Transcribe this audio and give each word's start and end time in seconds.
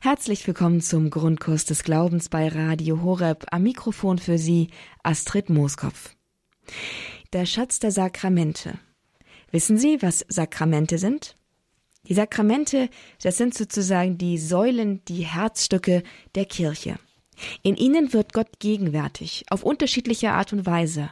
Herzlich 0.00 0.46
willkommen 0.46 0.80
zum 0.80 1.10
Grundkurs 1.10 1.64
des 1.64 1.82
Glaubens 1.82 2.28
bei 2.28 2.46
Radio 2.46 3.02
Horeb. 3.02 3.46
Am 3.50 3.64
Mikrofon 3.64 4.18
für 4.18 4.38
Sie 4.38 4.68
Astrid 5.02 5.50
Mooskopf. 5.50 6.14
Der 7.32 7.46
Schatz 7.46 7.80
der 7.80 7.90
Sakramente. 7.90 8.78
Wissen 9.50 9.76
Sie, 9.76 10.00
was 10.00 10.24
Sakramente 10.28 10.98
sind? 10.98 11.36
Die 12.06 12.14
Sakramente, 12.14 12.90
das 13.24 13.38
sind 13.38 13.54
sozusagen 13.54 14.18
die 14.18 14.38
Säulen, 14.38 15.04
die 15.06 15.26
Herzstücke 15.26 16.04
der 16.36 16.44
Kirche. 16.44 16.94
In 17.64 17.74
ihnen 17.74 18.12
wird 18.12 18.32
Gott 18.32 18.60
gegenwärtig, 18.60 19.46
auf 19.50 19.64
unterschiedliche 19.64 20.30
Art 20.30 20.52
und 20.52 20.64
Weise. 20.64 21.10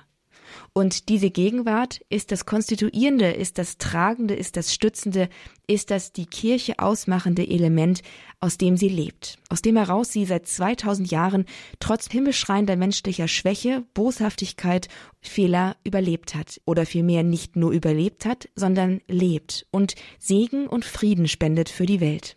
Und 0.73 1.09
diese 1.09 1.31
Gegenwart 1.31 2.01
ist 2.09 2.33
das 2.33 2.46
Konstituierende, 2.46 3.31
ist 3.31 3.59
das 3.59 3.79
Tragende, 3.79 4.35
ist 4.35 4.57
das 4.57 4.73
Stützende, 4.73 5.29
ist 5.67 5.91
das 5.91 6.13
die 6.13 6.27
Kirche 6.27 6.79
ausmachende 6.79 7.46
Element, 7.46 8.03
aus 8.41 8.59
dem 8.59 8.77
sie 8.77 8.89
lebt, 8.89 9.39
aus 9.49 9.63
dem 9.63 9.77
heraus 9.77 10.13
sie 10.13 10.25
seit 10.25 10.46
2000 10.46 11.11
Jahren 11.11 11.45
trotz 11.81 12.11
himmelschreiender 12.11 12.77
menschlicher 12.77 13.29
Schwäche, 13.29 13.85
Boshaftigkeit, 13.95 14.89
Fehler 15.21 15.77
überlebt 15.85 16.35
hat 16.35 16.61
oder 16.65 16.87
vielmehr 16.87 17.23
nicht 17.23 17.57
nur 17.57 17.73
überlebt 17.73 18.26
hat, 18.26 18.49
sondern 18.54 19.01
lebt 19.09 19.67
und 19.71 19.95
Segen 20.18 20.67
und 20.67 20.85
Frieden 20.85 21.29
spendet 21.29 21.68
für 21.68 21.87
die 21.87 22.01
Welt. 22.01 22.37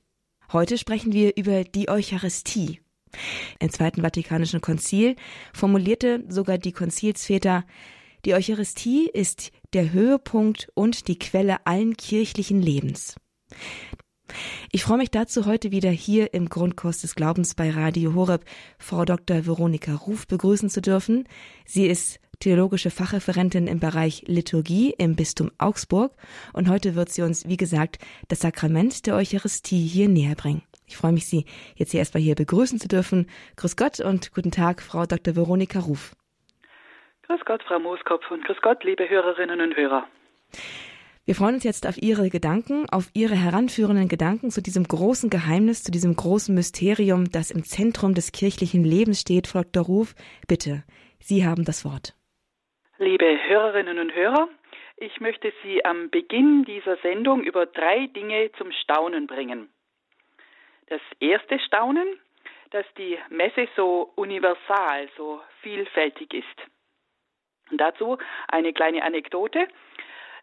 Heute 0.52 0.80
sprechen 0.80 1.14
wir 1.14 1.38
über 1.38 1.64
die 1.64 1.90
Eucharistie. 1.90 2.80
Im 3.60 3.70
Zweiten 3.70 4.02
Vatikanischen 4.02 4.62
Konzil 4.62 5.16
formulierte 5.54 6.24
sogar 6.28 6.58
die 6.58 6.72
Konzilsväter 6.72 7.66
die 8.26 8.34
Eucharistie 8.34 9.08
ist 9.08 9.52
der 9.74 9.92
Höhepunkt 9.94 10.70
und 10.74 11.08
die 11.08 11.20
Quelle 11.20 11.66
allen 11.66 11.96
kirchlichen 11.98 12.62
Lebens. 12.62 13.16
Ich 14.72 14.84
freue 14.84 14.98
mich 14.98 15.10
dazu 15.10 15.46
heute 15.46 15.72
wieder 15.72 15.90
hier 15.90 16.34
im 16.34 16.50
Grundkurs 16.50 17.02
des 17.02 17.16
Glaubens 17.16 17.56
bei 17.56 17.72
Radio 17.72 18.14
Horeb 18.14 18.46
Frau 18.78 19.06
Dr. 19.06 19.46
Veronika 19.46 19.96
Ruf 19.96 20.28
begrüßen 20.28 20.70
zu 20.70 20.82
dürfen. 20.82 21.28
Sie 21.66 21.88
ist 21.88 22.20
theologische 22.40 22.92
Fachreferentin 22.92 23.68
im 23.68 23.80
Bereich 23.80 24.24
Liturgie 24.28 24.94
im 24.98 25.16
Bistum 25.16 25.52
Augsburg 25.58 26.16
und 26.54 26.70
heute 26.70 26.96
wird 26.96 27.10
sie 27.10 27.24
uns, 27.24 27.48
wie 27.48 27.58
gesagt, 27.58 27.98
das 28.28 28.40
Sakrament 28.40 29.08
der 29.08 29.16
Eucharistie 29.16 29.86
hier 29.86 30.08
näher 30.08 30.36
bringen. 30.36 30.62
Ich 30.86 30.98
freue 30.98 31.12
mich, 31.12 31.28
Sie 31.28 31.46
jetzt 31.76 31.92
hier 31.92 32.00
erstmal 32.00 32.24
hier 32.24 32.36
begrüßen 32.36 32.80
zu 32.80 32.88
dürfen. 32.88 33.28
Grüß 33.58 33.76
Gott 33.76 34.00
und 34.00 34.34
guten 34.34 34.52
Tag, 34.52 34.82
Frau 34.82 35.06
Dr. 35.06 35.36
Veronika 35.36 35.80
Ruf. 35.80 36.16
Grüß 37.30 37.46
Gott, 37.46 37.62
Frau 37.62 37.78
Mooskopf 37.78 38.32
und 38.32 38.44
grüß 38.44 38.60
Gott, 38.62 38.84
liebe 38.84 39.08
Hörerinnen 39.08 39.62
und 39.62 39.78
Hörer. 39.78 40.08
Wir 41.26 41.36
freuen 41.36 41.54
uns 41.54 41.64
jetzt 41.64 41.86
auf 41.86 41.96
Ihre 42.02 42.32
Gedanken, 42.32 42.88
auf 42.92 43.12
Ihre 43.14 43.36
heranführenden 43.36 44.08
Gedanken 44.08 44.50
zu 44.50 44.64
diesem 44.64 44.86
großen 44.86 45.30
Geheimnis, 45.30 45.84
zu 45.84 45.92
diesem 45.92 46.16
großen 46.16 46.56
Mysterium, 46.56 47.26
das 47.32 47.52
im 47.52 47.64
Zentrum 47.64 48.16
des 48.16 48.32
kirchlichen 48.32 48.84
Lebens 48.84 49.22
steht. 49.22 49.46
Frau 49.46 49.62
Dr. 49.62 49.84
Ruf, 49.84 50.16
bitte, 50.48 50.84
Sie 51.20 51.46
haben 51.46 51.66
das 51.66 51.86
Wort. 51.86 52.16
Liebe 52.98 53.38
Hörerinnen 53.48 54.00
und 54.00 54.16
Hörer, 54.16 54.50
ich 54.98 55.20
möchte 55.20 55.54
Sie 55.62 55.86
am 55.86 56.10
Beginn 56.10 56.66
dieser 56.66 56.98
Sendung 57.04 57.44
über 57.44 57.68
drei 57.68 58.08
Dinge 58.08 58.50
zum 58.58 58.72
Staunen 58.72 59.28
bringen. 59.28 59.70
Das 60.88 61.02
erste 61.20 61.60
Staunen, 61.60 62.08
dass 62.72 62.88
die 62.98 63.20
Messe 63.30 63.68
so 63.76 64.12
universal, 64.16 65.08
so 65.16 65.40
vielfältig 65.62 66.34
ist. 66.34 66.70
Dazu 67.72 68.18
eine 68.48 68.74
kleine 68.74 69.04
Anekdote. 69.04 69.68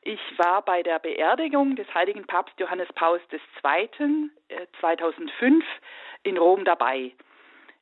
Ich 0.02 0.20
war 0.38 0.62
bei 0.62 0.82
der 0.82 1.00
Beerdigung 1.00 1.74
des 1.74 1.92
heiligen 1.92 2.26
Papst 2.26 2.58
Johannes 2.60 2.88
Paus 2.94 3.20
II. 3.32 4.30
2005 4.80 5.64
äh, 5.64 6.28
in 6.28 6.38
Rom 6.38 6.64
dabei. 6.64 7.12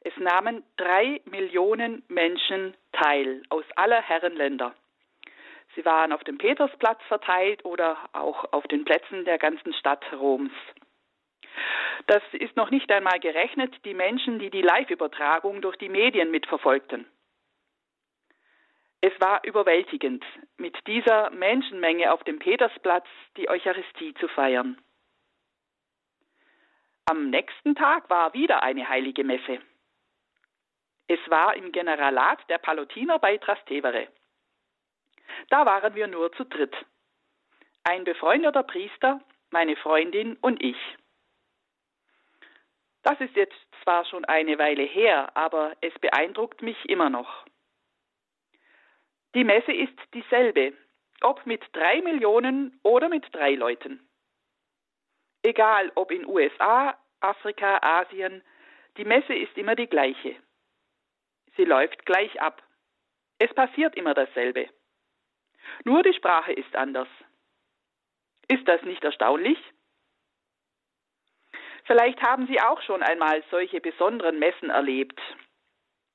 Es 0.00 0.16
nahmen 0.16 0.62
drei 0.76 1.20
Millionen 1.26 2.02
Menschen 2.08 2.74
teil 2.92 3.42
aus 3.50 3.64
aller 3.76 4.02
Herrenländer. 4.02 4.74
Sie 5.74 5.84
waren 5.84 6.12
auf 6.12 6.22
dem 6.24 6.38
Petersplatz 6.38 7.00
verteilt 7.08 7.64
oder 7.64 7.96
auch 8.12 8.52
auf 8.52 8.66
den 8.68 8.84
Plätzen 8.84 9.24
der 9.24 9.38
ganzen 9.38 9.72
Stadt 9.74 10.04
Roms. 10.12 10.52
Das 12.06 12.22
ist 12.32 12.56
noch 12.56 12.70
nicht 12.70 12.90
einmal 12.92 13.18
gerechnet 13.20 13.74
die 13.84 13.94
Menschen, 13.94 14.38
die 14.38 14.50
die 14.50 14.62
Live-Übertragung 14.62 15.62
durch 15.62 15.76
die 15.76 15.88
Medien 15.88 16.30
mitverfolgten. 16.30 17.06
Es 19.06 19.12
war 19.20 19.44
überwältigend, 19.44 20.24
mit 20.56 20.74
dieser 20.86 21.28
Menschenmenge 21.28 22.10
auf 22.10 22.24
dem 22.24 22.38
Petersplatz 22.38 23.06
die 23.36 23.50
Eucharistie 23.50 24.14
zu 24.14 24.28
feiern. 24.28 24.80
Am 27.04 27.28
nächsten 27.28 27.74
Tag 27.74 28.08
war 28.08 28.32
wieder 28.32 28.62
eine 28.62 28.88
heilige 28.88 29.22
Messe. 29.22 29.60
Es 31.06 31.18
war 31.28 31.54
im 31.54 31.70
Generalat 31.70 32.48
der 32.48 32.56
Palutiner 32.56 33.18
bei 33.18 33.36
Trastevere. 33.36 34.08
Da 35.50 35.66
waren 35.66 35.94
wir 35.94 36.06
nur 36.06 36.32
zu 36.32 36.44
dritt. 36.44 36.74
Ein 37.82 38.04
befreundeter 38.04 38.62
Priester, 38.62 39.20
meine 39.50 39.76
Freundin 39.76 40.38
und 40.40 40.62
ich. 40.62 40.78
Das 43.02 43.20
ist 43.20 43.36
jetzt 43.36 43.66
zwar 43.82 44.06
schon 44.06 44.24
eine 44.24 44.56
Weile 44.56 44.84
her, 44.84 45.36
aber 45.36 45.76
es 45.82 45.92
beeindruckt 45.98 46.62
mich 46.62 46.88
immer 46.88 47.10
noch. 47.10 47.44
Die 49.34 49.44
Messe 49.44 49.72
ist 49.72 49.98
dieselbe, 50.14 50.74
ob 51.20 51.44
mit 51.44 51.62
drei 51.72 52.00
Millionen 52.02 52.78
oder 52.84 53.08
mit 53.08 53.24
drei 53.34 53.54
Leuten. 53.54 54.08
Egal 55.42 55.90
ob 55.96 56.12
in 56.12 56.24
USA, 56.24 56.96
Afrika, 57.20 57.78
Asien, 57.82 58.42
die 58.96 59.04
Messe 59.04 59.34
ist 59.34 59.56
immer 59.58 59.74
die 59.74 59.88
gleiche. 59.88 60.36
Sie 61.56 61.64
läuft 61.64 62.06
gleich 62.06 62.40
ab. 62.40 62.62
Es 63.38 63.52
passiert 63.52 63.96
immer 63.96 64.14
dasselbe. 64.14 64.68
Nur 65.84 66.02
die 66.02 66.14
Sprache 66.14 66.52
ist 66.52 66.74
anders. 66.76 67.08
Ist 68.48 68.68
das 68.68 68.82
nicht 68.82 69.02
erstaunlich? 69.02 69.58
Vielleicht 71.84 72.22
haben 72.22 72.46
Sie 72.46 72.60
auch 72.60 72.80
schon 72.82 73.02
einmal 73.02 73.42
solche 73.50 73.80
besonderen 73.80 74.38
Messen 74.38 74.70
erlebt, 74.70 75.20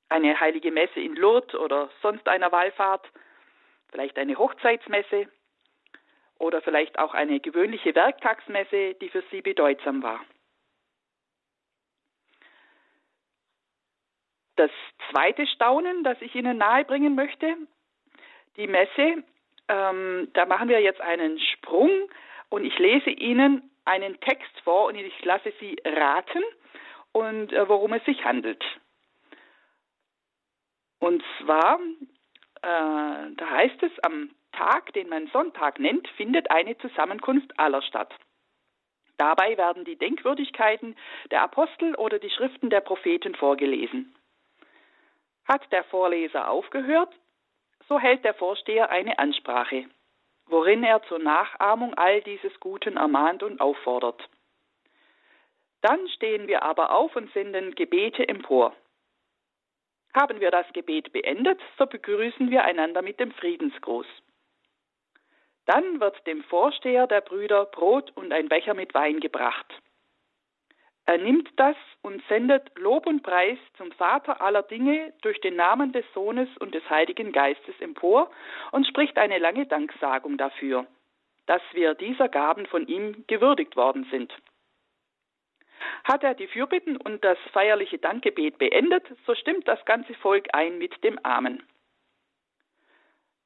eine 0.09 0.40
heilige 0.40 0.72
Messe 0.72 1.00
in 1.00 1.16
Lourdes 1.16 1.56
oder 1.56 1.90
sonst 2.02 2.28
einer 2.28 2.52
Wallfahrt, 2.52 3.08
vielleicht 3.92 4.18
eine 4.18 4.38
Hochzeitsmesse 4.38 5.28
oder 6.40 6.62
vielleicht 6.62 6.97
auch 7.00 7.14
eine 7.14 7.40
gewöhnliche 7.40 7.94
Werktagsmesse, 7.96 8.96
die 8.96 9.09
für 9.09 9.24
sie 9.31 9.42
bedeutsam 9.42 10.02
war. 10.02 10.22
Das 14.56 14.72
zweite 15.09 15.47
Staunen, 15.47 16.03
das 16.03 16.22
ich 16.22 16.36
Ihnen 16.36 16.58
nahebringen 16.58 17.16
möchte, 17.16 17.56
die 18.58 18.68
Messe, 18.68 19.24
ähm, 19.70 20.30
da 20.34 20.46
machen 20.46 20.68
wir 20.68 20.81
jetzt 20.81 21.00
einen 21.00 21.40
Sprung 21.40 21.90
und 22.50 22.66
ich 22.66 22.78
lese 22.78 23.09
Ihnen 23.09 23.72
einen 23.86 24.20
Text 24.20 24.59
vor 24.64 24.88
und 24.88 24.96
ich 24.96 25.24
lasse 25.24 25.53
Sie 25.59 25.78
raten 25.86 26.44
und 27.14 27.53
äh, 27.53 27.70
worum 27.70 27.94
es 27.94 28.03
sich 28.03 28.26
handelt. 28.26 28.64
Und 31.00 31.24
zwar, 31.40 31.80
äh, 32.62 33.32
da 33.36 33.50
heißt 33.50 33.82
es, 33.84 34.00
am 34.04 34.32
Tag, 34.52 34.94
den 34.94 35.10
man 35.10 35.28
Sonntag 35.28 35.80
nennt, 35.80 36.08
findet 36.10 36.52
eine 36.52 36.78
Zusammenkunft 36.78 37.58
aller 37.58 37.82
statt. 37.82 38.14
Dabei 39.18 39.58
werden 39.58 39.84
die 39.84 39.98
Denkwürdigkeiten 39.98 40.96
der 41.32 41.44
Apostel 41.44 41.96
oder 41.96 42.20
die 42.20 42.30
Schriften 42.30 42.70
der 42.70 42.82
Propheten 42.82 43.36
vorgelesen. 43.36 44.16
Hat 45.46 45.70
der 45.72 45.84
Vorleser 45.86 46.50
aufgehört, 46.50 47.14
so 47.88 48.00
hält 48.00 48.24
der 48.24 48.34
Vorsteher 48.34 48.92
eine 48.92 49.20
Ansprache, 49.20 49.86
worin 50.46 50.84
er 50.84 51.02
zur 51.04 51.20
Nachahmung 51.20 51.96
all 51.96 52.22
dieses 52.22 52.59
Guten 52.59 52.98
ermahnt 52.98 53.44
und 53.44 53.59
auffordert. 53.59 54.30
Dann 55.82 56.08
stehen 56.09 56.48
wir 56.48 56.64
aber 56.64 56.92
auf 56.92 57.16
und 57.16 57.32
senden 57.34 57.76
Gebete 57.76 58.28
empor. 58.28 58.76
Haben 60.14 60.40
wir 60.40 60.52
das 60.52 60.66
Gebet 60.73 61.11
beendet, 61.14 61.59
so 61.78 61.85
begrüßen 61.85 62.50
wir 62.50 62.64
einander 62.64 63.02
mit 63.02 63.20
dem 63.20 63.32
Friedensgruß. 63.32 64.08
Dann 65.66 66.00
wird 66.00 66.26
dem 66.26 66.44
Vorsteher 66.44 67.06
der 67.06 67.22
Brüder 67.22 67.66
Brot 67.66 68.11
und 68.16 68.34
ein 68.34 68.50
Becher 68.50 68.73
mit 68.73 68.94
Wein 68.96 69.20
gebracht. 69.20 69.72
Er 71.06 71.17
nimmt 71.17 71.50
das 71.58 71.76
und 72.02 72.23
sendet 72.28 72.72
Lob 72.78 73.08
und 73.08 73.23
Preis 73.23 73.58
zum 73.78 73.91
Vater 73.94 74.41
aller 74.41 74.64
Dinge 74.64 75.14
durch 75.22 75.41
den 75.41 75.56
Namen 75.56 75.91
des 75.91 76.06
Sohnes 76.14 76.50
und 76.59 76.76
des 76.76 76.88
Heiligen 76.90 77.32
Geistes 77.32 77.73
empor 77.79 78.29
und 78.72 78.85
spricht 78.88 79.17
eine 79.17 79.40
lange 79.40 79.66
Danksagung 79.66 80.38
dafür, 80.38 80.85
dass 81.47 81.61
wir 81.73 81.96
dieser 81.96 82.29
Gaben 82.29 82.67
von 82.67 82.88
ihm 82.88 83.23
gewürdigt 83.28 83.76
worden 83.76 84.08
sind. 84.11 84.32
Hat 86.03 86.23
er 86.23 86.34
die 86.34 86.47
Fürbitten 86.47 86.97
und 86.97 87.23
das 87.23 87.37
feierliche 87.53 87.97
Dankgebet 87.97 88.58
beendet, 88.58 89.05
so 89.26 89.35
stimmt 89.35 89.67
das 89.67 89.84
ganze 89.85 90.14
Volk 90.16 90.47
ein 90.53 90.78
mit 90.78 91.03
dem 91.03 91.20
Amen. 91.23 91.64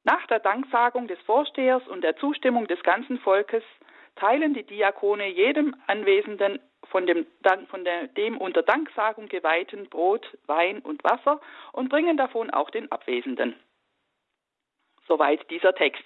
Nach 0.04 0.26
der 0.26 0.40
Danksagung 0.40 1.08
des 1.08 1.20
Vorstehers 1.22 1.86
und 1.88 2.02
der 2.02 2.16
Zustimmung 2.16 2.66
des 2.66 2.82
ganzen 2.82 3.18
Volkes 3.18 3.62
teilen 4.16 4.54
die 4.54 4.62
Diakone 4.62 5.28
jedem 5.28 5.74
Anwesenden 5.86 6.60
von 6.90 7.06
dem, 7.06 7.26
von 7.70 7.84
dem 7.84 8.38
unter 8.38 8.62
Danksagung 8.62 9.28
geweihten 9.28 9.88
Brot, 9.88 10.26
Wein 10.46 10.80
und 10.80 11.02
Wasser 11.02 11.40
und 11.72 11.88
bringen 11.88 12.16
davon 12.16 12.50
auch 12.50 12.70
den 12.70 12.92
Abwesenden. 12.92 13.56
Soweit 15.06 15.50
dieser 15.50 15.74
Text. 15.74 16.04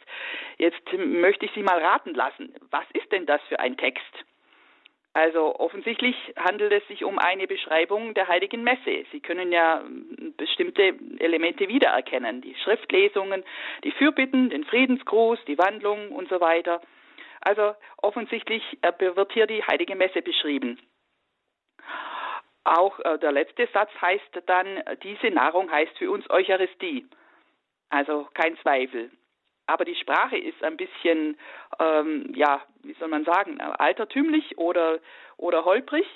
Jetzt 0.56 0.80
möchte 0.92 1.46
ich 1.46 1.52
Sie 1.52 1.62
mal 1.62 1.78
raten 1.78 2.14
lassen. 2.14 2.54
Was 2.70 2.84
ist 2.92 3.10
denn 3.12 3.26
das 3.26 3.40
für 3.48 3.60
ein 3.60 3.76
Text? 3.76 4.02
Also 5.18 5.58
offensichtlich 5.58 6.14
handelt 6.36 6.70
es 6.70 6.86
sich 6.86 7.02
um 7.02 7.18
eine 7.18 7.48
Beschreibung 7.48 8.14
der 8.14 8.28
heiligen 8.28 8.62
Messe. 8.62 9.04
Sie 9.10 9.18
können 9.18 9.50
ja 9.50 9.80
hm, 9.80 10.34
bestimmte 10.36 10.94
Elemente 11.18 11.66
wiedererkennen. 11.66 12.40
Die 12.40 12.54
Schriftlesungen, 12.62 13.42
die 13.82 13.90
Fürbitten, 13.90 14.50
den 14.50 14.62
Friedensgruß, 14.62 15.40
die 15.48 15.58
Wandlung 15.58 16.12
und 16.12 16.28
so 16.28 16.40
weiter. 16.40 16.80
Also 17.40 17.74
offensichtlich 17.96 18.62
äh, 18.82 18.92
wird 19.16 19.32
hier 19.32 19.48
die 19.48 19.64
heilige 19.64 19.96
Messe 19.96 20.22
beschrieben. 20.22 20.78
Auch 22.62 23.00
äh, 23.00 23.18
der 23.18 23.32
letzte 23.32 23.66
Satz 23.74 23.90
heißt 24.00 24.42
dann, 24.46 24.84
diese 25.02 25.30
Nahrung 25.34 25.68
heißt 25.68 25.98
für 25.98 26.12
uns 26.12 26.30
Eucharistie. 26.30 27.08
Also 27.90 28.28
kein 28.34 28.56
Zweifel 28.58 29.10
aber 29.68 29.84
die 29.84 29.94
Sprache 29.94 30.38
ist 30.38 30.62
ein 30.64 30.78
bisschen, 30.78 31.38
ähm, 31.78 32.32
ja, 32.34 32.62
wie 32.82 32.94
soll 32.94 33.08
man 33.08 33.24
sagen, 33.24 33.60
altertümlich 33.60 34.56
oder, 34.56 34.98
oder 35.36 35.64
holprig. 35.66 36.06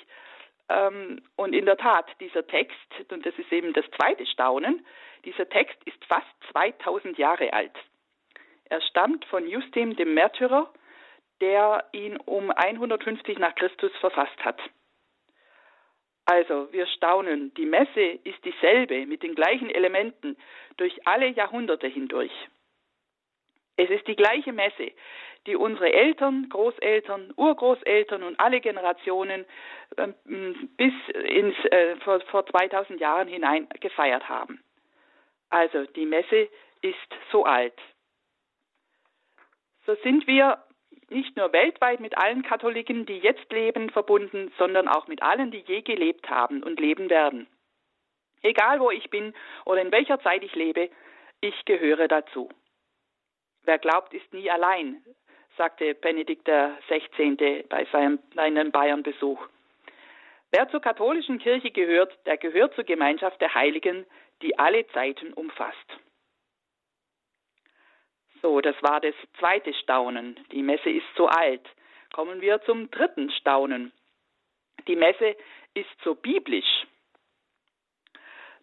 Ähm, 0.69 1.21
und 1.35 1.53
in 1.53 1.65
der 1.65 1.77
Tat, 1.77 2.07
dieser 2.19 2.47
Text, 2.47 2.75
und 3.09 3.23
das 3.25 3.37
ist 3.37 3.51
eben 3.53 3.71
das 3.73 3.85
zweite 3.95 4.25
Staunen, 4.25 4.83
dieser 5.23 5.47
Text 5.47 5.77
ist 5.85 6.03
fast 6.05 6.25
2000 6.51 7.17
Jahre 7.19 7.53
alt. 7.53 7.77
Er 8.65 8.81
stammt 8.81 9.23
von 9.25 9.47
Justin 9.47 9.95
dem 9.95 10.15
Märtyrer, 10.15 10.73
der 11.39 11.85
ihn 11.91 12.17
um 12.17 12.49
150 12.49 13.37
nach 13.37 13.53
Christus 13.53 13.91
verfasst 13.99 14.43
hat. 14.43 14.59
Also, 16.25 16.71
wir 16.71 16.87
staunen, 16.87 17.53
die 17.53 17.65
Messe 17.65 18.01
ist 18.23 18.43
dieselbe 18.45 19.05
mit 19.05 19.21
den 19.21 19.35
gleichen 19.35 19.69
Elementen 19.69 20.37
durch 20.77 21.05
alle 21.05 21.27
Jahrhunderte 21.27 21.87
hindurch. 21.87 22.31
Es 23.75 23.89
ist 23.89 24.07
die 24.07 24.15
gleiche 24.15 24.53
Messe, 24.53 24.91
die 25.47 25.55
unsere 25.55 25.91
Eltern, 25.91 26.47
Großeltern, 26.49 27.33
Urgroßeltern 27.35 28.23
und 28.23 28.39
alle 28.39 28.61
Generationen 28.61 29.45
äh, 29.97 30.07
bis 30.77 30.93
ins, 31.25 31.55
äh, 31.65 31.95
vor, 31.97 32.21
vor 32.21 32.45
2000 32.45 32.99
Jahren 32.99 33.27
hinein 33.27 33.67
gefeiert 33.79 34.29
haben. 34.29 34.63
Also 35.49 35.85
die 35.85 36.05
Messe 36.05 36.49
ist 36.81 36.95
so 37.31 37.45
alt. 37.45 37.77
So 39.85 39.95
sind 39.95 40.27
wir 40.27 40.63
nicht 41.09 41.35
nur 41.35 41.51
weltweit 41.51 41.99
mit 41.99 42.17
allen 42.17 42.43
Katholiken, 42.43 43.05
die 43.05 43.17
jetzt 43.17 43.51
leben, 43.51 43.89
verbunden, 43.89 44.51
sondern 44.57 44.87
auch 44.87 45.07
mit 45.07 45.21
allen, 45.21 45.51
die 45.51 45.63
je 45.67 45.81
gelebt 45.81 46.29
haben 46.29 46.63
und 46.63 46.79
leben 46.79 47.09
werden. 47.09 47.47
Egal 48.41 48.79
wo 48.79 48.91
ich 48.91 49.09
bin 49.09 49.33
oder 49.65 49.81
in 49.81 49.91
welcher 49.91 50.19
Zeit 50.21 50.43
ich 50.43 50.55
lebe, 50.55 50.89
ich 51.41 51.65
gehöre 51.65 52.07
dazu. 52.07 52.49
Wer 53.65 53.79
glaubt, 53.79 54.13
ist 54.13 54.33
nie 54.33 54.49
allein, 54.49 55.03
sagte 55.57 55.95
Benedikt 55.95 56.47
XVI. 56.47 57.63
bei 57.69 57.85
seinem 57.91 58.71
Bayern-Besuch. 58.71 59.47
Wer 60.51 60.69
zur 60.69 60.81
katholischen 60.81 61.39
Kirche 61.39 61.71
gehört, 61.71 62.13
der 62.25 62.37
gehört 62.37 62.75
zur 62.75 62.83
Gemeinschaft 62.83 63.41
der 63.41 63.53
Heiligen, 63.55 64.05
die 64.41 64.59
alle 64.59 64.85
Zeiten 64.87 65.33
umfasst. 65.33 65.97
So, 68.41 68.59
das 68.59 68.75
war 68.83 68.99
das 68.99 69.15
zweite 69.39 69.73
Staunen. 69.73 70.37
Die 70.51 70.61
Messe 70.61 70.89
ist 70.89 71.07
so 71.15 71.27
alt. 71.27 71.65
Kommen 72.11 72.41
wir 72.41 72.61
zum 72.63 72.91
dritten 72.91 73.31
Staunen. 73.31 73.93
Die 74.87 74.97
Messe 74.97 75.37
ist 75.73 75.89
so 76.03 76.13
biblisch. 76.13 76.85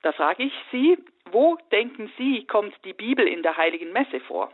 Da 0.02 0.12
frage 0.12 0.44
ich 0.44 0.52
Sie, 0.70 0.98
wo 1.32 1.56
denken 1.72 2.12
Sie, 2.18 2.46
kommt 2.46 2.74
die 2.84 2.92
Bibel 2.92 3.26
in 3.26 3.42
der 3.42 3.56
heiligen 3.56 3.92
Messe 3.92 4.20
vor? 4.20 4.52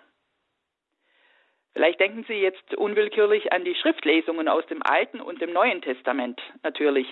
Vielleicht 1.76 2.00
denken 2.00 2.24
Sie 2.26 2.32
jetzt 2.32 2.74
unwillkürlich 2.74 3.52
an 3.52 3.62
die 3.66 3.74
Schriftlesungen 3.74 4.48
aus 4.48 4.64
dem 4.64 4.82
Alten 4.82 5.20
und 5.20 5.42
dem 5.42 5.52
Neuen 5.52 5.82
Testament 5.82 6.40
natürlich, 6.62 7.06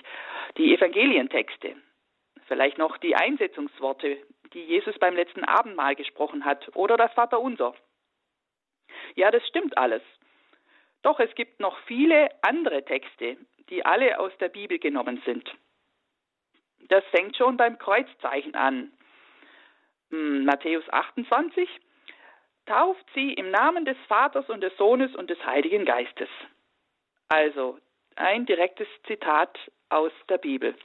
die 0.57 0.73
Evangelientexte, 0.73 1.75
vielleicht 2.47 2.79
noch 2.79 2.97
die 2.97 3.15
Einsetzungsworte, 3.15 4.17
die 4.53 4.63
Jesus 4.63 4.97
beim 4.97 5.15
letzten 5.15 5.43
Abendmahl 5.43 5.93
gesprochen 5.93 6.45
hat, 6.45 6.67
oder 6.75 6.97
das 6.97 7.13
Vaterunser. 7.13 7.75
Ja, 9.13 9.29
das 9.29 9.47
stimmt 9.47 9.77
alles. 9.77 10.01
Doch 11.03 11.19
es 11.19 11.35
gibt 11.35 11.59
noch 11.59 11.77
viele 11.85 12.29
andere 12.41 12.83
Texte, 12.83 13.37
die 13.69 13.85
alle 13.85 14.19
aus 14.19 14.35
der 14.39 14.49
Bibel 14.49 14.79
genommen 14.79 15.21
sind. 15.27 15.47
Das 16.89 17.03
fängt 17.11 17.37
schon 17.37 17.55
beim 17.55 17.77
Kreuzzeichen 17.77 18.55
an. 18.55 18.91
Hm, 20.09 20.43
Matthäus 20.43 20.85
28, 20.91 21.69
tauft 22.65 23.05
sie 23.13 23.33
im 23.33 23.51
Namen 23.51 23.85
des 23.85 23.97
Vaters 24.07 24.49
und 24.49 24.61
des 24.61 24.75
Sohnes 24.77 25.15
und 25.15 25.29
des 25.29 25.43
Heiligen 25.45 25.85
Geistes. 25.85 26.29
Also 27.29 27.79
ein 28.15 28.45
direktes 28.45 28.87
Zitat 29.07 29.57
aus 29.89 30.11
der 30.29 30.37
Bibel. 30.37 30.75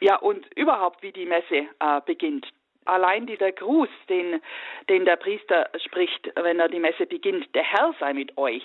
Ja, 0.00 0.16
und 0.16 0.46
überhaupt, 0.56 1.02
wie 1.02 1.12
die 1.12 1.26
Messe 1.26 1.66
äh, 1.80 2.00
beginnt. 2.06 2.48
Allein 2.84 3.26
dieser 3.26 3.52
Gruß, 3.52 3.88
den, 4.08 4.40
den 4.88 5.04
der 5.04 5.16
Priester 5.16 5.68
spricht, 5.84 6.32
wenn 6.36 6.60
er 6.60 6.68
die 6.68 6.80
Messe 6.80 7.06
beginnt, 7.06 7.54
der 7.54 7.64
Herr 7.64 7.94
sei 7.98 8.14
mit 8.14 8.38
euch. 8.38 8.64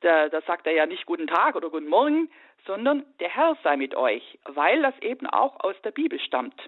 Da, 0.00 0.28
da 0.28 0.42
sagt 0.42 0.66
er 0.66 0.74
ja 0.74 0.86
nicht 0.86 1.06
guten 1.06 1.26
Tag 1.26 1.56
oder 1.56 1.70
guten 1.70 1.88
Morgen, 1.88 2.30
sondern 2.66 3.06
der 3.20 3.30
Herr 3.30 3.56
sei 3.62 3.76
mit 3.76 3.94
euch, 3.94 4.38
weil 4.44 4.82
das 4.82 4.98
eben 5.00 5.26
auch 5.26 5.60
aus 5.60 5.76
der 5.82 5.92
Bibel 5.92 6.18
stammt. 6.20 6.60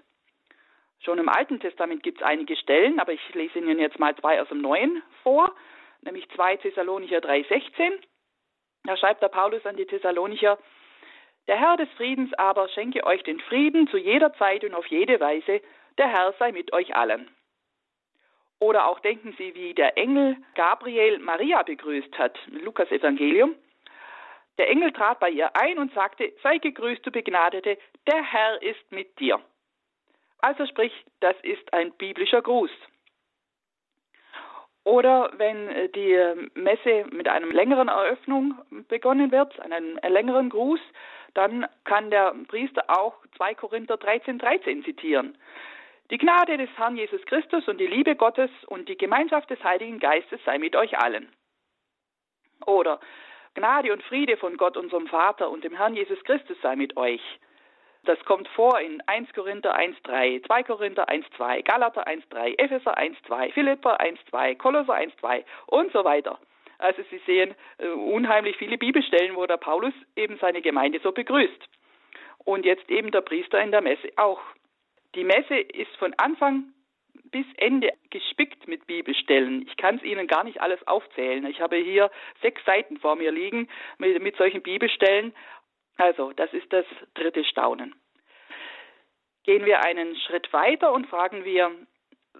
Schon 0.99 1.17
im 1.17 1.29
Alten 1.29 1.59
Testament 1.59 2.03
gibt 2.03 2.19
es 2.19 2.27
einige 2.27 2.55
Stellen, 2.57 2.99
aber 2.99 3.13
ich 3.13 3.33
lese 3.33 3.59
Ihnen 3.59 3.79
jetzt 3.79 3.99
mal 3.99 4.15
zwei 4.17 4.41
aus 4.41 4.49
dem 4.49 4.61
Neuen 4.61 5.01
vor, 5.23 5.55
nämlich 6.01 6.29
2 6.35 6.57
Thessalonicher 6.57 7.19
3,16. 7.19 7.93
Da 8.83 8.97
schreibt 8.97 9.21
der 9.21 9.29
Paulus 9.29 9.65
an 9.65 9.77
die 9.77 9.85
Thessalonicher, 9.85 10.57
der 11.47 11.57
Herr 11.57 11.77
des 11.77 11.89
Friedens 11.97 12.31
aber 12.33 12.69
schenke 12.69 13.03
euch 13.05 13.23
den 13.23 13.39
Frieden 13.39 13.87
zu 13.87 13.97
jeder 13.97 14.33
Zeit 14.33 14.63
und 14.63 14.75
auf 14.75 14.85
jede 14.87 15.19
Weise, 15.19 15.61
der 15.97 16.07
Herr 16.07 16.33
sei 16.37 16.51
mit 16.51 16.73
euch 16.73 16.95
allen. 16.95 17.29
Oder 18.59 18.87
auch 18.87 18.99
denken 18.99 19.33
Sie, 19.37 19.55
wie 19.55 19.73
der 19.73 19.97
Engel 19.97 20.37
Gabriel 20.53 21.17
Maria 21.19 21.63
begrüßt 21.63 22.19
hat, 22.19 22.37
Lukas 22.47 22.91
Evangelium. 22.91 23.55
Der 24.57 24.69
Engel 24.69 24.91
trat 24.91 25.19
bei 25.21 25.29
ihr 25.29 25.55
ein 25.55 25.79
und 25.79 25.93
sagte, 25.93 26.33
sei 26.43 26.57
gegrüßt, 26.57 27.05
du 27.05 27.11
Begnadete, 27.11 27.77
der 28.05 28.21
Herr 28.21 28.61
ist 28.61 28.91
mit 28.91 29.17
dir. 29.19 29.39
Also 30.39 30.65
sprich, 30.65 30.93
das 31.19 31.35
ist 31.43 31.73
ein 31.73 31.91
biblischer 31.93 32.41
Gruß. 32.41 32.71
Oder 34.85 35.31
wenn 35.37 35.67
äh, 35.69 35.89
die 35.89 36.17
Messe 36.53 37.05
mit 37.11 37.27
einer 37.27 37.47
längeren 37.47 37.89
Eröffnung 37.89 38.55
begonnen 38.87 39.31
wird, 39.31 39.59
einem 39.59 39.99
längeren 40.07 40.49
Gruß, 40.49 40.79
dann 41.33 41.67
kann 41.83 42.09
der 42.09 42.33
Priester 42.47 42.85
auch 42.87 43.13
2 43.37 43.55
Korinther 43.55 43.97
13, 43.97 44.39
13 44.39 44.83
zitieren. 44.83 45.37
Die 46.09 46.17
Gnade 46.17 46.57
des 46.57 46.69
Herrn 46.75 46.97
Jesus 46.97 47.23
Christus 47.25 47.67
und 47.67 47.77
die 47.77 47.85
Liebe 47.85 48.15
Gottes 48.15 48.49
und 48.65 48.89
die 48.89 48.97
Gemeinschaft 48.97 49.49
des 49.51 49.63
Heiligen 49.63 49.99
Geistes 49.99 50.39
sei 50.43 50.57
mit 50.57 50.75
euch 50.75 50.97
allen. 50.97 51.31
Oder 52.65 52.99
Gnade 53.53 53.93
und 53.93 54.01
Friede 54.03 54.37
von 54.37 54.57
Gott, 54.57 54.75
unserem 54.75 55.07
Vater 55.07 55.49
und 55.51 55.63
dem 55.63 55.75
Herrn 55.75 55.95
Jesus 55.95 56.23
Christus 56.23 56.57
sei 56.61 56.75
mit 56.75 56.97
euch. 56.97 57.21
Das 58.03 58.19
kommt 58.25 58.47
vor 58.49 58.79
in 58.79 59.01
1 59.07 59.33
Korinther 59.33 59.77
1,3, 59.77 60.45
2 60.45 60.63
Korinther 60.63 61.09
1,2, 61.09 61.63
Galater 61.63 62.07
1,3, 62.07 62.57
Epheser 62.57 62.97
1,2, 62.97 63.51
Philipper 63.51 63.99
1,2, 63.99 64.55
Kolosser 64.55 64.95
1,2 64.95 65.43
und 65.67 65.91
so 65.91 66.03
weiter. 66.03 66.39
Also 66.77 67.01
Sie 67.11 67.21
sehen 67.25 67.53
äh, 67.77 67.87
unheimlich 67.87 68.55
viele 68.57 68.77
Bibelstellen, 68.77 69.35
wo 69.35 69.45
der 69.45 69.57
Paulus 69.57 69.93
eben 70.15 70.37
seine 70.39 70.61
Gemeinde 70.61 70.99
so 71.03 71.11
begrüßt. 71.11 71.69
Und 72.45 72.65
jetzt 72.65 72.89
eben 72.89 73.11
der 73.11 73.21
Priester 73.21 73.61
in 73.61 73.71
der 73.71 73.81
Messe 73.81 74.09
auch. 74.15 74.39
Die 75.15 75.25
Messe 75.25 75.57
ist 75.57 75.93
von 75.97 76.13
Anfang 76.17 76.71
bis 77.31 77.45
Ende 77.57 77.91
gespickt 78.09 78.67
mit 78.67 78.87
Bibelstellen. 78.87 79.67
Ich 79.67 79.77
kann 79.77 79.97
es 79.97 80.03
Ihnen 80.03 80.25
gar 80.25 80.43
nicht 80.43 80.61
alles 80.61 80.85
aufzählen. 80.87 81.45
Ich 81.45 81.61
habe 81.61 81.75
hier 81.75 82.09
sechs 82.41 82.63
Seiten 82.65 82.97
vor 82.97 83.15
mir 83.15 83.31
liegen 83.31 83.67
mit, 83.97 84.21
mit 84.21 84.35
solchen 84.37 84.61
Bibelstellen 84.61 85.33
also, 85.99 86.31
das 86.33 86.51
ist 86.53 86.71
das 86.71 86.85
dritte 87.13 87.43
Staunen. 87.43 87.93
Gehen 89.43 89.65
wir 89.65 89.81
einen 89.81 90.15
Schritt 90.15 90.51
weiter 90.53 90.93
und 90.93 91.07
fragen 91.07 91.43
wir, 91.43 91.71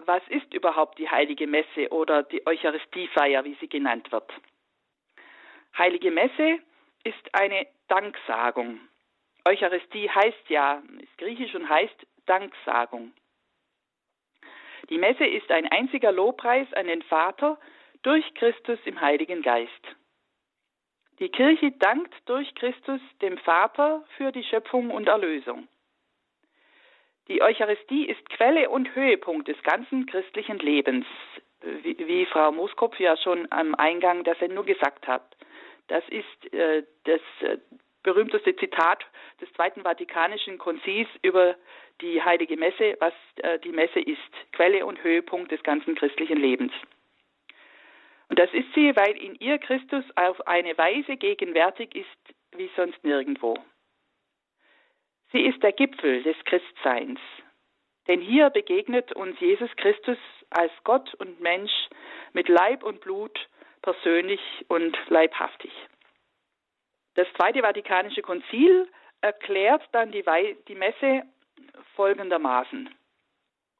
was 0.06 0.22
ist 0.30 0.54
überhaupt 0.54 0.98
die 0.98 1.10
heilige 1.10 1.46
Messe 1.46 1.89
oder 1.92 2.24
die 2.24 2.46
Eucharistiefeier, 2.48 3.44
wie 3.44 3.56
sie 3.60 3.68
genannt 3.68 4.12
wird? 4.12 4.32
Heilige 5.78 6.12
Messe 6.12 6.60
ist 7.04 7.34
eine 7.34 7.68
Danksagung. 7.88 8.80
Eucharistie 9.46 10.10
heißt 10.10 10.50
ja, 10.50 10.82
ist 11.00 11.18
griechisch 11.18 11.54
und 11.56 11.68
heißt 11.68 12.08
Danksagung. 12.28 13.13
Die 14.89 14.98
Messe 14.98 15.25
ist 15.25 15.51
ein 15.51 15.68
einziger 15.68 16.12
Lobpreis 16.12 16.72
an 16.74 16.88
den 16.88 17.01
Vater 17.04 17.60
durch 18.04 18.34
Christus 18.36 18.80
im 18.86 19.01
Heiligen 19.01 19.42
Geist. 19.42 19.99
Die 21.19 21.29
Kirche 21.29 21.71
dankt 21.71 22.13
durch 22.25 22.53
Christus 22.55 23.01
dem 23.21 23.38
Vater 23.39 24.05
für 24.15 24.31
die 24.31 24.43
Schöpfung 24.43 24.89
und 24.89 25.07
Erlösung. 25.07 25.67
Die 27.27 27.41
Eucharistie 27.41 28.05
ist 28.05 28.27
Quelle 28.29 28.69
und 28.69 28.95
Höhepunkt 28.95 29.47
des 29.47 29.61
ganzen 29.63 30.05
christlichen 30.05 30.57
Lebens, 30.59 31.05
wie, 31.83 31.97
wie 31.99 32.25
Frau 32.25 32.51
Moskopf 32.51 32.99
ja 32.99 33.17
schon 33.17 33.47
am 33.51 33.75
Eingang 33.75 34.23
der 34.23 34.35
Sendung 34.35 34.65
gesagt 34.65 35.07
hat. 35.07 35.35
Das 35.88 36.03
ist 36.07 36.53
äh, 36.53 36.83
das 37.03 37.21
äh, 37.41 37.57
berühmteste 38.03 38.55
Zitat 38.55 39.05
des 39.41 39.51
Zweiten 39.53 39.83
Vatikanischen 39.83 40.57
Konzils 40.57 41.09
über 41.21 41.55
die 42.01 42.21
Heilige 42.23 42.55
Messe, 42.55 42.95
was 42.99 43.13
äh, 43.38 43.59
die 43.59 43.73
Messe 43.73 43.99
ist, 43.99 44.51
Quelle 44.53 44.85
und 44.85 45.03
Höhepunkt 45.03 45.51
des 45.51 45.61
ganzen 45.63 45.95
christlichen 45.95 46.38
Lebens. 46.38 46.71
Das 48.39 48.53
ist 48.53 48.74
sie, 48.74 48.96
weil 48.96 49.17
in 49.17 49.36
ihr 49.36 49.58
Christus 49.58 50.05
auf 50.15 50.48
eine 50.48 50.77
Weise 50.77 51.17
gegenwärtig 51.17 51.93
ist 51.93 52.36
wie 52.55 52.72
sonst 52.77 53.03
nirgendwo. 53.03 53.53
Sie 55.34 55.41
ist 55.41 55.62
der 55.62 55.74
Gipfel 55.74 56.24
des 56.24 56.38
Christseins. 56.46 57.19
Denn 58.08 58.22
hier 58.22 58.50
begegnet 58.50 59.12
uns 59.12 59.38
Jesus 59.41 59.69
Christus 59.75 60.17
als 60.51 60.72
Gott 60.86 61.13
und 61.15 61.41
Mensch 61.41 61.89
mit 62.31 62.48
Leib 62.48 62.81
und 62.84 63.01
Blut 63.01 63.38
persönlich 63.81 64.39
und 64.69 64.98
leibhaftig. 65.10 65.74
Das 67.15 67.27
Zweite 67.34 67.60
Vatikanische 67.60 68.22
Konzil 68.22 68.88
erklärt 69.19 69.84
dann 69.91 70.13
die 70.13 70.75
Messe 70.75 71.24
folgendermaßen. 71.98 72.89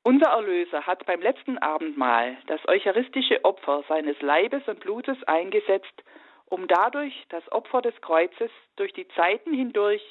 Unser 0.03 0.27
Erlöser 0.27 0.88
hat 0.88 1.06
beim 1.06 1.22
letzten 1.22 1.58
Abendmahl 1.58 2.38
das 2.48 2.65
eucharistische 2.68 3.44
Opfer 3.44 3.84
seines 3.89 4.20
Leibes 4.22 4.68
und 4.68 4.79
Blutes 4.79 5.22
eingesetzt, 5.25 6.03
um 6.46 6.68
dadurch 6.68 7.25
das 7.29 7.50
Opfer 7.51 7.82
des 7.82 8.00
Kreuzes 8.01 8.50
durch 8.75 8.94
die 8.94 9.08
Zeiten 9.10 9.53
hindurch 9.53 10.01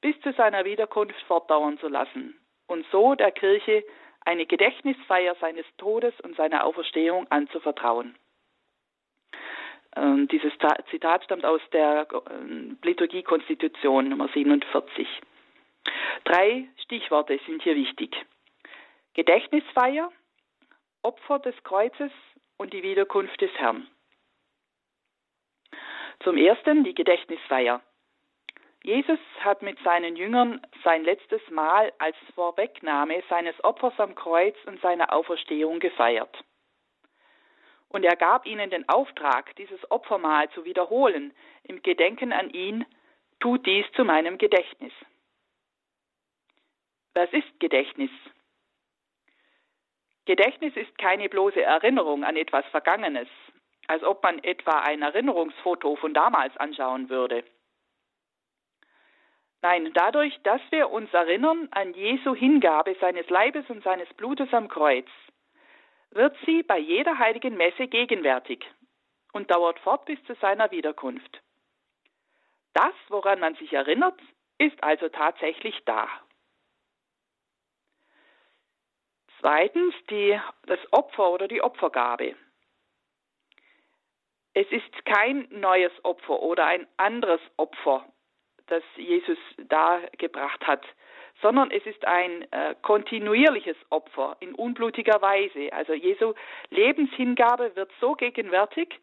bis 0.00 0.20
zu 0.20 0.32
seiner 0.32 0.64
Wiederkunft 0.64 1.20
fortdauern 1.22 1.78
zu 1.78 1.88
lassen 1.88 2.38
und 2.66 2.84
so 2.90 3.14
der 3.14 3.30
Kirche 3.30 3.84
eine 4.24 4.46
Gedächtnisfeier 4.46 5.36
seines 5.40 5.64
Todes 5.78 6.12
und 6.22 6.36
seiner 6.36 6.64
Auferstehung 6.64 7.30
anzuvertrauen. 7.30 8.16
Ähm, 9.94 10.28
dieses 10.28 10.52
Zitat 10.90 11.24
stammt 11.24 11.44
aus 11.44 11.60
der 11.72 12.06
ähm, 12.30 12.78
Liturgie-Konstitution 12.82 14.08
Nummer 14.08 14.28
47. 14.28 15.06
Drei 16.24 16.68
Stichworte 16.82 17.38
sind 17.46 17.62
hier 17.62 17.76
wichtig. 17.76 18.26
Gedächtnisfeier, 19.16 20.12
Opfer 21.00 21.38
des 21.38 21.54
Kreuzes 21.64 22.12
und 22.58 22.74
die 22.74 22.82
Wiederkunft 22.82 23.40
des 23.40 23.50
Herrn. 23.52 23.88
Zum 26.22 26.36
ersten 26.36 26.84
die 26.84 26.92
Gedächtnisfeier. 26.92 27.80
Jesus 28.82 29.18
hat 29.40 29.62
mit 29.62 29.78
seinen 29.82 30.16
Jüngern 30.16 30.60
sein 30.84 31.02
letztes 31.02 31.40
Mal 31.48 31.94
als 31.98 32.14
Vorwegnahme 32.34 33.22
seines 33.30 33.54
Opfers 33.64 33.98
am 33.98 34.14
Kreuz 34.14 34.54
und 34.66 34.82
seiner 34.82 35.10
Auferstehung 35.14 35.80
gefeiert. 35.80 36.36
Und 37.88 38.04
er 38.04 38.16
gab 38.16 38.44
ihnen 38.44 38.68
den 38.68 38.86
Auftrag, 38.86 39.56
dieses 39.56 39.90
Opfermahl 39.90 40.50
zu 40.50 40.66
wiederholen, 40.66 41.32
im 41.62 41.80
Gedenken 41.80 42.34
an 42.34 42.50
ihn, 42.50 42.84
tut 43.40 43.64
dies 43.64 43.86
zu 43.92 44.04
meinem 44.04 44.36
Gedächtnis. 44.36 44.92
Was 47.14 47.32
ist 47.32 47.60
Gedächtnis? 47.60 48.10
Gedächtnis 50.26 50.76
ist 50.76 50.98
keine 50.98 51.28
bloße 51.28 51.62
Erinnerung 51.62 52.24
an 52.24 52.36
etwas 52.36 52.66
Vergangenes, 52.66 53.28
als 53.86 54.02
ob 54.02 54.22
man 54.22 54.42
etwa 54.42 54.80
ein 54.80 55.02
Erinnerungsfoto 55.02 55.96
von 55.96 56.12
damals 56.12 56.56
anschauen 56.56 57.08
würde. 57.08 57.44
Nein, 59.62 59.90
dadurch, 59.94 60.38
dass 60.42 60.60
wir 60.70 60.90
uns 60.90 61.12
erinnern 61.14 61.68
an 61.70 61.94
Jesu 61.94 62.34
Hingabe 62.34 62.96
seines 63.00 63.28
Leibes 63.30 63.68
und 63.70 63.82
seines 63.82 64.12
Blutes 64.14 64.52
am 64.52 64.68
Kreuz, 64.68 65.08
wird 66.10 66.36
sie 66.44 66.62
bei 66.62 66.78
jeder 66.78 67.18
heiligen 67.18 67.56
Messe 67.56 67.86
gegenwärtig 67.86 68.64
und 69.32 69.50
dauert 69.50 69.78
fort 69.80 70.04
bis 70.06 70.22
zu 70.24 70.34
seiner 70.34 70.70
Wiederkunft. 70.70 71.40
Das, 72.74 72.94
woran 73.08 73.40
man 73.40 73.54
sich 73.54 73.72
erinnert, 73.72 74.18
ist 74.58 74.82
also 74.82 75.08
tatsächlich 75.08 75.84
da. 75.84 76.08
Zweitens 79.46 79.94
die, 80.10 80.36
das 80.66 80.80
Opfer 80.90 81.30
oder 81.30 81.46
die 81.46 81.62
Opfergabe. 81.62 82.34
Es 84.54 84.66
ist 84.72 85.04
kein 85.04 85.46
neues 85.50 85.92
Opfer 86.02 86.42
oder 86.42 86.66
ein 86.66 86.88
anderes 86.96 87.40
Opfer, 87.56 88.04
das 88.66 88.82
Jesus 88.96 89.38
da 89.68 90.00
gebracht 90.18 90.66
hat, 90.66 90.84
sondern 91.42 91.70
es 91.70 91.86
ist 91.86 92.04
ein 92.04 92.50
äh, 92.50 92.74
kontinuierliches 92.82 93.76
Opfer 93.90 94.36
in 94.40 94.52
unblutiger 94.52 95.22
Weise. 95.22 95.72
Also 95.72 95.92
Jesu 95.92 96.34
Lebenshingabe 96.70 97.76
wird 97.76 97.92
so 98.00 98.14
gegenwärtig, 98.14 98.98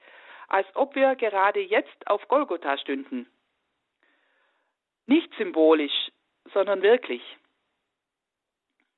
als 0.50 0.68
ob 0.74 0.94
wir 0.94 1.16
gerade 1.16 1.62
jetzt 1.62 2.06
auf 2.06 2.28
Golgotha 2.28 2.78
stünden. 2.80 3.32
Nicht 5.06 5.34
symbolisch, 5.38 6.12
sondern 6.54 6.82
wirklich. 6.82 7.22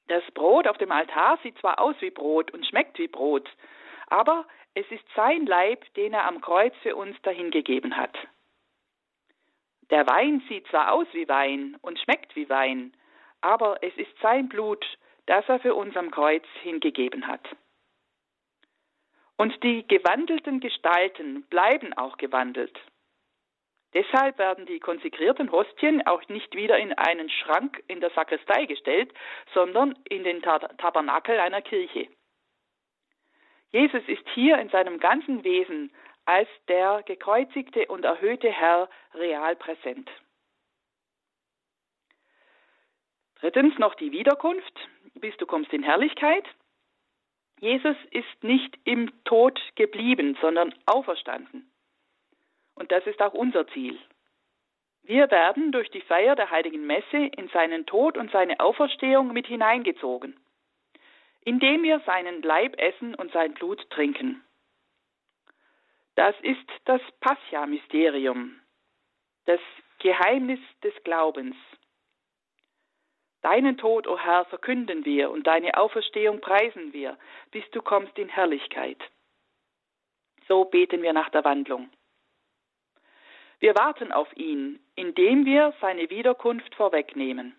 Das 0.07 0.23
Brot 0.31 0.67
auf 0.67 0.77
dem 0.77 0.91
Altar 0.91 1.39
sieht 1.41 1.57
zwar 1.59 1.79
aus 1.79 1.95
wie 1.99 2.11
Brot 2.11 2.51
und 2.51 2.65
schmeckt 2.65 2.99
wie 2.99 3.07
Brot, 3.07 3.49
aber 4.07 4.45
es 4.75 4.85
ist 4.91 5.05
sein 5.15 5.45
Leib, 5.45 5.85
den 5.95 6.13
er 6.13 6.25
am 6.25 6.41
Kreuz 6.41 6.73
für 6.83 6.95
uns 6.95 7.19
dahingegeben 7.23 7.97
hat. 7.97 8.15
Der 9.89 10.07
Wein 10.07 10.43
sieht 10.49 10.67
zwar 10.67 10.91
aus 10.91 11.07
wie 11.13 11.27
Wein 11.27 11.77
und 11.81 11.99
schmeckt 11.99 12.35
wie 12.35 12.49
Wein, 12.49 12.93
aber 13.41 13.81
es 13.81 13.95
ist 13.97 14.11
sein 14.21 14.49
Blut, 14.49 14.85
das 15.27 15.47
er 15.47 15.59
für 15.59 15.75
uns 15.75 15.95
am 15.95 16.11
Kreuz 16.11 16.45
hingegeben 16.61 17.27
hat. 17.27 17.47
Und 19.37 19.63
die 19.63 19.87
gewandelten 19.87 20.59
Gestalten 20.59 21.43
bleiben 21.43 21.93
auch 21.93 22.17
gewandelt. 22.17 22.79
Deshalb 23.95 24.37
werden 24.37 24.65
die 24.65 24.81
konsekrierten 24.81 25.53
Hostien 25.53 26.05
auch 26.05 26.21
nicht 26.27 26.53
wieder 26.53 26.77
in 26.77 26.91
einen 26.93 27.29
Schrank 27.29 27.81
in 27.87 28.01
der 28.01 28.09
Sakristei 28.09 28.65
gestellt, 28.65 29.13
sondern 29.53 29.97
in 30.09 30.25
den 30.25 30.41
Tabernakel 30.41 31.39
einer 31.39 31.61
Kirche. 31.61 32.09
Jesus 33.71 34.03
ist 34.07 34.27
hier 34.33 34.57
in 34.59 34.67
seinem 34.67 34.99
ganzen 34.99 35.45
Wesen 35.45 35.93
als 36.25 36.49
der 36.67 37.03
gekreuzigte 37.03 37.85
und 37.87 38.03
erhöhte 38.03 38.51
Herr 38.51 38.89
real 39.13 39.55
präsent. 39.55 40.09
Drittens 43.39 43.77
noch 43.77 43.95
die 43.95 44.11
Wiederkunft, 44.11 44.73
bis 45.13 45.37
du 45.37 45.45
kommst 45.45 45.71
in 45.71 45.83
Herrlichkeit. 45.83 46.45
Jesus 47.61 47.95
ist 48.11 48.43
nicht 48.43 48.77
im 48.83 49.23
Tod 49.23 49.57
geblieben, 49.75 50.37
sondern 50.41 50.75
auferstanden. 50.85 51.71
Und 52.75 52.91
das 52.91 53.05
ist 53.07 53.21
auch 53.21 53.33
unser 53.33 53.67
Ziel. 53.69 53.97
Wir 55.03 55.29
werden 55.29 55.71
durch 55.71 55.89
die 55.91 56.01
Feier 56.01 56.35
der 56.35 56.49
heiligen 56.49 56.85
Messe 56.85 57.17
in 57.37 57.47
seinen 57.49 57.85
Tod 57.85 58.17
und 58.17 58.31
seine 58.31 58.59
Auferstehung 58.59 59.33
mit 59.33 59.47
hineingezogen, 59.47 60.39
indem 61.41 61.83
wir 61.83 61.99
seinen 62.01 62.41
Leib 62.41 62.79
essen 62.79 63.13
und 63.15 63.31
sein 63.31 63.53
Blut 63.53 63.87
trinken. 63.91 64.43
Das 66.15 66.35
ist 66.41 66.67
das 66.85 67.01
Pascha-Mysterium, 67.19 68.59
das 69.45 69.59
Geheimnis 69.99 70.59
des 70.83 70.93
Glaubens. 71.03 71.55
Deinen 73.41 73.77
Tod, 73.77 74.07
o 74.07 74.13
oh 74.13 74.17
Herr, 74.17 74.45
verkünden 74.45 75.05
wir 75.05 75.29
und 75.29 75.45
deine 75.45 75.77
Auferstehung 75.77 76.41
preisen 76.41 76.93
wir, 76.93 77.15
bis 77.51 77.63
du 77.71 77.81
kommst 77.83 78.17
in 78.17 78.27
Herrlichkeit. 78.27 78.97
So 80.47 80.65
beten 80.65 81.03
wir 81.03 81.13
nach 81.13 81.29
der 81.29 81.43
Wandlung. 81.43 81.91
Wir 83.65 83.73
warten 83.73 84.11
auf 84.11 84.27
ihn, 84.37 84.79
indem 84.93 85.43
wir 85.43 85.73
seine 85.81 86.11
Wiederkunft 86.11 86.75
vorwegnehmen. 86.75 87.55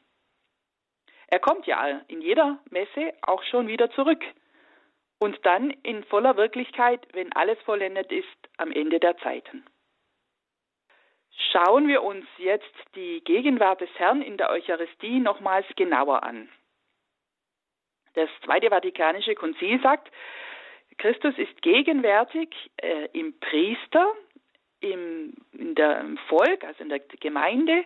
Er 1.27 1.41
kommt 1.41 1.67
ja 1.67 2.01
in 2.07 2.23
jeder 2.23 2.61
Messe 2.71 3.13
auch 3.23 3.43
schon 3.43 3.67
wieder 3.67 3.91
zurück 3.91 4.23
und 5.19 5.37
dann 5.45 5.71
in 5.83 6.05
voller 6.05 6.37
Wirklichkeit, 6.37 7.05
wenn 7.13 7.33
alles 7.33 7.61
vollendet 7.63 8.13
ist, 8.13 8.39
am 8.57 8.71
Ende 8.71 9.01
der 9.01 9.19
Zeiten. 9.19 9.67
Schauen 11.51 11.89
wir 11.89 12.05
uns 12.05 12.27
jetzt 12.39 12.77
die 12.95 13.21
Gegenwart 13.25 13.81
des 13.81 13.91
Herrn 13.97 14.23
in 14.23 14.37
der 14.37 14.51
Eucharistie 14.51 15.19
nochmals 15.19 15.67
genauer 15.75 16.23
an. 16.23 16.49
Das 18.15 18.31
Zweite 18.45 18.71
Vatikanische 18.71 19.35
Konzil 19.35 19.83
sagt, 19.83 20.13
Christus 20.99 21.37
ist 21.37 21.61
gegenwärtig 21.63 22.55
äh, 22.77 23.09
im 23.13 23.41
Priester, 23.41 24.15
im, 24.93 25.35
in 25.53 25.75
der, 25.75 26.01
im 26.01 26.19
Volk, 26.29 26.65
also 26.65 26.83
in 26.83 26.89
der 26.89 27.01
Gemeinde. 27.01 27.85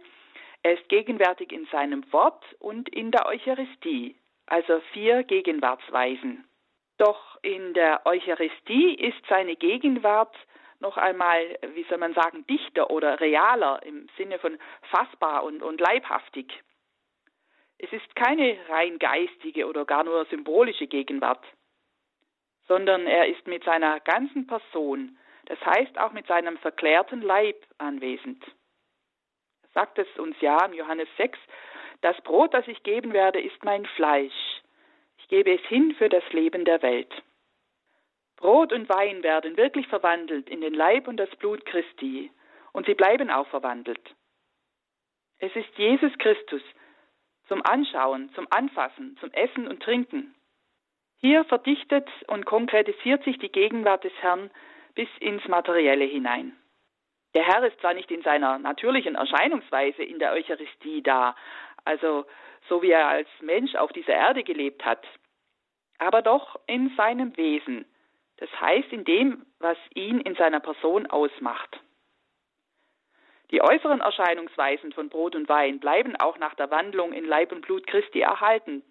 Er 0.62 0.74
ist 0.74 0.88
gegenwärtig 0.88 1.52
in 1.52 1.66
seinem 1.66 2.04
Wort 2.12 2.44
und 2.58 2.88
in 2.90 3.10
der 3.10 3.26
Eucharistie, 3.26 4.16
also 4.46 4.80
vier 4.92 5.22
Gegenwartsweisen. 5.22 6.44
Doch 6.98 7.38
in 7.42 7.72
der 7.72 8.04
Eucharistie 8.04 8.94
ist 8.94 9.24
seine 9.28 9.56
Gegenwart 9.56 10.36
noch 10.80 10.96
einmal, 10.96 11.58
wie 11.74 11.84
soll 11.84 11.98
man 11.98 12.14
sagen, 12.14 12.46
dichter 12.46 12.90
oder 12.90 13.20
realer 13.20 13.82
im 13.84 14.08
Sinne 14.16 14.38
von 14.38 14.58
fassbar 14.90 15.44
und, 15.44 15.62
und 15.62 15.80
leibhaftig. 15.80 16.46
Es 17.78 17.92
ist 17.92 18.14
keine 18.14 18.58
rein 18.68 18.98
geistige 18.98 19.66
oder 19.66 19.84
gar 19.84 20.04
nur 20.04 20.26
symbolische 20.26 20.86
Gegenwart, 20.86 21.44
sondern 22.68 23.06
er 23.06 23.28
ist 23.28 23.46
mit 23.46 23.64
seiner 23.64 24.00
ganzen 24.00 24.46
Person, 24.46 25.16
das 25.50 25.58
heißt 25.66 25.98
auch 25.98 26.12
mit 26.12 26.28
seinem 26.28 26.56
verklärten 26.58 27.22
Leib 27.22 27.56
anwesend. 27.78 28.40
Er 29.62 29.68
sagt 29.74 29.98
es 29.98 30.06
uns 30.16 30.40
ja 30.40 30.64
im 30.64 30.74
Johannes 30.74 31.08
6, 31.16 31.36
das 32.02 32.16
Brot, 32.20 32.54
das 32.54 32.68
ich 32.68 32.84
geben 32.84 33.12
werde, 33.12 33.40
ist 33.40 33.64
mein 33.64 33.84
Fleisch. 33.84 34.62
Ich 35.18 35.26
gebe 35.26 35.52
es 35.52 35.60
hin 35.62 35.92
für 35.98 36.08
das 36.08 36.22
Leben 36.32 36.64
der 36.64 36.80
Welt. 36.82 37.12
Brot 38.36 38.72
und 38.72 38.88
Wein 38.88 39.24
werden 39.24 39.56
wirklich 39.56 39.88
verwandelt 39.88 40.48
in 40.48 40.60
den 40.60 40.72
Leib 40.72 41.08
und 41.08 41.16
das 41.16 41.34
Blut 41.34 41.66
Christi, 41.66 42.30
und 42.72 42.86
sie 42.86 42.94
bleiben 42.94 43.28
auch 43.28 43.48
verwandelt. 43.48 44.14
Es 45.38 45.54
ist 45.56 45.76
Jesus 45.76 46.16
Christus 46.18 46.62
zum 47.48 47.66
Anschauen, 47.66 48.32
zum 48.34 48.46
Anfassen, 48.50 49.16
zum 49.18 49.32
Essen 49.32 49.66
und 49.66 49.82
Trinken. 49.82 50.32
Hier 51.16 51.44
verdichtet 51.46 52.08
und 52.28 52.46
konkretisiert 52.46 53.24
sich 53.24 53.36
die 53.38 53.50
Gegenwart 53.50 54.04
des 54.04 54.12
Herrn 54.20 54.52
bis 54.94 55.08
ins 55.20 55.46
Materielle 55.48 56.04
hinein. 56.04 56.56
Der 57.34 57.44
Herr 57.44 57.64
ist 57.64 57.80
zwar 57.80 57.94
nicht 57.94 58.10
in 58.10 58.22
seiner 58.22 58.58
natürlichen 58.58 59.14
Erscheinungsweise 59.14 60.02
in 60.02 60.18
der 60.18 60.32
Eucharistie 60.32 61.02
da, 61.02 61.36
also 61.84 62.26
so 62.68 62.82
wie 62.82 62.90
er 62.90 63.06
als 63.06 63.28
Mensch 63.40 63.74
auf 63.74 63.92
dieser 63.92 64.14
Erde 64.14 64.42
gelebt 64.42 64.84
hat, 64.84 65.06
aber 65.98 66.22
doch 66.22 66.58
in 66.66 66.94
seinem 66.96 67.36
Wesen, 67.36 67.84
das 68.38 68.48
heißt 68.60 68.92
in 68.92 69.04
dem, 69.04 69.46
was 69.58 69.76
ihn 69.94 70.20
in 70.20 70.34
seiner 70.34 70.60
Person 70.60 71.06
ausmacht. 71.06 71.80
Die 73.50 73.62
äußeren 73.62 74.00
Erscheinungsweisen 74.00 74.92
von 74.92 75.08
Brot 75.08 75.34
und 75.34 75.48
Wein 75.48 75.80
bleiben 75.80 76.16
auch 76.16 76.38
nach 76.38 76.54
der 76.54 76.70
Wandlung 76.70 77.12
in 77.12 77.24
Leib 77.24 77.52
und 77.52 77.62
Blut 77.62 77.86
Christi 77.86 78.20
erhalten. 78.20 78.82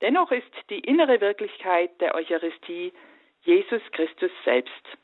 Dennoch 0.00 0.32
ist 0.32 0.50
die 0.70 0.80
innere 0.80 1.20
Wirklichkeit 1.20 2.00
der 2.00 2.14
Eucharistie 2.14 2.92
Jesus 3.42 3.82
Christus 3.92 4.30
selbst. 4.44 4.98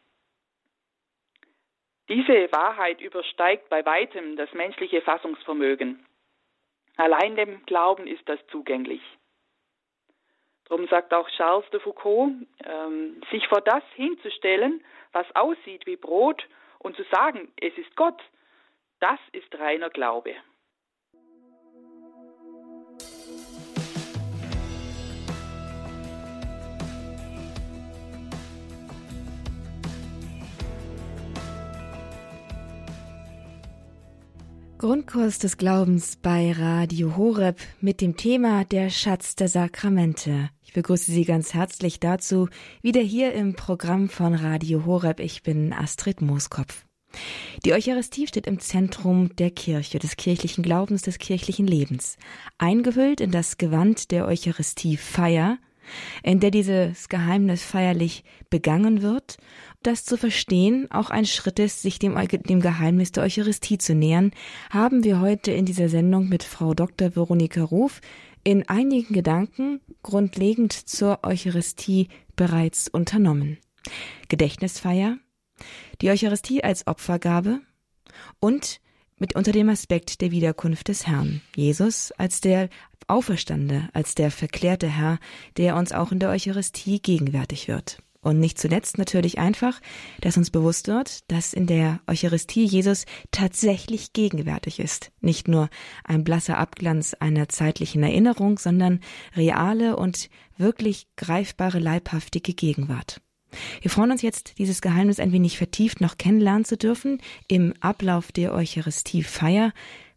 Diese 2.11 2.51
Wahrheit 2.51 3.01
übersteigt 3.01 3.69
bei 3.69 3.87
weitem 3.87 4.35
das 4.37 4.53
menschliche 4.53 5.01
Fassungsvermögen. 5.01 6.05
Allein 6.97 7.37
dem 7.37 7.65
Glauben 7.67 8.09
ist 8.09 8.29
das 8.29 8.41
zugänglich. 8.49 9.01
Darum 10.65 10.89
sagt 10.89 11.15
auch 11.15 11.29
Charles 11.31 11.71
de 11.71 11.79
Foucault, 11.79 12.33
ähm, 12.65 13.23
sich 13.31 13.47
vor 13.47 13.61
das 13.61 13.85
hinzustellen, 13.95 14.85
was 15.13 15.25
aussieht 15.37 15.87
wie 15.87 15.97
Brot 15.97 16.45
und 16.81 16.97
zu 16.97 17.05
sagen, 17.13 17.53
es 17.61 17.79
ist 17.79 17.95
Gott, 17.95 18.21
das 18.99 19.21
ist 19.31 19.57
reiner 19.57 19.91
Glaube. 19.91 20.35
Grundkurs 34.81 35.39
des 35.39 35.59
Glaubens 35.59 36.17
bei 36.17 36.53
Radio 36.53 37.15
Horeb 37.19 37.61
mit 37.83 38.01
dem 38.01 38.17
Thema 38.17 38.65
Der 38.65 38.89
Schatz 38.89 39.37
der 39.37 39.49
Sakramente. 39.49 40.49
Ich 40.63 40.73
begrüße 40.73 41.13
Sie 41.13 41.27
ganz 41.27 41.53
herzlich 41.53 42.01
dazu, 42.01 42.49
wieder 42.81 43.03
hier 43.03 43.35
im 43.35 43.53
Programm 43.53 44.09
von 44.09 44.35
Radio 44.35 44.87
Horeb. 44.87 45.21
Ich 45.21 45.43
bin 45.43 45.75
Astrid 45.75 46.23
Mooskopf. 46.23 46.87
Die 47.67 47.75
Eucharistie 47.75 48.27
steht 48.27 48.47
im 48.47 48.59
Zentrum 48.59 49.37
der 49.37 49.51
Kirche, 49.51 49.99
des 49.99 50.17
kirchlichen 50.17 50.65
Glaubens, 50.65 51.03
des 51.03 51.19
kirchlichen 51.19 51.67
Lebens. 51.67 52.17
Eingehüllt 52.57 53.21
in 53.21 53.33
das 53.33 53.59
Gewand 53.59 54.11
der 54.11 54.25
Eucharistiefeier, 54.25 55.59
in 56.23 56.41
der 56.41 56.51
dieses 56.51 57.09
Geheimnis 57.09 57.63
feierlich 57.65 58.25
begangen 58.49 59.03
wird 59.03 59.39
das 59.83 60.05
zu 60.05 60.19
verstehen 60.19 60.91
auch 60.91 61.09
ein 61.09 61.25
Schritt 61.25 61.59
ist, 61.59 61.81
sich 61.81 61.99
dem, 61.99 62.15
dem 62.29 62.61
Geheimnis 62.61 63.13
der 63.13 63.25
Eucharistie 63.25 63.79
zu 63.79 63.95
nähern, 63.95 64.33
haben 64.69 65.05
wir 65.05 65.21
heute 65.21 65.53
in 65.53 65.65
dieser 65.65 65.89
Sendung 65.89 66.29
mit 66.29 66.43
Frau 66.43 66.75
Dr. 66.75 67.17
Veronika 67.17 67.63
Ruf 67.63 68.01
in 68.45 68.69
einigen 68.69 69.15
Gedanken 69.15 69.81
grundlegend 70.03 70.73
zur 70.73 71.21
Eucharistie 71.23 72.09
bereits 72.37 72.89
unternommen. 72.89 73.59
Gedächtnisfeier, 74.29 75.17
die 76.03 76.11
Eucharistie 76.11 76.63
als 76.63 76.87
Opfergabe 76.87 77.61
und 78.39 78.81
mit 79.21 79.37
unter 79.37 79.53
dem 79.53 79.69
Aspekt 79.69 80.21
der 80.21 80.33
Wiederkunft 80.33 80.89
des 80.89 81.07
Herrn, 81.07 81.41
Jesus 81.55 82.11
als 82.13 82.41
der 82.41 82.69
Auferstande, 83.07 83.89
als 83.93 84.15
der 84.15 84.31
verklärte 84.31 84.89
Herr, 84.89 85.19
der 85.57 85.77
uns 85.77 85.93
auch 85.93 86.11
in 86.11 86.19
der 86.19 86.31
Eucharistie 86.31 87.01
gegenwärtig 87.01 87.69
wird. 87.69 88.03
Und 88.23 88.39
nicht 88.39 88.59
zuletzt 88.59 88.99
natürlich 88.99 89.39
einfach, 89.39 89.81
dass 90.21 90.37
uns 90.37 90.51
bewusst 90.51 90.89
wird, 90.89 91.31
dass 91.31 91.55
in 91.55 91.67
der 91.67 92.01
Eucharistie 92.07 92.65
Jesus 92.65 93.07
tatsächlich 93.31 94.13
gegenwärtig 94.13 94.79
ist. 94.79 95.11
Nicht 95.21 95.49
nur 95.49 95.71
ein 96.05 96.23
blasser 96.23 96.59
Abglanz 96.59 97.15
einer 97.15 97.49
zeitlichen 97.49 98.03
Erinnerung, 98.03 98.59
sondern 98.59 99.01
reale 99.35 99.97
und 99.97 100.29
wirklich 100.59 101.07
greifbare 101.17 101.79
leibhaftige 101.79 102.53
Gegenwart. 102.53 103.23
Wir 103.81 103.91
freuen 103.91 104.11
uns 104.11 104.23
jetzt, 104.23 104.59
dieses 104.59 104.81
Geheimnis 104.81 105.21
ein 105.21 105.33
wenig 105.33 105.59
vertieft 105.59 106.01
noch 106.01 106.17
kennenlernen 106.19 106.65
zu 106.65 106.77
dürfen 106.77 107.21
im 107.49 107.75
Ablauf 107.81 108.33
der 108.33 108.53
Eucharistiefeier. 108.53 109.73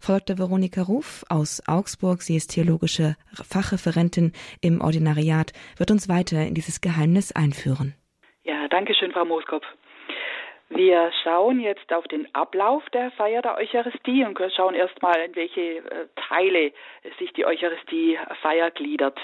Dr. 0.05 0.37
Veronika 0.37 0.81
Ruf 0.81 1.23
aus 1.29 1.63
Augsburg, 1.67 2.21
sie 2.21 2.35
ist 2.35 2.53
theologische 2.53 3.15
Fachreferentin 3.33 4.33
im 4.61 4.81
Ordinariat, 4.81 5.53
wird 5.77 5.91
uns 5.91 6.09
weiter 6.09 6.45
in 6.45 6.55
dieses 6.55 6.81
Geheimnis 6.81 7.33
einführen. 7.33 7.95
Ja, 8.43 8.67
danke 8.67 8.93
schön, 8.95 9.11
Frau 9.11 9.23
Mooskopf. 9.23 9.65
Wir 10.69 11.11
schauen 11.23 11.59
jetzt 11.59 11.93
auf 11.93 12.05
den 12.07 12.27
Ablauf 12.33 12.83
der 12.89 13.11
Feier 13.11 13.41
der 13.41 13.57
Eucharistie 13.57 14.25
und 14.25 14.39
schauen 14.55 14.73
erstmal, 14.73 15.19
in 15.21 15.35
welche 15.35 15.61
äh, 15.61 16.07
Teile 16.27 16.73
sich 17.19 17.31
die 17.33 17.45
Eucharistiefeier 17.45 18.71
gliedert. 18.71 19.19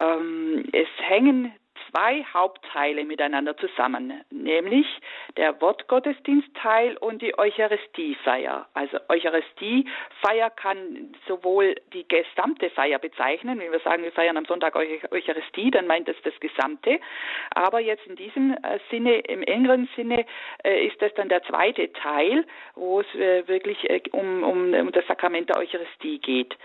Ähm, 0.00 0.66
es 0.72 0.88
hängen 0.96 1.52
zwei 1.90 2.24
Hauptteile 2.32 3.04
miteinander 3.04 3.56
zusammen, 3.56 4.24
nämlich 4.30 4.86
der 5.36 5.60
Wortgottesdienstteil 5.60 6.96
und 6.96 7.22
die 7.22 7.38
Eucharistiefeier. 7.38 8.66
Also 8.74 8.98
Eucharistiefeier 9.08 10.50
kann 10.50 11.14
sowohl 11.26 11.76
die 11.92 12.06
gesamte 12.06 12.70
Feier 12.70 12.98
bezeichnen, 12.98 13.58
wenn 13.58 13.72
wir 13.72 13.80
sagen, 13.80 14.02
wir 14.02 14.12
feiern 14.12 14.36
am 14.36 14.44
Sonntag 14.44 14.76
Eucharistie, 14.76 15.70
dann 15.70 15.86
meint 15.86 16.08
das 16.08 16.16
das 16.24 16.38
Gesamte. 16.40 17.00
Aber 17.54 17.80
jetzt 17.80 18.06
in 18.06 18.16
diesem 18.16 18.52
äh, 18.52 18.78
Sinne, 18.90 19.18
im 19.20 19.42
engeren 19.42 19.88
Sinne, 19.96 20.24
äh, 20.64 20.86
ist 20.86 21.00
das 21.00 21.12
dann 21.14 21.28
der 21.28 21.42
zweite 21.44 21.92
Teil, 21.92 22.44
wo 22.74 23.00
es 23.00 23.14
äh, 23.14 23.46
wirklich 23.48 23.88
um, 24.12 24.42
um, 24.42 24.74
um 24.74 24.92
das 24.92 25.06
Sakrament 25.06 25.48
der 25.48 25.58
Eucharistie 25.58 26.18
geht. 26.18 26.56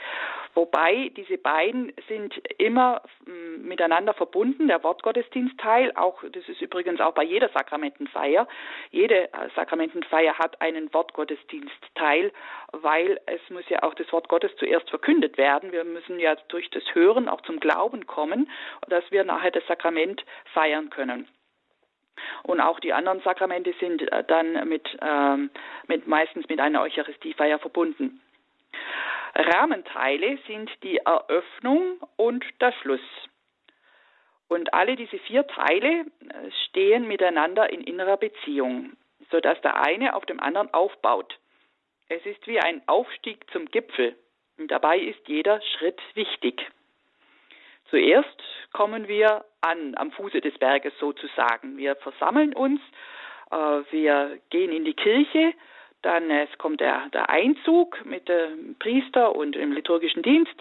Wobei 0.55 1.11
diese 1.17 1.37
beiden 1.37 1.91
sind 2.07 2.33
immer 2.57 3.01
mm, 3.25 3.67
miteinander 3.67 4.13
verbunden. 4.13 4.69
Der 4.69 4.83
Wortgottesdienstteil, 5.05 5.91
auch 5.95 6.23
das 6.31 6.49
ist 6.49 6.61
übrigens 6.61 6.99
auch 6.99 7.13
bei 7.13 7.23
jeder 7.23 7.49
Sakramentenfeier. 7.49 8.47
Jede 8.89 9.31
äh, 9.31 9.49
Sakramentenfeier 9.55 10.37
hat 10.39 10.59
einen 10.61 10.91
Wortgottesdienstteil, 10.93 12.31
weil 12.71 13.21
es 13.27 13.39
muss 13.51 13.69
ja 13.69 13.83
auch 13.83 13.93
das 13.93 14.11
Wort 14.11 14.27
Gottes 14.29 14.51
zuerst 14.57 14.89
verkündet 14.89 15.37
werden. 15.37 15.71
Wir 15.71 15.83
müssen 15.83 16.19
ja 16.19 16.35
durch 16.47 16.71
das 16.71 16.83
Hören 16.93 17.29
auch 17.29 17.41
zum 17.41 17.59
Glauben 17.59 18.07
kommen, 18.07 18.49
dass 18.87 19.03
wir 19.11 19.23
nachher 19.23 19.51
das 19.51 19.65
Sakrament 19.67 20.25
feiern 20.53 20.89
können. 20.89 21.27
Und 22.41 22.59
auch 22.59 22.79
die 22.79 22.93
anderen 22.93 23.21
Sakramente 23.21 23.75
sind 23.79 24.11
äh, 24.11 24.23
dann 24.23 24.67
mit, 24.67 24.97
ähm, 25.01 25.51
mit 25.87 26.07
meistens 26.07 26.49
mit 26.49 26.59
einer 26.59 26.81
Eucharistiefeier 26.81 27.59
verbunden. 27.59 28.21
Rahmenteile 29.35 30.39
sind 30.47 30.71
die 30.81 30.97
Eröffnung 30.97 31.99
und 32.15 32.43
der 32.59 32.71
Schluss. 32.71 33.01
Und 34.47 34.73
alle 34.73 34.95
diese 34.95 35.17
vier 35.19 35.45
Teile 35.47 36.01
äh, 36.01 36.51
stehen 36.67 37.07
miteinander 37.07 37.71
in 37.71 37.81
innerer 37.81 38.17
Beziehung, 38.17 38.93
sodass 39.31 39.59
der 39.61 39.81
eine 39.81 40.15
auf 40.15 40.25
dem 40.25 40.39
anderen 40.39 40.73
aufbaut. 40.73 41.37
Es 42.09 42.25
ist 42.25 42.45
wie 42.45 42.59
ein 42.59 42.81
Aufstieg 42.87 43.49
zum 43.51 43.65
Gipfel 43.65 44.15
und 44.57 44.69
dabei 44.69 44.99
ist 44.99 45.27
jeder 45.27 45.61
Schritt 45.61 45.99
wichtig. 46.13 46.61
Zuerst 47.89 48.43
kommen 48.71 49.07
wir 49.07 49.45
an, 49.61 49.95
am 49.97 50.11
Fuße 50.11 50.41
des 50.41 50.57
Berges 50.59 50.93
sozusagen. 50.99 51.77
Wir 51.77 51.95
versammeln 51.95 52.53
uns, 52.53 52.79
äh, 53.51 53.55
wir 53.91 54.39
gehen 54.49 54.71
in 54.71 54.85
die 54.85 54.93
Kirche 54.93 55.53
dann 56.05 56.29
es 56.29 56.55
kommt 56.59 56.81
der, 56.81 57.09
der 57.13 57.31
Einzug 57.31 58.05
mit 58.05 58.29
dem 58.29 58.75
Priester 58.77 59.35
und 59.35 59.55
im 59.55 59.71
liturgischen 59.71 60.21
Dienst. 60.21 60.53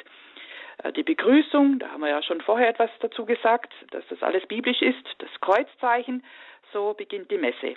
Äh, 0.84 0.92
die 0.92 1.02
Begrüßung, 1.02 1.80
da 1.80 1.90
haben 1.90 2.02
wir 2.02 2.10
ja 2.10 2.22
schon 2.22 2.40
vorher 2.40 2.68
etwas 2.68 2.90
dazu 3.00 3.24
gesagt, 3.24 3.72
dass 3.90 4.06
das 4.08 4.22
alles 4.22 4.46
biblisch 4.46 4.82
ist, 4.82 5.04
das 5.18 5.30
Kreuzzeichen, 5.40 6.22
so 6.72 6.94
beginnt 6.94 7.30
die 7.30 7.38
Messe. 7.38 7.74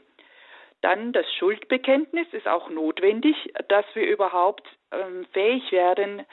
Dann 0.82 1.12
das 1.12 1.26
Schuldbekenntnis 1.40 2.28
ist 2.34 2.48
auch 2.48 2.70
notwendig, 2.70 3.36
dass 3.68 3.86
wir 3.96 4.08
überhaupt 4.08 4.68
ähm, 4.92 5.26
fähig 5.34 5.72
werden 5.72 6.24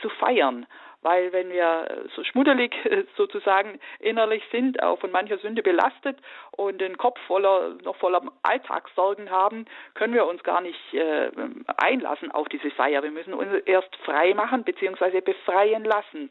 zu 0.00 0.08
feiern. 0.08 0.66
Weil 1.02 1.32
wenn 1.32 1.50
wir 1.50 2.06
so 2.14 2.24
schmuddelig 2.24 2.74
sozusagen 3.16 3.80
innerlich 3.98 4.42
sind, 4.50 4.82
auch 4.82 4.98
von 5.00 5.10
mancher 5.10 5.38
Sünde 5.38 5.62
belastet 5.62 6.16
und 6.52 6.80
den 6.80 6.96
Kopf 6.96 7.18
voller, 7.26 7.76
noch 7.82 7.96
voller 7.96 8.22
Alltagssorgen 8.42 9.30
haben, 9.30 9.66
können 9.94 10.14
wir 10.14 10.26
uns 10.26 10.42
gar 10.42 10.60
nicht 10.60 10.94
äh, 10.94 11.30
einlassen 11.76 12.30
auf 12.30 12.48
diese 12.48 12.70
Feier. 12.70 13.02
Wir 13.02 13.10
müssen 13.10 13.34
uns 13.34 13.52
erst 13.66 13.94
frei 14.04 14.34
machen 14.34 14.64
bzw. 14.64 15.20
befreien 15.20 15.84
lassen, 15.84 16.30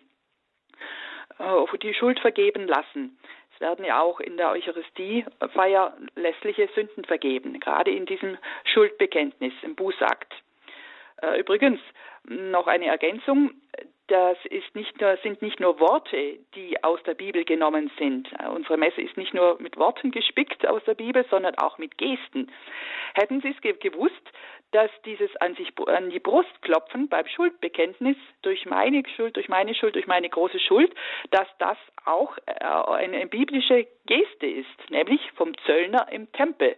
äh, 1.40 1.78
die 1.80 1.94
Schuld 1.94 2.20
vergeben 2.20 2.68
lassen 2.68 3.18
werden 3.62 3.86
ja 3.86 4.02
auch 4.02 4.20
in 4.20 4.36
der 4.36 4.50
Eucharistiefeier 4.50 5.96
lässliche 6.16 6.68
Sünden 6.76 7.06
vergeben, 7.06 7.60
gerade 7.60 7.92
in 7.92 8.06
diesem 8.06 8.38
Schuldbekenntnis, 8.66 9.54
im 9.62 9.76
Bußakt. 9.76 10.34
Äh, 11.22 11.40
übrigens 11.40 11.80
noch 12.24 12.68
eine 12.68 12.88
Ergänzung 12.88 13.52
das 14.12 14.38
ist 14.50 14.76
nicht 14.76 15.00
nur, 15.00 15.18
sind 15.24 15.42
nicht 15.42 15.62
nur 15.62 15.80
Worte, 15.80 16.38
die 16.54 16.84
aus 16.84 17.02
der 17.04 17.14
Bibel 17.14 17.46
genommen 17.46 17.90
sind. 17.98 18.28
Unsere 18.54 18.76
Messe 18.76 19.02
ist 19.02 19.16
nicht 19.16 19.34
nur 19.34 19.58
mit 19.62 19.78
Worten 19.78 20.12
gespickt 20.12 20.68
aus 20.68 20.84
der 20.84 20.96
Bibel, 20.96 21.26
sondern 21.30 21.56
auch 21.56 21.78
mit 21.78 21.98
Gesten. 21.98 22.52
Hätten 23.14 23.40
Sie 23.40 23.56
es 23.56 23.80
gewusst, 23.80 24.22
dass 24.72 24.92
dieses 25.06 25.34
an 25.38 25.56
sich 25.56 25.72
an 25.88 26.10
die 26.10 26.20
Brust 26.20 26.62
klopfen 26.62 27.08
beim 27.08 27.26
Schuldbekenntnis 27.26 28.18
durch 28.42 28.66
meine 28.66 29.02
Schuld, 29.16 29.38
durch 29.38 29.48
meine 29.48 29.74
Schuld, 29.76 29.96
durch 29.96 30.08
meine 30.08 30.30
große 30.30 30.60
Schuld, 30.60 30.94
dass 31.30 31.48
das 31.60 31.78
auch 32.04 32.38
äh, 32.48 32.64
eine 32.64 33.28
biblische 33.28 33.88
Geste 34.08 34.46
ist, 34.46 34.90
nämlich 34.90 35.22
vom 35.36 35.58
Zöllner 35.66 36.08
im 36.12 36.30
Tempel. 36.34 36.76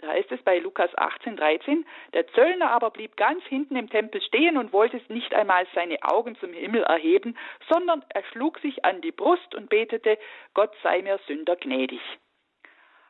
Da 0.00 0.08
heißt 0.08 0.32
es 0.32 0.42
bei 0.42 0.58
Lukas 0.58 0.90
18, 0.96 1.36
13, 1.36 1.86
der 2.14 2.26
Zöllner 2.28 2.70
aber 2.70 2.90
blieb 2.90 3.16
ganz 3.16 3.44
hinten 3.44 3.76
im 3.76 3.90
Tempel 3.90 4.22
stehen 4.22 4.56
und 4.56 4.72
wollte 4.72 5.00
nicht 5.08 5.34
einmal 5.34 5.66
seine 5.74 6.02
Augen 6.02 6.36
zum 6.36 6.52
Himmel 6.52 6.84
erheben, 6.84 7.36
sondern 7.68 8.02
er 8.08 8.24
schlug 8.32 8.58
sich 8.60 8.84
an 8.84 9.02
die 9.02 9.12
Brust 9.12 9.54
und 9.54 9.68
betete, 9.68 10.18
Gott 10.54 10.74
sei 10.82 11.02
mir 11.02 11.18
Sünder 11.26 11.56
gnädig. 11.56 12.00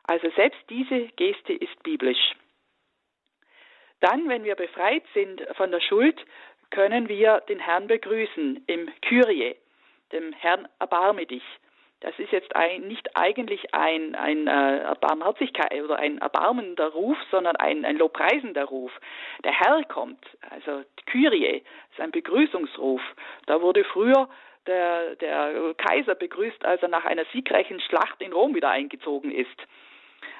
Also 0.04 0.28
selbst 0.30 0.60
diese 0.68 1.06
Geste 1.14 1.52
ist 1.52 1.80
biblisch. 1.84 2.34
Dann, 4.00 4.28
wenn 4.28 4.44
wir 4.44 4.56
befreit 4.56 5.04
sind 5.14 5.46
von 5.56 5.70
der 5.70 5.80
Schuld, 5.80 6.18
können 6.70 7.08
wir 7.08 7.40
den 7.48 7.60
Herrn 7.60 7.86
begrüßen 7.86 8.64
im 8.66 8.90
Kyrie, 9.02 9.54
dem 10.12 10.32
Herrn 10.32 10.66
erbarme 10.78 11.26
dich. 11.26 11.44
Das 12.00 12.18
ist 12.18 12.32
jetzt 12.32 12.56
ein, 12.56 12.88
nicht 12.88 13.14
eigentlich 13.14 13.74
ein, 13.74 14.14
ein 14.14 14.46
äh, 14.46 14.94
Barmherzigkeit 15.00 15.82
oder 15.82 15.98
ein 15.98 16.18
erbarmender 16.18 16.88
Ruf, 16.88 17.18
sondern 17.30 17.56
ein, 17.56 17.84
ein 17.84 17.98
lobpreisender 17.98 18.64
Ruf. 18.64 18.90
Der 19.44 19.52
Herr 19.52 19.84
kommt, 19.84 20.24
also 20.48 20.82
Kyrie, 21.06 21.62
ist 21.92 22.00
ein 22.00 22.10
Begrüßungsruf. 22.10 23.02
Da 23.46 23.60
wurde 23.60 23.84
früher 23.84 24.30
der, 24.66 25.16
der 25.16 25.74
Kaiser 25.76 26.14
begrüßt, 26.14 26.64
als 26.64 26.82
er 26.82 26.88
nach 26.88 27.04
einer 27.04 27.24
siegreichen 27.32 27.80
Schlacht 27.80 28.20
in 28.22 28.32
Rom 28.32 28.54
wieder 28.54 28.70
eingezogen 28.70 29.30
ist. 29.30 29.66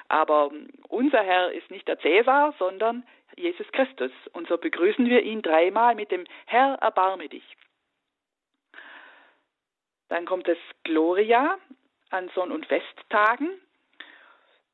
Aber 0.09 0.51
unser 0.89 1.21
Herr 1.23 1.51
ist 1.51 1.69
nicht 1.69 1.87
der 1.87 1.99
Cäsar, 1.99 2.53
sondern 2.57 3.03
Jesus 3.35 3.71
Christus. 3.71 4.11
Und 4.33 4.47
so 4.47 4.57
begrüßen 4.57 5.05
wir 5.05 5.21
ihn 5.21 5.41
dreimal 5.41 5.95
mit 5.95 6.11
dem 6.11 6.25
Herr, 6.47 6.75
erbarme 6.81 7.29
dich. 7.29 7.43
Dann 10.11 10.25
kommt 10.25 10.45
das 10.45 10.57
Gloria 10.83 11.57
an 12.09 12.29
Sonn- 12.35 12.51
und 12.51 12.65
Festtagen, 12.65 13.49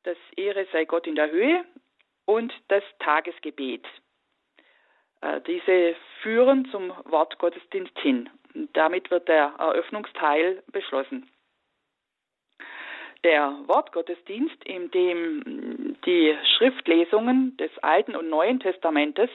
das 0.01 0.17
Ehre 0.35 0.65
sei 0.71 0.85
Gott 0.85 1.05
in 1.05 1.13
der 1.13 1.29
Höhe 1.29 1.63
und 2.25 2.51
das 2.69 2.83
Tagesgebet. 2.97 3.85
Äh, 5.21 5.39
diese 5.41 5.95
führen 6.23 6.65
zum 6.71 6.91
Wortgottesdienst 7.05 7.95
hin. 7.99 8.31
Damit 8.73 9.11
wird 9.11 9.27
der 9.27 9.53
Eröffnungsteil 9.59 10.63
beschlossen. 10.71 11.29
Der 13.23 13.59
Wortgottesdienst, 13.67 14.63
in 14.63 14.89
dem 14.89 15.97
die 16.03 16.35
Schriftlesungen 16.57 17.55
des 17.57 17.69
Alten 17.83 18.15
und 18.15 18.27
Neuen 18.27 18.59
Testamentes 18.59 19.29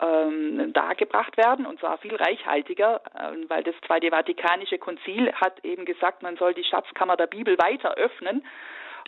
ähm, 0.00 0.72
dargebracht 0.72 1.36
werden, 1.36 1.66
und 1.66 1.78
zwar 1.80 1.98
viel 1.98 2.16
reichhaltiger, 2.16 3.00
äh, 3.14 3.48
weil 3.48 3.62
das 3.62 3.74
Zweite 3.86 4.10
Vatikanische 4.10 4.78
Konzil 4.78 5.32
hat 5.32 5.64
eben 5.64 5.84
gesagt, 5.84 6.22
man 6.22 6.36
soll 6.36 6.54
die 6.54 6.64
Schatzkammer 6.64 7.16
der 7.16 7.26
Bibel 7.26 7.56
weiter 7.58 7.94
öffnen. 7.94 8.44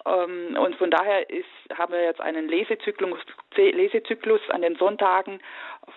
Ähm, 0.07 0.57
und 0.57 0.77
von 0.77 0.91
daher 0.91 1.29
ist, 1.29 1.47
haben 1.77 1.93
wir 1.93 2.05
jetzt 2.05 2.21
einen 2.21 2.49
Lesezyklus, 2.49 3.19
Lesezyklus 3.57 4.41
an 4.51 4.63
den 4.63 4.77
Sonntagen 4.77 5.41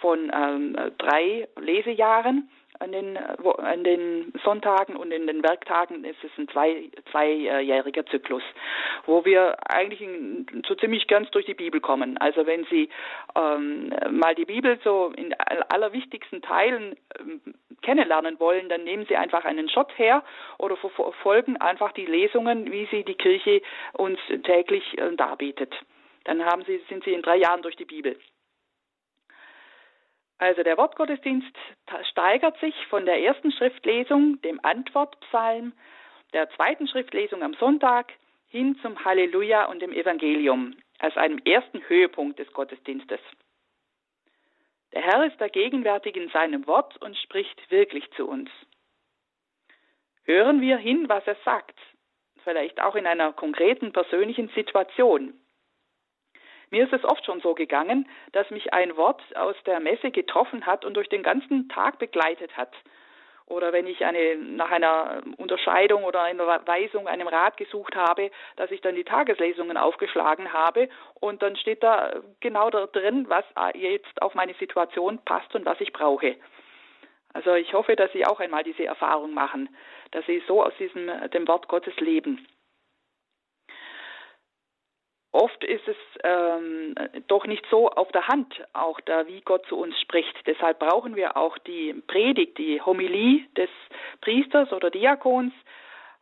von 0.01 0.31
ähm, 0.33 0.75
drei 0.97 1.47
Lesejahren 1.59 2.49
an 2.77 2.91
den, 2.91 3.17
an 3.17 3.83
den 3.83 4.31
Sonntagen 4.43 4.95
und 4.95 5.11
in 5.11 5.27
den 5.27 5.43
Werktagen 5.43 6.03
ist 6.05 6.23
es 6.23 6.31
ein 6.37 6.47
zwei, 6.49 6.89
zweijähriger 7.11 8.05
Zyklus, 8.05 8.43
wo 9.05 9.25
wir 9.25 9.57
eigentlich 9.69 10.07
so 10.67 10.75
ziemlich 10.75 11.07
ganz 11.07 11.29
durch 11.31 11.45
die 11.45 11.55
Bibel 11.55 11.81
kommen. 11.81 12.17
Also 12.17 12.45
wenn 12.45 12.65
Sie 12.65 12.89
ähm, 13.35 13.93
mal 14.11 14.35
die 14.35 14.45
Bibel 14.45 14.79
so 14.83 15.11
in 15.15 15.33
allerwichtigsten 15.69 16.41
Teilen 16.41 16.95
ähm, 17.19 17.41
kennenlernen 17.81 18.39
wollen, 18.39 18.69
dann 18.69 18.83
nehmen 18.83 19.05
Sie 19.07 19.15
einfach 19.15 19.45
einen 19.45 19.69
Shot 19.69 19.97
her 19.97 20.23
oder 20.57 20.77
verfolgen 20.77 21.57
einfach 21.57 21.91
die 21.91 22.05
Lesungen, 22.05 22.71
wie 22.71 22.87
sie 22.91 23.03
die 23.03 23.15
Kirche 23.15 23.61
uns 23.93 24.19
täglich 24.43 24.97
äh, 24.97 25.15
darbietet. 25.15 25.73
Dann 26.25 26.45
haben 26.45 26.63
Sie, 26.65 26.81
sind 26.89 27.03
Sie 27.03 27.13
in 27.13 27.21
drei 27.21 27.37
Jahren 27.37 27.61
durch 27.61 27.75
die 27.75 27.85
Bibel. 27.85 28.17
Also 30.39 30.63
der 30.63 30.77
Wortgottesdienst 30.77 31.55
steigert 32.11 32.57
sich 32.59 32.73
von 32.87 33.05
der 33.05 33.21
ersten 33.21 33.51
Schriftlesung, 33.51 34.41
dem 34.41 34.63
Antwortpsalm, 34.63 35.73
der 36.33 36.49
zweiten 36.51 36.87
Schriftlesung 36.87 37.43
am 37.43 37.53
Sonntag 37.55 38.13
hin 38.47 38.79
zum 38.81 39.03
Halleluja 39.03 39.65
und 39.65 39.81
dem 39.81 39.91
Evangelium 39.91 40.75
als 40.99 41.15
einem 41.17 41.39
ersten 41.39 41.81
Höhepunkt 41.87 42.39
des 42.39 42.51
Gottesdienstes. 42.53 43.19
Der 44.93 45.01
Herr 45.01 45.25
ist 45.25 45.39
da 45.39 45.49
gegenwärtig 45.49 46.15
in 46.15 46.29
seinem 46.29 46.65
Wort 46.67 46.97
und 47.01 47.17
spricht 47.17 47.69
wirklich 47.69 48.09
zu 48.11 48.27
uns. 48.27 48.49
Hören 50.23 50.61
wir 50.61 50.77
hin, 50.77 51.09
was 51.09 51.27
er 51.27 51.37
sagt, 51.43 51.77
vielleicht 52.43 52.81
auch 52.81 52.95
in 52.95 53.05
einer 53.05 53.33
konkreten 53.33 53.91
persönlichen 53.91 54.47
Situation. 54.49 55.33
Mir 56.71 56.83
ist 56.83 56.93
es 56.93 57.03
oft 57.03 57.25
schon 57.25 57.41
so 57.41 57.53
gegangen, 57.53 58.07
dass 58.31 58.49
mich 58.51 58.73
ein 58.73 58.95
Wort 58.95 59.21
aus 59.35 59.55
der 59.65 59.79
Messe 59.79 60.11
getroffen 60.11 60.65
hat 60.65 60.85
und 60.85 60.95
durch 60.95 61.09
den 61.09 61.23
ganzen 61.23 61.67
Tag 61.69 61.99
begleitet 61.99 62.55
hat. 62.57 62.73
Oder 63.49 63.73
wenn 63.73 63.87
ich 63.87 64.05
eine, 64.05 64.35
nach 64.37 64.69
einer 64.69 65.23
Unterscheidung 65.37 66.03
oder 66.03 66.21
einer 66.21 66.45
Weisung, 66.67 67.07
einem 67.07 67.27
Rat 67.27 67.57
gesucht 67.57 67.95
habe, 67.95 68.29
dass 68.57 68.69
ich 68.69 68.81
dann 68.81 68.93
die 68.93 69.03
Tageslesungen 69.03 69.75
aufgeschlagen 69.75 70.53
habe 70.53 70.87
und 71.19 71.41
dann 71.41 71.55
steht 71.55 71.81
da 71.81 72.13
genau 72.41 72.69
da 72.69 72.85
drin, 72.85 73.25
was 73.27 73.43
jetzt 73.73 74.21
auf 74.21 74.35
meine 74.35 74.53
Situation 74.53 75.17
passt 75.25 75.55
und 75.55 75.65
was 75.65 75.81
ich 75.81 75.91
brauche. 75.91 76.35
Also 77.33 77.55
ich 77.55 77.73
hoffe, 77.73 77.95
dass 77.95 78.11
Sie 78.11 78.25
auch 78.25 78.39
einmal 78.39 78.63
diese 78.63 78.85
Erfahrung 78.85 79.33
machen, 79.33 79.75
dass 80.11 80.25
Sie 80.27 80.43
so 80.47 80.63
aus 80.63 80.73
diesem, 80.77 81.09
dem 81.31 81.47
Wort 81.47 81.67
Gottes 81.67 81.95
leben. 81.99 82.45
Oft 85.31 85.63
ist 85.63 85.87
es 85.87 85.97
ähm, 86.23 86.95
doch 87.27 87.45
nicht 87.45 87.63
so 87.69 87.89
auf 87.89 88.11
der 88.11 88.27
Hand, 88.27 88.51
auch 88.73 88.99
da, 89.01 89.27
wie 89.27 89.41
Gott 89.41 89.63
zu 89.67 89.77
uns 89.77 89.99
spricht. 90.01 90.35
Deshalb 90.47 90.79
brauchen 90.79 91.15
wir 91.15 91.37
auch 91.37 91.57
die 91.59 91.93
Predigt, 92.07 92.57
die 92.57 92.81
Homilie 92.81 93.45
des 93.55 93.69
Priesters 94.21 94.73
oder 94.73 94.89
Diakons 94.89 95.53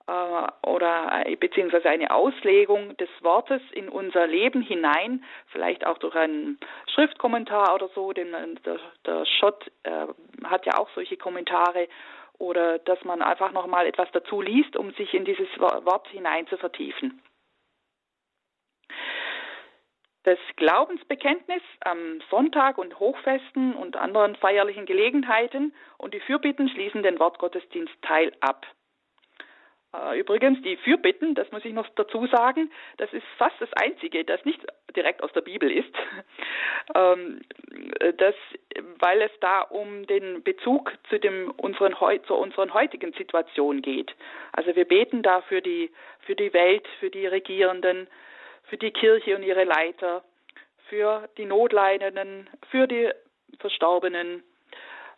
äh, 0.07 0.67
oder 0.67 1.25
äh, 1.25 1.37
beziehungsweise 1.37 1.89
eine 1.89 2.11
Auslegung 2.11 2.97
des 2.97 3.07
Wortes 3.21 3.61
in 3.71 3.87
unser 3.87 4.27
Leben 4.27 4.61
hinein, 4.61 5.23
vielleicht 5.53 5.85
auch 5.85 5.99
durch 5.99 6.15
einen 6.15 6.59
Schriftkommentar 6.93 7.75
oder 7.75 7.87
so. 7.95 8.11
Denn 8.11 8.33
äh, 8.33 8.55
der, 8.65 8.79
der 9.05 9.25
Schott 9.25 9.71
äh, 9.83 10.07
hat 10.43 10.65
ja 10.65 10.77
auch 10.77 10.89
solche 10.95 11.15
Kommentare 11.15 11.87
oder 12.39 12.77
dass 12.79 13.01
man 13.05 13.21
einfach 13.21 13.53
noch 13.53 13.67
mal 13.67 13.87
etwas 13.87 14.09
dazu 14.11 14.41
liest, 14.41 14.75
um 14.75 14.91
sich 14.91 15.13
in 15.13 15.23
dieses 15.23 15.47
Wort 15.59 16.07
hinein 16.09 16.45
zu 16.47 16.57
vertiefen. 16.57 17.21
Das 20.23 20.39
Glaubensbekenntnis 20.57 21.61
am 21.81 22.21
Sonntag 22.29 22.77
und 22.77 22.99
Hochfesten 22.99 23.73
und 23.73 23.95
anderen 23.95 24.35
feierlichen 24.35 24.85
Gelegenheiten 24.85 25.73
und 25.97 26.13
die 26.13 26.19
Fürbitten 26.19 26.67
schließen 26.67 27.01
den 27.01 27.17
Wortgottesdienst 27.17 27.93
Teil 28.01 28.33
ab. 28.41 28.65
Äh, 29.93 30.19
übrigens, 30.19 30.61
die 30.63 30.75
Fürbitten, 30.77 31.33
das 31.33 31.49
muss 31.51 31.63
ich 31.63 31.73
noch 31.73 31.87
dazu 31.95 32.27
sagen, 32.27 32.71
das 32.97 33.11
ist 33.13 33.25
fast 33.37 33.55
das 33.59 33.71
Einzige, 33.73 34.25
das 34.25 34.43
nicht 34.43 34.59
direkt 34.95 35.23
aus 35.23 35.31
der 35.31 35.41
Bibel 35.41 35.71
ist, 35.71 35.93
ähm, 36.95 37.41
das, 38.17 38.35
weil 38.99 39.21
es 39.21 39.31
da 39.39 39.61
um 39.61 40.05
den 40.07 40.43
Bezug 40.43 40.91
zu, 41.09 41.19
dem, 41.19 41.51
unseren, 41.51 41.95
zu 42.25 42.35
unseren 42.35 42.73
heutigen 42.73 43.13
Situation 43.13 43.81
geht. 43.81 44.13
Also 44.51 44.75
wir 44.75 44.85
beten 44.85 45.23
da 45.23 45.41
für 45.41 45.61
die, 45.61 45.91
für 46.19 46.35
die 46.35 46.53
Welt, 46.53 46.85
für 46.99 47.09
die 47.09 47.27
Regierenden, 47.27 48.07
für 48.67 48.77
die 48.77 48.91
Kirche 48.91 49.35
und 49.35 49.43
ihre 49.43 49.63
Leiter, 49.63 50.23
für 50.89 51.29
die 51.37 51.45
Notleidenden, 51.45 52.49
für 52.69 52.87
die 52.87 53.11
Verstorbenen, 53.59 54.43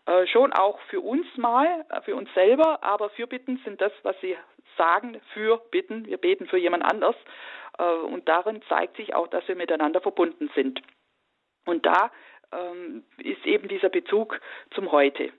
äh, 0.05 0.25
schon 0.27 0.53
auch 0.53 0.79
für 0.89 1.01
uns 1.01 1.25
mal, 1.37 1.85
äh, 1.89 2.01
für 2.01 2.15
uns 2.15 2.33
selber, 2.33 2.83
aber 2.83 3.09
Fürbitten 3.11 3.61
sind 3.63 3.81
das, 3.81 3.91
was 4.03 4.19
Sie 4.21 4.35
sagen, 4.77 5.19
für 5.33 5.57
Bitten. 5.71 6.05
Wir 6.05 6.17
beten 6.17 6.47
für 6.47 6.57
jemand 6.57 6.83
anders. 6.83 7.15
Äh, 7.77 7.83
und 7.83 8.27
darin 8.27 8.61
zeigt 8.69 8.97
sich 8.97 9.13
auch, 9.13 9.27
dass 9.27 9.47
wir 9.47 9.55
miteinander 9.55 10.01
verbunden 10.01 10.49
sind. 10.55 10.81
Und 11.65 11.85
da 11.85 12.11
ähm, 12.51 13.03
ist 13.17 13.45
eben 13.45 13.67
dieser 13.67 13.89
Bezug 13.89 14.39
zum 14.73 14.91
Heute. 14.91 15.31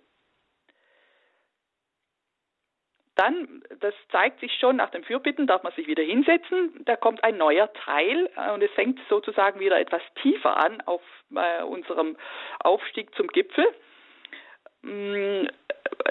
Dann, 3.21 3.63
das 3.81 3.93
zeigt 4.11 4.41
sich 4.41 4.51
schon, 4.59 4.77
nach 4.77 4.89
dem 4.89 5.05
Fürbitten 5.05 5.47
darf 5.47 5.63
man 5.63 5.75
sich 5.75 5.87
wieder 5.87 6.03
hinsetzen. 6.03 6.83
Da 6.87 6.97
kommt 6.97 7.23
ein 7.23 7.37
neuer 7.37 7.71
Teil 7.75 8.31
äh, 8.35 8.51
und 8.53 8.63
es 8.63 8.71
fängt 8.71 8.99
sozusagen 9.11 9.61
wieder 9.61 9.79
etwas 9.79 10.01
tiefer 10.23 10.57
an 10.57 10.81
auf 10.87 11.03
äh, 11.37 11.63
unserem 11.63 12.17
Aufstieg 12.61 13.15
zum 13.17 13.27
Gipfel. 13.27 13.67
Mm, 14.81 15.49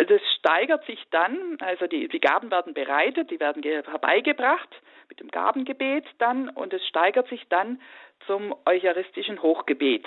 das 0.07 0.21
steigert 0.37 0.85
sich 0.85 1.03
dann, 1.09 1.57
also 1.61 1.87
die, 1.87 2.09
die 2.09 2.19
Gaben 2.19 2.51
werden 2.51 2.75
bereitet, 2.75 3.31
die 3.31 3.39
werden 3.39 3.63
herbeigebracht 3.63 4.69
mit 5.09 5.19
dem 5.19 5.31
Gabengebet 5.31 6.05
dann 6.19 6.49
und 6.49 6.75
es 6.75 6.85
steigert 6.85 7.27
sich 7.29 7.43
dann 7.49 7.81
zum 8.27 8.55
eucharistischen 8.67 9.41
Hochgebet. 9.41 10.05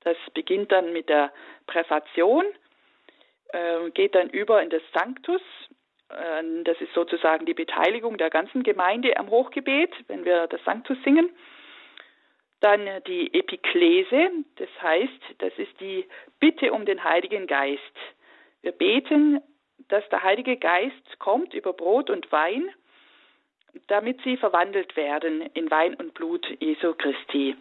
Das 0.00 0.16
beginnt 0.34 0.72
dann 0.72 0.92
mit 0.92 1.08
der 1.08 1.32
Präfation 1.68 2.44
äh, 3.54 3.90
geht 3.90 4.14
dann 4.14 4.30
über 4.30 4.62
in 4.62 4.70
das 4.70 4.82
Sanctus. 4.92 5.40
Äh, 6.08 6.42
das 6.64 6.80
ist 6.80 6.92
sozusagen 6.92 7.46
die 7.46 7.54
Beteiligung 7.54 8.18
der 8.18 8.30
ganzen 8.30 8.62
Gemeinde 8.62 9.16
am 9.16 9.30
Hochgebet, 9.30 9.92
wenn 10.08 10.24
wir 10.24 10.46
das 10.48 10.62
Sanctus 10.64 10.98
singen. 11.04 11.30
Dann 12.60 12.88
die 13.06 13.32
Epiklese, 13.34 14.30
das 14.56 14.68
heißt, 14.82 15.20
das 15.38 15.52
ist 15.58 15.78
die 15.80 16.06
Bitte 16.40 16.72
um 16.72 16.84
den 16.86 17.04
Heiligen 17.04 17.46
Geist. 17.46 17.80
Wir 18.62 18.72
beten, 18.72 19.40
dass 19.88 20.08
der 20.08 20.22
Heilige 20.22 20.56
Geist 20.56 21.18
kommt 21.18 21.52
über 21.52 21.74
Brot 21.74 22.08
und 22.08 22.32
Wein, 22.32 22.70
damit 23.88 24.20
sie 24.22 24.36
verwandelt 24.36 24.96
werden 24.96 25.42
in 25.52 25.70
Wein 25.70 25.94
und 25.94 26.14
Blut 26.14 26.46
Jesu 26.60 26.94
Christi. 26.94 27.54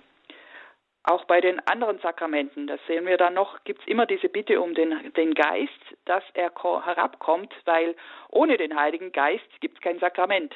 Auch 1.05 1.25
bei 1.25 1.41
den 1.41 1.59
anderen 1.67 1.99
Sakramenten, 1.99 2.65
das 2.67 2.79
sehen 2.87 3.05
wir 3.05 3.17
dann 3.17 3.33
noch, 3.33 3.61
gibt 3.65 3.81
es 3.81 3.87
immer 3.87 4.05
diese 4.05 4.29
Bitte 4.29 4.61
um 4.61 4.73
den, 4.73 5.11
den 5.13 5.33
Geist, 5.33 5.71
dass 6.05 6.23
er 6.33 6.51
herabkommt, 6.53 7.53
weil 7.65 7.95
ohne 8.29 8.57
den 8.57 8.75
Heiligen 8.75 9.11
Geist 9.11 9.43
gibt 9.59 9.77
es 9.77 9.81
kein 9.81 9.99
Sakrament. 9.99 10.55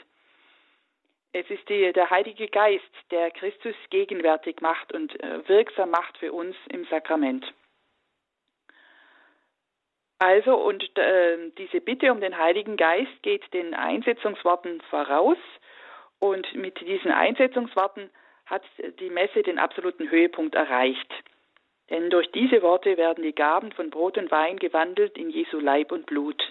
Es 1.34 1.50
ist 1.50 1.68
die, 1.68 1.92
der 1.92 2.10
Heilige 2.10 2.48
Geist, 2.48 2.84
der 3.12 3.30
Christus 3.32 3.76
gegenwärtig 3.90 4.62
macht 4.62 4.94
und 4.94 5.22
äh, 5.22 5.48
wirksam 5.50 5.92
macht 5.92 6.18
für 6.18 6.32
uns 6.32 6.56
im 6.70 6.86
Sakrament. 6.86 7.46
Also, 10.20 10.56
und 10.56 10.98
äh, 10.98 11.52
diese 11.58 11.82
Bitte 11.82 12.12
um 12.12 12.22
den 12.22 12.38
Heiligen 12.38 12.78
Geist 12.78 13.22
geht 13.22 13.54
den 13.54 13.74
Einsetzungsworten 13.74 14.82
voraus. 14.90 15.38
Und 16.20 16.56
mit 16.56 16.80
diesen 16.82 17.12
Einsetzungsworten 17.12 18.10
hat 18.48 18.64
die 19.00 19.10
Messe 19.10 19.44
den 19.44 19.60
absoluten 19.60 20.10
Höhepunkt 20.10 20.56
erreicht. 20.56 21.14
Denn 21.90 22.10
durch 22.10 22.30
diese 22.32 22.62
Worte 22.62 22.98
werden 22.98 23.24
die 23.24 23.36
Gaben 23.36 23.72
von 23.72 23.90
Brot 23.90 24.18
und 24.18 24.32
Wein 24.32 24.58
gewandelt 24.58 25.18
in 25.18 25.30
Jesu 25.30 25.60
Leib 25.60 25.92
und 25.92 26.06
Blut. 26.06 26.42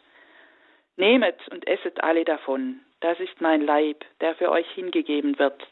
Nehmet 0.97 1.37
und 1.51 1.67
esset 1.67 2.03
alle 2.03 2.25
davon, 2.25 2.81
das 3.01 3.21
ist 3.21 3.41
mein 3.41 3.61
Leib, 3.61 4.05
der 4.21 4.35
für 4.37 4.51
euch 4.51 4.71
hingegeben 4.71 5.39
wird. 5.39 5.67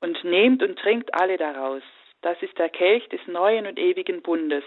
Und 0.00 0.24
nehmt 0.24 0.62
und 0.62 0.78
trinkt 0.78 1.14
alle 1.14 1.36
daraus, 1.36 1.82
das 2.22 2.40
ist 2.42 2.58
der 2.58 2.68
Kelch 2.68 3.08
des 3.08 3.20
neuen 3.26 3.66
und 3.66 3.78
ewigen 3.78 4.22
Bundes, 4.22 4.64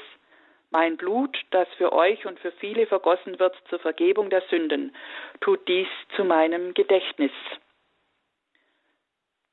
mein 0.71 0.97
Blut, 0.97 1.35
das 1.49 1.67
für 1.77 1.91
euch 1.93 2.25
und 2.25 2.39
für 2.39 2.51
viele 2.53 2.85
vergossen 2.85 3.39
wird 3.39 3.55
zur 3.69 3.79
Vergebung 3.79 4.29
der 4.29 4.41
Sünden, 4.49 4.95
tut 5.41 5.67
dies 5.67 5.87
zu 6.15 6.23
meinem 6.23 6.73
Gedächtnis. 6.73 7.31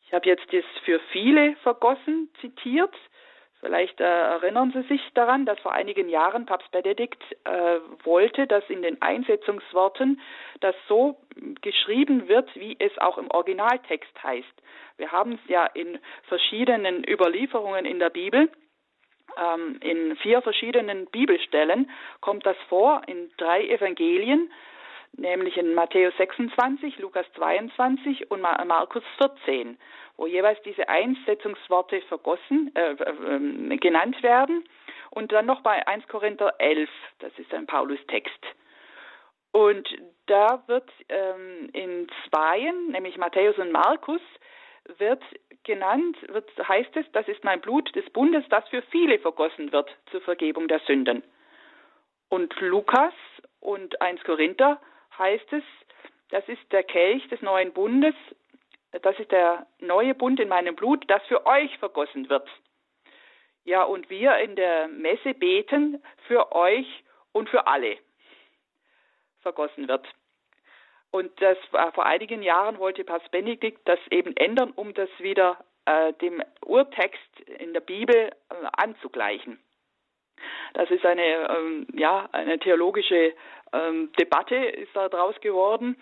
Ich 0.06 0.12
habe 0.12 0.26
jetzt 0.28 0.52
das 0.52 0.64
für 0.84 1.00
viele 1.10 1.56
vergossen 1.56 2.30
zitiert. 2.40 2.94
Vielleicht 3.60 4.00
äh, 4.00 4.04
erinnern 4.04 4.70
Sie 4.72 4.82
sich 4.82 5.00
daran, 5.14 5.46
dass 5.46 5.58
vor 5.60 5.72
einigen 5.72 6.08
Jahren 6.08 6.46
Papst 6.46 6.70
Benedikt 6.70 7.20
äh, 7.44 7.80
wollte, 8.04 8.46
dass 8.46 8.62
in 8.68 8.82
den 8.82 9.00
Einsetzungsworten 9.02 10.20
das 10.60 10.76
so 10.88 11.18
geschrieben 11.62 12.28
wird, 12.28 12.54
wie 12.54 12.76
es 12.78 12.96
auch 12.98 13.18
im 13.18 13.30
Originaltext 13.30 14.22
heißt. 14.22 14.62
Wir 14.98 15.10
haben 15.10 15.32
es 15.32 15.40
ja 15.48 15.66
in 15.66 15.98
verschiedenen 16.24 17.02
Überlieferungen 17.08 17.84
in 17.84 17.98
der 17.98 18.10
Bibel. 18.10 18.50
Ähm, 19.36 19.78
in 19.80 20.16
vier 20.16 20.42
verschiedenen 20.42 21.06
Bibelstellen 21.06 21.90
kommt 22.20 22.46
das 22.46 22.56
vor, 22.68 23.02
in 23.06 23.30
drei 23.38 23.66
Evangelien, 23.66 24.52
nämlich 25.12 25.56
in 25.56 25.74
Matthäus 25.74 26.14
26, 26.18 26.98
Lukas 26.98 27.26
22 27.34 28.30
und 28.30 28.40
Markus 28.40 29.02
14 29.18 29.78
wo 30.16 30.26
jeweils 30.26 30.60
diese 30.62 30.88
Einsetzungsworte 30.88 32.00
vergossen, 32.02 32.74
äh, 32.74 32.92
äh, 32.92 33.76
genannt 33.76 34.22
werden. 34.22 34.64
Und 35.10 35.32
dann 35.32 35.46
noch 35.46 35.62
bei 35.62 35.86
1 35.86 36.08
Korinther 36.08 36.54
11, 36.58 36.88
das 37.20 37.32
ist 37.38 37.52
ein 37.54 37.66
Paulus-Text. 37.66 38.40
Und 39.52 39.88
da 40.26 40.62
wird 40.66 40.90
ähm, 41.08 41.70
in 41.72 42.08
Zweien, 42.28 42.88
nämlich 42.90 43.16
Matthäus 43.16 43.56
und 43.58 43.72
Markus, 43.72 44.20
wird 44.98 45.22
genannt, 45.64 46.16
wird, 46.28 46.50
heißt 46.68 46.96
es, 46.96 47.06
das 47.12 47.26
ist 47.28 47.42
mein 47.44 47.60
Blut 47.60 47.94
des 47.96 48.08
Bundes, 48.10 48.44
das 48.50 48.68
für 48.68 48.82
viele 48.82 49.18
vergossen 49.18 49.72
wird 49.72 49.90
zur 50.10 50.20
Vergebung 50.20 50.68
der 50.68 50.80
Sünden. 50.80 51.22
Und 52.28 52.54
Lukas 52.60 53.14
und 53.60 54.00
1 54.00 54.22
Korinther 54.24 54.80
heißt 55.18 55.52
es, 55.52 55.62
das 56.30 56.46
ist 56.48 56.72
der 56.72 56.82
Kelch 56.82 57.26
des 57.28 57.40
neuen 57.42 57.72
Bundes, 57.72 58.14
das 59.02 59.18
ist 59.18 59.30
der 59.30 59.66
neue 59.80 60.14
Bund 60.14 60.40
in 60.40 60.48
meinem 60.48 60.74
Blut, 60.74 61.04
das 61.08 61.22
für 61.26 61.46
euch 61.46 61.76
vergossen 61.78 62.28
wird. 62.28 62.48
Ja, 63.64 63.82
und 63.82 64.08
wir 64.10 64.38
in 64.38 64.56
der 64.56 64.88
Messe 64.88 65.34
beten 65.34 66.02
für 66.26 66.52
euch 66.52 66.86
und 67.32 67.48
für 67.48 67.66
alle 67.66 67.98
vergossen 69.40 69.88
wird. 69.88 70.06
Und 71.10 71.30
das 71.40 71.58
war 71.70 71.92
vor 71.92 72.06
einigen 72.06 72.42
Jahren 72.42 72.78
wollte 72.78 73.04
Papst 73.04 73.30
Benedikt 73.30 73.86
das 73.88 73.98
eben 74.10 74.36
ändern, 74.36 74.72
um 74.72 74.92
das 74.94 75.08
wieder 75.18 75.64
äh, 75.84 76.12
dem 76.14 76.42
Urtext 76.64 77.40
in 77.58 77.72
der 77.72 77.80
Bibel 77.80 78.16
äh, 78.16 78.54
anzugleichen. 78.76 79.58
Das 80.74 80.90
ist 80.90 81.04
eine, 81.04 81.48
ähm, 81.50 81.86
ja, 81.92 82.28
eine 82.32 82.58
theologische 82.58 83.34
ähm, 83.72 84.12
Debatte 84.18 84.56
ist 84.56 84.94
da 84.94 85.08
draus 85.08 85.34
geworden. 85.40 85.96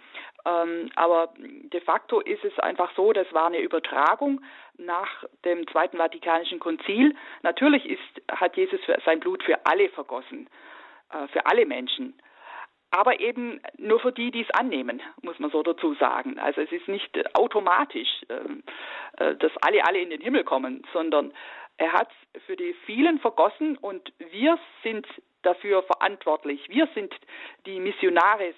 Ähm, 0.47 0.91
aber 0.97 1.33
de 1.39 1.81
facto 1.81 2.21
ist 2.21 2.45
es 2.45 2.59
einfach 2.59 2.91
so, 2.95 3.13
das 3.13 3.33
war 3.33 3.47
eine 3.47 3.61
Übertragung 3.61 4.43
nach 4.77 5.25
dem 5.45 5.67
Zweiten 5.69 5.97
Vatikanischen 5.97 6.61
Konzil. 6.61 7.17
Natürlich 7.43 7.87
ist, 7.89 8.23
hat 8.31 8.57
Jesus 8.57 8.81
sein 9.05 9.21
Blut 9.21 9.43
für 9.43 9.65
alle 9.65 9.89
vergossen, 9.91 10.49
äh, 11.13 11.29
für 11.29 11.47
alle 11.47 11.65
Menschen. 11.65 12.15
Aber 12.91 13.19
eben 13.19 13.61
nur 13.77 13.99
für 13.99 14.13
die, 14.13 14.31
die 14.31 14.43
es 14.43 14.51
annehmen, 14.51 15.03
muss 15.23 15.39
man 15.41 15.51
so 15.51 15.65
dazu 15.65 15.95
sagen. 15.95 16.39
Also 16.39 16.61
es 16.61 16.71
ist 16.71 16.87
nicht 16.87 17.11
automatisch, 17.37 18.09
äh, 18.29 19.25
äh, 19.25 19.37
dass 19.37 19.51
alle 19.63 19.85
alle 19.85 19.99
in 19.99 20.11
den 20.11 20.21
Himmel 20.21 20.45
kommen, 20.45 20.87
sondern 20.93 21.33
er 21.77 21.93
hat 21.93 22.11
für 22.47 22.57
die 22.57 22.75
vielen 22.87 23.19
vergossen 23.19 23.77
und 23.79 24.13
wir 24.19 24.59
sind 24.83 25.07
dafür 25.43 25.83
verantwortlich. 25.83 26.69
Wir 26.69 26.89
sind 26.95 27.15
die 27.67 27.79
Missionare 27.79 28.55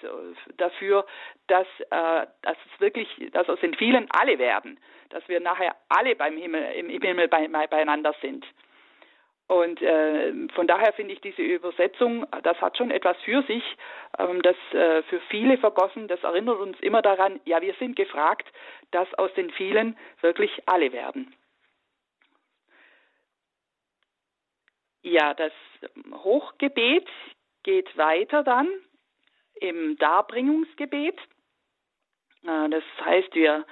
dafür, 0.56 1.04
dass, 1.48 1.66
äh, 1.90 2.26
dass 2.42 2.56
es 2.72 2.80
wirklich, 2.80 3.08
dass 3.32 3.48
aus 3.48 3.60
den 3.60 3.74
vielen 3.74 4.06
alle 4.10 4.38
werden, 4.38 4.78
dass 5.10 5.26
wir 5.28 5.40
nachher 5.40 5.74
alle 5.88 6.14
beim 6.14 6.36
Himmel, 6.36 6.74
im 6.74 6.88
Himmel 6.88 7.28
bei, 7.28 7.48
beieinander 7.48 8.14
sind. 8.20 8.44
Und 9.48 9.80
äh, 9.80 10.32
von 10.54 10.66
daher 10.66 10.92
finde 10.92 11.14
ich 11.14 11.20
diese 11.20 11.42
Übersetzung, 11.42 12.26
das 12.42 12.60
hat 12.60 12.76
schon 12.76 12.90
etwas 12.90 13.16
für 13.18 13.42
sich, 13.44 13.62
ähm, 14.18 14.42
das 14.42 14.56
äh, 14.72 15.02
für 15.04 15.20
viele 15.28 15.56
vergossen, 15.56 16.08
das 16.08 16.22
erinnert 16.24 16.58
uns 16.58 16.78
immer 16.80 17.00
daran, 17.00 17.40
ja, 17.44 17.62
wir 17.62 17.74
sind 17.74 17.94
gefragt, 17.94 18.48
dass 18.90 19.12
aus 19.14 19.32
den 19.34 19.50
vielen 19.50 19.96
wirklich 20.20 20.50
alle 20.66 20.92
werden. 20.92 21.32
Ja, 25.06 25.34
das 25.34 25.52
Hochgebet 26.24 27.06
geht 27.62 27.96
weiter 27.96 28.42
dann 28.42 28.66
im 29.60 29.96
Darbringungsgebet. 29.98 31.16
Äh, 32.44 32.68
das 32.70 32.82
heißt, 33.04 33.32
wir, 33.36 33.64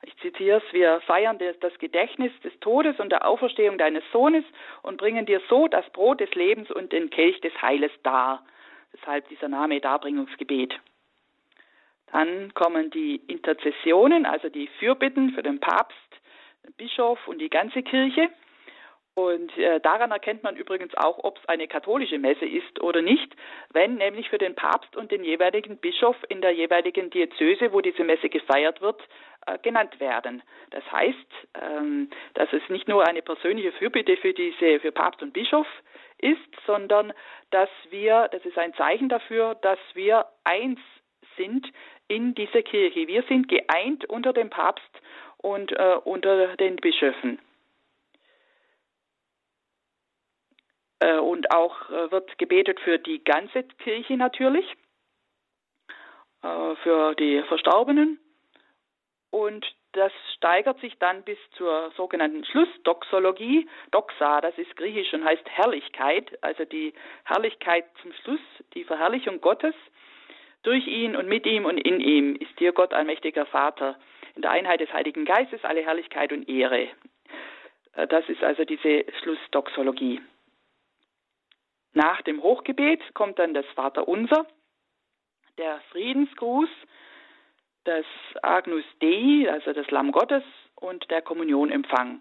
ich 0.00 0.16
zitiere 0.22 0.62
es, 0.64 0.72
wir 0.72 1.02
feiern 1.02 1.38
das 1.60 1.78
Gedächtnis 1.78 2.32
des 2.42 2.58
Todes 2.60 2.98
und 3.00 3.10
der 3.10 3.26
Auferstehung 3.28 3.76
deines 3.76 4.02
Sohnes 4.12 4.44
und 4.80 4.96
bringen 4.96 5.26
dir 5.26 5.42
so 5.50 5.68
das 5.68 5.84
Brot 5.90 6.20
des 6.20 6.34
Lebens 6.34 6.70
und 6.70 6.90
den 6.90 7.10
Kelch 7.10 7.38
des 7.42 7.52
Heiles 7.60 7.92
dar. 8.02 8.46
Deshalb 8.94 9.28
dieser 9.28 9.48
Name 9.48 9.82
Darbringungsgebet. 9.82 10.72
Dann 12.12 12.54
kommen 12.54 12.88
die 12.88 13.16
Interzessionen, 13.26 14.24
also 14.24 14.48
die 14.48 14.68
Fürbitten 14.78 15.32
für 15.34 15.42
den 15.42 15.60
Papst, 15.60 15.98
den 16.64 16.72
Bischof 16.78 17.28
und 17.28 17.40
die 17.40 17.50
ganze 17.50 17.82
Kirche. 17.82 18.30
Und 19.18 19.58
äh, 19.58 19.80
daran 19.80 20.12
erkennt 20.12 20.44
man 20.44 20.54
übrigens 20.54 20.94
auch, 20.94 21.18
ob 21.24 21.38
es 21.38 21.48
eine 21.48 21.66
katholische 21.66 22.20
Messe 22.20 22.44
ist 22.44 22.80
oder 22.80 23.02
nicht, 23.02 23.34
wenn 23.72 23.96
nämlich 23.96 24.28
für 24.30 24.38
den 24.38 24.54
Papst 24.54 24.94
und 24.94 25.10
den 25.10 25.24
jeweiligen 25.24 25.76
Bischof 25.78 26.14
in 26.28 26.40
der 26.40 26.52
jeweiligen 26.52 27.10
Diözese, 27.10 27.72
wo 27.72 27.80
diese 27.80 28.04
Messe 28.04 28.28
gefeiert 28.28 28.80
wird, 28.80 29.02
äh, 29.46 29.58
genannt 29.58 29.98
werden. 29.98 30.40
Das 30.70 30.84
heißt, 30.92 31.32
ähm, 31.60 32.10
dass 32.34 32.52
es 32.52 32.62
nicht 32.68 32.86
nur 32.86 33.08
eine 33.08 33.20
persönliche 33.20 33.72
Fürbitte 33.72 34.16
für 34.18 34.32
diese 34.32 34.78
für 34.78 34.92
Papst 34.92 35.20
und 35.20 35.32
Bischof 35.32 35.66
ist, 36.18 36.38
sondern 36.64 37.12
dass 37.50 37.70
wir, 37.90 38.28
das 38.30 38.44
ist 38.44 38.56
ein 38.56 38.72
Zeichen 38.74 39.08
dafür, 39.08 39.56
dass 39.56 39.80
wir 39.94 40.26
eins 40.44 40.78
sind 41.36 41.66
in 42.06 42.36
dieser 42.36 42.62
Kirche. 42.62 43.08
Wir 43.08 43.24
sind 43.24 43.48
geeint 43.48 44.04
unter 44.04 44.32
dem 44.32 44.48
Papst 44.48 45.02
und 45.38 45.72
äh, 45.72 45.96
unter 46.04 46.56
den 46.56 46.76
Bischöfen. 46.76 47.40
Äh, 47.40 47.42
und 51.00 51.50
auch 51.52 51.90
äh, 51.90 52.10
wird 52.10 52.38
gebetet 52.38 52.80
für 52.80 52.98
die 52.98 53.22
ganze 53.22 53.62
Kirche 53.62 54.16
natürlich, 54.16 54.66
äh, 56.42 56.74
für 56.82 57.14
die 57.14 57.42
Verstorbenen. 57.44 58.18
Und 59.30 59.66
das 59.92 60.12
steigert 60.36 60.80
sich 60.80 60.98
dann 60.98 61.22
bis 61.22 61.38
zur 61.56 61.92
sogenannten 61.96 62.44
Schlussdoxologie. 62.44 63.68
Doxa, 63.90 64.40
das 64.40 64.56
ist 64.58 64.76
griechisch 64.76 65.12
und 65.12 65.24
heißt 65.24 65.48
Herrlichkeit, 65.48 66.36
also 66.42 66.64
die 66.64 66.92
Herrlichkeit 67.24 67.84
zum 68.02 68.12
Schluss, 68.22 68.40
die 68.74 68.84
Verherrlichung 68.84 69.40
Gottes. 69.40 69.74
Durch 70.62 70.86
ihn 70.86 71.14
und 71.14 71.28
mit 71.28 71.46
ihm 71.46 71.64
und 71.64 71.78
in 71.78 72.00
ihm 72.00 72.36
ist 72.36 72.58
dir 72.58 72.72
Gott 72.72 72.92
allmächtiger 72.92 73.46
Vater 73.46 73.96
in 74.34 74.42
der 74.42 74.50
Einheit 74.50 74.80
des 74.80 74.92
Heiligen 74.92 75.24
Geistes 75.24 75.64
alle 75.64 75.82
Herrlichkeit 75.84 76.32
und 76.32 76.48
Ehre. 76.48 76.88
Das 78.08 78.28
ist 78.28 78.42
also 78.42 78.64
diese 78.64 79.04
Schlussdoxologie. 79.22 80.20
Nach 81.92 82.22
dem 82.22 82.42
Hochgebet 82.42 83.02
kommt 83.14 83.38
dann 83.38 83.54
das 83.54 83.66
Vaterunser, 83.74 84.46
der 85.56 85.80
Friedensgruß, 85.90 86.68
das 87.84 88.04
Agnus 88.42 88.84
Dei, 89.00 89.50
also 89.50 89.72
das 89.72 89.90
Lamm 89.90 90.12
Gottes 90.12 90.44
und 90.76 91.10
der 91.10 91.22
Kommunionempfang. 91.22 92.20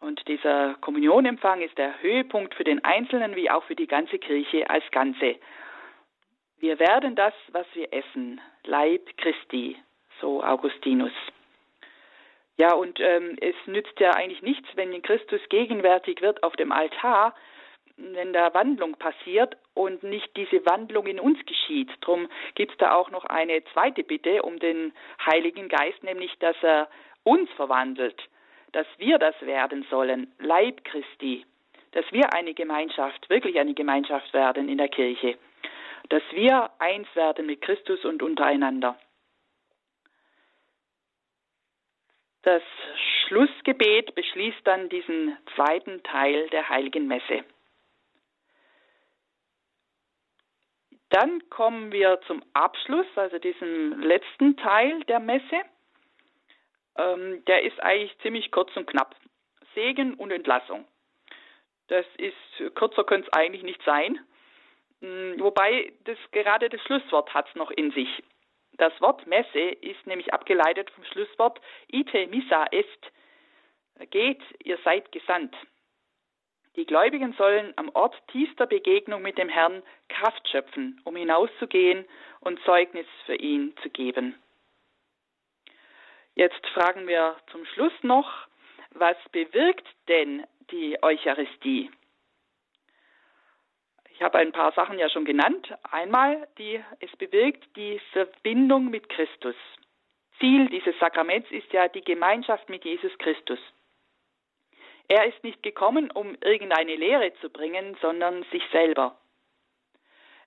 Und 0.00 0.26
dieser 0.28 0.74
Kommunionempfang 0.80 1.62
ist 1.62 1.78
der 1.78 2.02
Höhepunkt 2.02 2.54
für 2.54 2.64
den 2.64 2.84
Einzelnen 2.84 3.36
wie 3.36 3.50
auch 3.50 3.64
für 3.64 3.76
die 3.76 3.86
ganze 3.86 4.18
Kirche 4.18 4.68
als 4.68 4.84
Ganze. 4.90 5.36
Wir 6.58 6.78
werden 6.78 7.14
das, 7.14 7.34
was 7.52 7.66
wir 7.74 7.92
essen, 7.92 8.40
Leib 8.64 9.16
Christi, 9.16 9.76
so 10.20 10.42
Augustinus. 10.42 11.12
Ja, 12.56 12.72
und 12.74 13.00
ähm, 13.00 13.36
es 13.40 13.56
nützt 13.66 13.98
ja 13.98 14.12
eigentlich 14.12 14.42
nichts, 14.42 14.68
wenn 14.76 15.02
Christus 15.02 15.40
gegenwärtig 15.48 16.22
wird 16.22 16.42
auf 16.42 16.54
dem 16.56 16.70
Altar, 16.70 17.34
wenn 17.96 18.32
da 18.32 18.52
Wandlung 18.54 18.96
passiert 18.96 19.56
und 19.74 20.02
nicht 20.02 20.36
diese 20.36 20.64
Wandlung 20.66 21.06
in 21.06 21.20
uns 21.20 21.38
geschieht. 21.46 21.90
Drum 22.00 22.28
gibt 22.54 22.72
es 22.72 22.78
da 22.78 22.94
auch 22.94 23.10
noch 23.10 23.24
eine 23.24 23.62
zweite 23.72 24.02
Bitte 24.02 24.42
um 24.42 24.58
den 24.58 24.92
Heiligen 25.24 25.68
Geist, 25.68 26.02
nämlich 26.02 26.36
dass 26.38 26.56
er 26.62 26.88
uns 27.22 27.50
verwandelt, 27.52 28.20
dass 28.72 28.86
wir 28.98 29.18
das 29.18 29.40
werden 29.42 29.86
sollen, 29.90 30.32
Leib 30.38 30.84
Christi, 30.84 31.44
dass 31.92 32.04
wir 32.10 32.32
eine 32.34 32.54
Gemeinschaft, 32.54 33.30
wirklich 33.30 33.58
eine 33.58 33.74
Gemeinschaft 33.74 34.32
werden 34.34 34.68
in 34.68 34.78
der 34.78 34.88
Kirche, 34.88 35.38
dass 36.08 36.22
wir 36.32 36.70
eins 36.78 37.06
werden 37.14 37.46
mit 37.46 37.62
Christus 37.62 38.04
und 38.04 38.22
untereinander. 38.22 38.98
Das 42.42 42.62
Schlussgebet 43.26 44.14
beschließt 44.14 44.60
dann 44.64 44.90
diesen 44.90 45.34
zweiten 45.54 46.02
Teil 46.02 46.46
der 46.50 46.68
heiligen 46.68 47.06
Messe. 47.06 47.42
Dann 51.14 51.48
kommen 51.48 51.92
wir 51.92 52.20
zum 52.26 52.42
Abschluss, 52.54 53.06
also 53.14 53.38
diesem 53.38 54.00
letzten 54.00 54.56
Teil 54.56 54.98
der 55.04 55.20
Messe. 55.20 55.60
Ähm, 56.98 57.44
der 57.44 57.62
ist 57.62 57.80
eigentlich 57.80 58.18
ziemlich 58.18 58.50
kurz 58.50 58.76
und 58.76 58.88
knapp. 58.88 59.14
Segen 59.76 60.14
und 60.14 60.32
Entlassung. 60.32 60.84
Das 61.86 62.04
ist, 62.16 62.74
kürzer 62.74 63.04
könnte 63.04 63.28
es 63.28 63.32
eigentlich 63.32 63.62
nicht 63.62 63.80
sein. 63.84 64.18
Hm, 65.02 65.36
wobei 65.38 65.92
das, 66.02 66.18
gerade 66.32 66.68
das 66.68 66.80
Schlusswort 66.80 67.32
hat 67.32 67.48
es 67.48 67.54
noch 67.54 67.70
in 67.70 67.92
sich. 67.92 68.24
Das 68.72 68.92
Wort 69.00 69.24
Messe 69.28 69.60
ist 69.60 70.04
nämlich 70.08 70.34
abgeleitet 70.34 70.90
vom 70.90 71.04
Schlusswort 71.04 71.60
ite 71.92 72.26
missa 72.26 72.66
est. 72.72 73.12
Geht, 74.10 74.42
ihr 74.64 74.78
seid 74.82 75.12
gesandt. 75.12 75.54
Die 76.76 76.86
Gläubigen 76.86 77.34
sollen 77.34 77.72
am 77.76 77.88
Ort 77.94 78.16
tiefster 78.28 78.66
Begegnung 78.66 79.22
mit 79.22 79.38
dem 79.38 79.48
Herrn 79.48 79.82
Kraft 80.08 80.48
schöpfen, 80.48 81.00
um 81.04 81.14
hinauszugehen 81.14 82.04
und 82.40 82.60
Zeugnis 82.64 83.06
für 83.26 83.36
ihn 83.36 83.74
zu 83.82 83.90
geben. 83.90 84.34
Jetzt 86.34 86.66
fragen 86.68 87.06
wir 87.06 87.36
zum 87.52 87.64
Schluss 87.66 87.92
noch, 88.02 88.28
was 88.90 89.16
bewirkt 89.30 89.86
denn 90.08 90.44
die 90.70 91.00
Eucharistie? 91.02 91.90
Ich 94.10 94.22
habe 94.22 94.38
ein 94.38 94.52
paar 94.52 94.72
Sachen 94.72 94.98
ja 94.98 95.08
schon 95.10 95.24
genannt. 95.24 95.72
Einmal, 95.90 96.48
die, 96.58 96.82
es 97.00 97.10
bewirkt 97.16 97.64
die 97.76 98.00
Verbindung 98.12 98.90
mit 98.90 99.08
Christus. 99.08 99.56
Ziel 100.38 100.68
dieses 100.68 100.98
Sakraments 100.98 101.50
ist 101.50 101.72
ja 101.72 101.88
die 101.88 102.02
Gemeinschaft 102.02 102.68
mit 102.68 102.84
Jesus 102.84 103.16
Christus. 103.18 103.58
Er 105.08 105.26
ist 105.26 105.42
nicht 105.44 105.62
gekommen, 105.62 106.10
um 106.10 106.36
irgendeine 106.40 106.96
Lehre 106.96 107.32
zu 107.40 107.50
bringen, 107.50 107.96
sondern 108.00 108.44
sich 108.50 108.62
selber. 108.72 109.16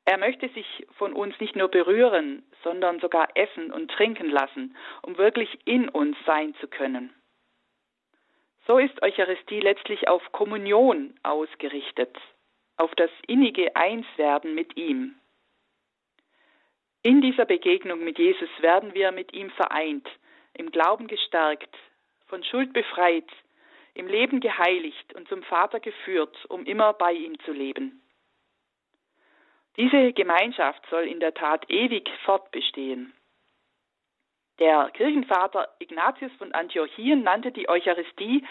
Er 0.06 0.18
möchte 0.18 0.48
sich 0.50 0.88
von 0.98 1.14
uns 1.14 1.38
nicht 1.40 1.56
nur 1.56 1.68
berühren, 1.68 2.44
sondern 2.64 3.00
sogar 3.00 3.28
essen 3.36 3.72
und 3.74 3.92
trinken 3.92 4.30
lassen, 4.30 4.76
um 5.02 5.18
wirklich 5.18 5.60
in 5.66 5.90
uns 5.90 6.18
sein 6.26 6.56
zu 6.62 6.68
können. 6.68 7.14
So 8.66 8.78
ist 8.78 9.02
Eucharistie 9.02 9.60
letztlich 9.60 10.08
auf 10.08 10.32
Kommunion 10.32 11.14
ausgerichtet, 11.24 12.16
auf 12.78 12.94
das 12.96 13.12
innige 13.28 13.76
Einswerden 13.76 14.56
mit 14.56 14.78
ihm. 14.78 15.16
In 17.04 17.22
dieser 17.22 17.46
Begegnung 17.46 18.04
mit 18.04 18.18
Jesus 18.18 18.50
werden 18.60 18.94
wir 18.94 19.12
mit 19.12 19.34
ihm 19.34 19.50
vereint, 19.52 20.08
im 20.54 20.72
Glauben 20.72 21.08
gestärkt, 21.08 21.74
von 22.28 22.44
Schuld 22.44 22.74
befreit, 22.74 23.30
im 23.98 24.08
Leben 24.08 24.40
geheiligt 24.40 25.14
und 25.16 25.28
zum 25.28 25.42
Vater 25.44 25.80
geführt, 25.80 26.38
um 26.50 26.66
immer 26.66 26.94
bei 26.94 27.14
ihm 27.14 27.40
zu 27.40 27.52
leben. 27.52 28.02
Diese 29.76 30.14
Gemeinschaft 30.14 30.84
soll 30.90 31.04
in 31.08 31.20
der 31.20 31.34
Tat 31.34 31.70
ewig 31.70 32.10
fortbestehen. 32.24 33.14
Der 34.60 34.90
Kirchenvater 34.92 35.76
Ignatius 35.80 36.32
von 36.38 36.52
Antiochien 36.52 37.24
nannte 37.24 37.52
die 37.52 37.70
Eucharistie 37.70 38.46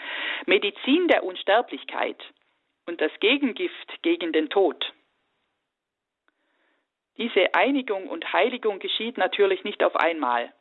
Medizin 0.45 1.07
der 1.07 1.23
Unsterblichkeit 1.23 2.21
und 2.85 3.01
das 3.01 3.11
Gegengift 3.19 4.01
gegen 4.03 4.31
den 4.31 4.49
Tod. 4.49 4.93
Diese 7.17 7.53
Einigung 7.55 8.07
und 8.07 8.31
Heiligung 8.31 8.79
geschieht 8.79 9.17
natürlich 9.17 9.63
nicht 9.63 9.83
auf 9.83 9.95
einmal. 9.95 10.53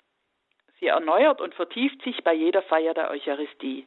Sie 0.81 0.87
erneuert 0.87 1.41
und 1.41 1.55
vertieft 1.55 2.03
sich 2.03 2.25
bei 2.25 2.35
jeder 2.35 2.63
Feier 2.63 2.95
der 2.95 3.11
Eucharistie. 3.11 3.87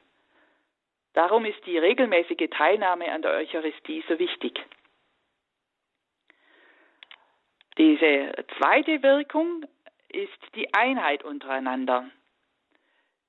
Darum 1.13 1.45
ist 1.45 1.65
die 1.65 1.77
regelmäßige 1.77 2.49
Teilnahme 2.51 3.11
an 3.11 3.21
der 3.21 3.31
Eucharistie 3.31 4.03
so 4.07 4.19
wichtig. 4.19 4.59
Diese 7.77 8.45
zweite 8.57 9.01
Wirkung 9.03 9.65
ist 10.09 10.55
die 10.55 10.73
Einheit 10.73 11.23
untereinander. 11.23 12.09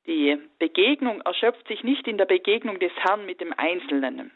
Die 0.06 0.36
Begegnung 0.58 1.20
erschöpft 1.20 1.68
sich 1.68 1.84
nicht 1.84 2.08
in 2.08 2.18
der 2.18 2.24
Begegnung 2.24 2.78
des 2.80 2.92
Herrn 2.96 3.26
mit 3.26 3.40
dem 3.40 3.54
Einzelnen. 3.56 4.32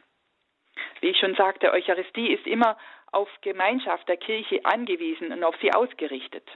Wie 1.00 1.08
ich 1.08 1.18
schon 1.18 1.34
sagte, 1.34 1.72
Eucharistie 1.72 2.32
ist 2.32 2.46
immer 2.46 2.78
auf 3.12 3.28
Gemeinschaft 3.40 4.08
der 4.08 4.16
Kirche 4.16 4.64
angewiesen 4.64 5.32
und 5.32 5.42
auf 5.44 5.56
sie 5.60 5.72
ausgerichtet. 5.72 6.48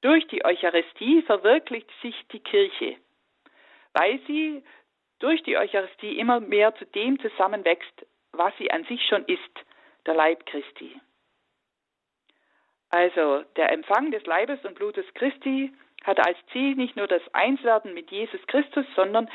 Durch 0.00 0.26
die 0.28 0.44
Eucharistie 0.44 1.22
verwirklicht 1.22 1.90
sich 2.00 2.16
die 2.32 2.40
Kirche, 2.40 2.96
weil 3.92 4.18
sie 4.26 4.62
durch 5.20 5.42
die 5.44 5.56
Eucharistie 5.56 6.18
immer 6.18 6.40
mehr 6.40 6.74
zu 6.74 6.84
dem 6.86 7.20
zusammenwächst, 7.20 8.06
was 8.32 8.52
sie 8.58 8.70
an 8.70 8.84
sich 8.84 9.06
schon 9.06 9.24
ist, 9.26 9.64
der 10.06 10.14
Leib 10.14 10.46
Christi. 10.46 11.00
Also 12.90 13.44
der 13.56 13.70
Empfang 13.72 14.10
des 14.10 14.24
Leibes 14.26 14.64
und 14.64 14.74
Blutes 14.74 15.06
Christi 15.14 15.72
hat 16.04 16.18
als 16.26 16.38
Ziel 16.52 16.74
nicht 16.74 16.96
nur 16.96 17.06
das 17.06 17.22
Einswerden 17.32 17.94
mit 17.94 18.10
Jesus 18.10 18.40
Christus, 18.46 18.86
sondern 18.96 19.30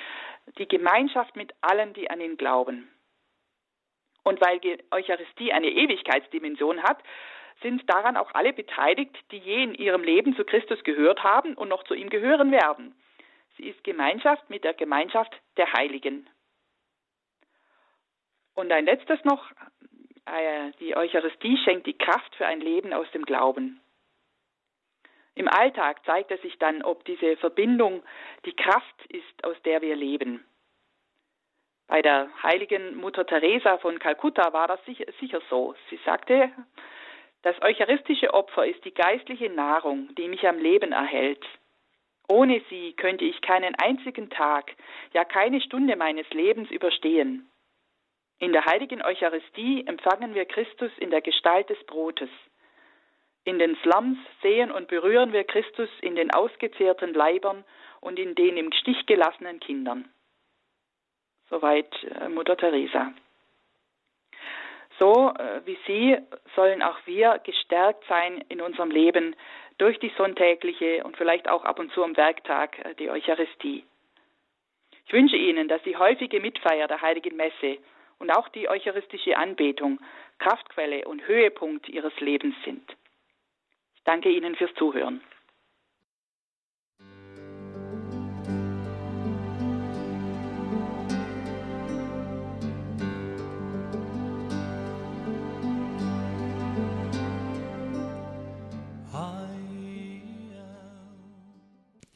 die 0.57 0.67
Gemeinschaft 0.67 1.35
mit 1.35 1.53
allen, 1.61 1.93
die 1.93 2.09
an 2.09 2.19
ihn 2.19 2.37
glauben. 2.37 2.91
Und 4.23 4.41
weil 4.41 4.59
Eucharistie 4.91 5.53
eine 5.53 5.69
Ewigkeitsdimension 5.69 6.83
hat, 6.83 6.97
sind 7.61 7.89
daran 7.89 8.17
auch 8.17 8.33
alle 8.33 8.53
beteiligt, 8.53 9.15
die 9.31 9.37
je 9.37 9.63
in 9.63 9.75
ihrem 9.75 10.03
Leben 10.03 10.35
zu 10.35 10.43
Christus 10.43 10.83
gehört 10.83 11.23
haben 11.23 11.53
und 11.53 11.69
noch 11.69 11.83
zu 11.83 11.93
ihm 11.93 12.09
gehören 12.09 12.51
werden. 12.51 12.95
Sie 13.57 13.69
ist 13.69 13.83
Gemeinschaft 13.83 14.49
mit 14.49 14.63
der 14.63 14.73
Gemeinschaft 14.73 15.33
der 15.57 15.71
Heiligen. 15.73 16.29
Und 18.53 18.71
ein 18.71 18.85
letztes 18.85 19.23
noch, 19.23 19.49
äh, 20.25 20.71
die 20.79 20.95
Eucharistie 20.95 21.57
schenkt 21.63 21.87
die 21.87 21.97
Kraft 21.97 22.35
für 22.35 22.45
ein 22.45 22.61
Leben 22.61 22.93
aus 22.93 23.09
dem 23.11 23.25
Glauben. 23.25 23.81
Im 25.35 25.49
Alltag 25.49 26.03
zeigt 26.05 26.31
es 26.31 26.41
sich 26.41 26.57
dann, 26.59 26.81
ob 26.81 27.03
diese 27.05 27.35
Verbindung 27.37 28.03
die 28.45 28.55
Kraft 28.55 29.05
ist, 29.09 29.43
aus 29.43 29.61
der 29.63 29.81
wir 29.81 29.95
leben. 29.95 30.45
Bei 31.87 32.01
der 32.01 32.29
heiligen 32.41 32.95
Mutter 32.95 33.25
Teresa 33.25 33.77
von 33.77 33.99
Kalkutta 33.99 34.53
war 34.53 34.67
das 34.67 34.83
sicher, 34.85 35.05
sicher 35.19 35.41
so. 35.49 35.75
Sie 35.89 35.99
sagte, 36.05 36.51
das 37.43 37.61
eucharistische 37.61 38.33
Opfer 38.33 38.65
ist 38.65 38.83
die 38.85 38.93
geistliche 38.93 39.49
Nahrung, 39.49 40.15
die 40.15 40.27
mich 40.27 40.47
am 40.47 40.57
Leben 40.57 40.93
erhält. 40.93 41.45
Ohne 42.27 42.61
sie 42.69 42.93
könnte 42.93 43.25
ich 43.25 43.41
keinen 43.41 43.75
einzigen 43.75 44.29
Tag, 44.29 44.71
ja 45.13 45.25
keine 45.25 45.61
Stunde 45.61 45.95
meines 45.95 46.27
Lebens 46.31 46.71
überstehen. 46.71 47.49
In 48.39 48.51
der 48.51 48.65
heiligen 48.65 49.01
Eucharistie 49.01 49.85
empfangen 49.87 50.35
wir 50.35 50.45
Christus 50.45 50.91
in 50.97 51.09
der 51.09 51.21
Gestalt 51.21 51.69
des 51.69 51.81
Brotes. 51.85 52.29
In 53.45 53.59
den 53.59 53.77
Slums 53.83 54.17
sehen 54.41 54.71
und 54.71 54.87
berühren 54.87 55.31
wir 55.31 55.43
Christus 55.43 55.89
in 56.01 56.15
den 56.15 56.33
ausgezehrten 56.33 57.13
Leibern 57.13 57.63
und 58.01 58.19
in 58.19 58.35
den 58.35 58.57
im 58.57 58.71
Stich 58.73 59.05
gelassenen 59.05 59.59
Kindern. 59.59 60.09
Soweit 61.49 61.91
äh, 62.03 62.27
Mutter 62.27 62.57
Teresa. 62.57 63.13
So 64.97 65.33
äh, 65.37 65.61
wie 65.65 65.77
sie 65.85 66.17
sollen 66.55 66.81
auch 66.81 66.97
wir 67.05 67.39
gestärkt 67.43 68.03
sein 68.07 68.43
in 68.49 68.61
unserem 68.61 68.89
Leben 68.89 69.35
durch 69.77 69.99
die 69.99 70.11
sonntägliche 70.17 71.03
und 71.03 71.17
vielleicht 71.17 71.49
auch 71.49 71.63
ab 71.65 71.79
und 71.79 71.91
zu 71.91 72.03
am 72.03 72.15
Werktag 72.17 72.79
äh, 72.85 72.95
die 72.95 73.09
Eucharistie. 73.09 73.83
Ich 75.05 75.13
wünsche 75.13 75.35
Ihnen, 75.35 75.67
dass 75.67 75.81
die 75.83 75.97
häufige 75.97 76.39
Mitfeier 76.39 76.87
der 76.87 77.01
heiligen 77.01 77.35
Messe 77.35 77.77
und 78.19 78.31
auch 78.31 78.47
die 78.49 78.69
eucharistische 78.69 79.37
Anbetung 79.37 79.99
Kraftquelle 80.39 81.05
und 81.07 81.27
Höhepunkt 81.27 81.87
Ihres 81.89 82.17
Lebens 82.19 82.55
sind. 82.63 82.89
Ich 83.95 84.03
danke 84.03 84.29
Ihnen 84.29 84.55
fürs 84.55 84.73
Zuhören. 84.75 85.21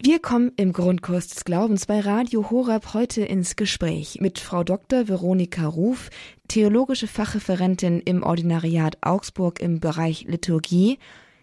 Wir 0.09 0.17
kommen 0.17 0.51
im 0.55 0.73
Grundkurs 0.73 1.27
des 1.27 1.45
Glaubens 1.45 1.85
bei 1.85 1.99
Radio 1.99 2.49
Horab 2.49 2.95
heute 2.95 3.21
ins 3.21 3.55
Gespräch 3.55 4.17
mit 4.19 4.39
Frau 4.39 4.63
Dr. 4.63 5.07
Veronika 5.07 5.67
Ruf, 5.67 6.09
theologische 6.47 7.05
Fachreferentin 7.05 7.99
im 7.99 8.23
Ordinariat 8.23 8.97
Augsburg 9.01 9.59
im 9.59 9.79
Bereich 9.79 10.23
Liturgie. 10.23 10.97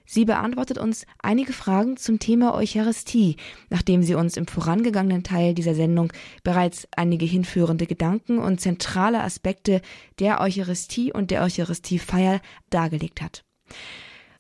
Sie 0.04 0.24
beantwortet 0.24 0.78
uns 0.78 1.06
einige 1.22 1.52
Fragen 1.52 1.96
zum 1.96 2.18
Thema 2.18 2.56
Eucharistie, 2.56 3.36
nachdem 3.70 4.02
sie 4.02 4.16
uns 4.16 4.36
im 4.36 4.48
vorangegangenen 4.48 5.22
Teil 5.22 5.54
dieser 5.54 5.76
Sendung 5.76 6.12
bereits 6.42 6.88
einige 6.90 7.24
hinführende 7.24 7.86
Gedanken 7.86 8.40
und 8.40 8.60
zentrale 8.60 9.22
Aspekte 9.22 9.80
der 10.18 10.40
Eucharistie 10.40 11.12
und 11.12 11.30
der 11.30 11.44
Eucharistiefeier 11.44 12.40
dargelegt 12.70 13.22
hat. 13.22 13.44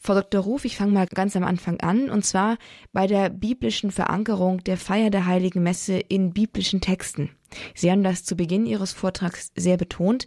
Frau 0.06 0.14
Dr. 0.14 0.40
Ruf, 0.42 0.64
ich 0.64 0.76
fange 0.76 0.92
mal 0.92 1.08
ganz 1.12 1.34
am 1.34 1.42
Anfang 1.42 1.80
an, 1.80 2.10
und 2.10 2.22
zwar 2.22 2.58
bei 2.92 3.08
der 3.08 3.28
biblischen 3.28 3.90
Verankerung 3.90 4.62
der 4.62 4.76
Feier 4.76 5.10
der 5.10 5.26
Heiligen 5.26 5.64
Messe 5.64 5.98
in 5.98 6.32
biblischen 6.32 6.80
Texten. 6.80 7.36
Sie 7.74 7.90
haben 7.90 8.04
das 8.04 8.24
zu 8.24 8.36
Beginn 8.36 8.66
Ihres 8.66 8.92
Vortrags 8.92 9.52
sehr 9.56 9.76
betont. 9.76 10.26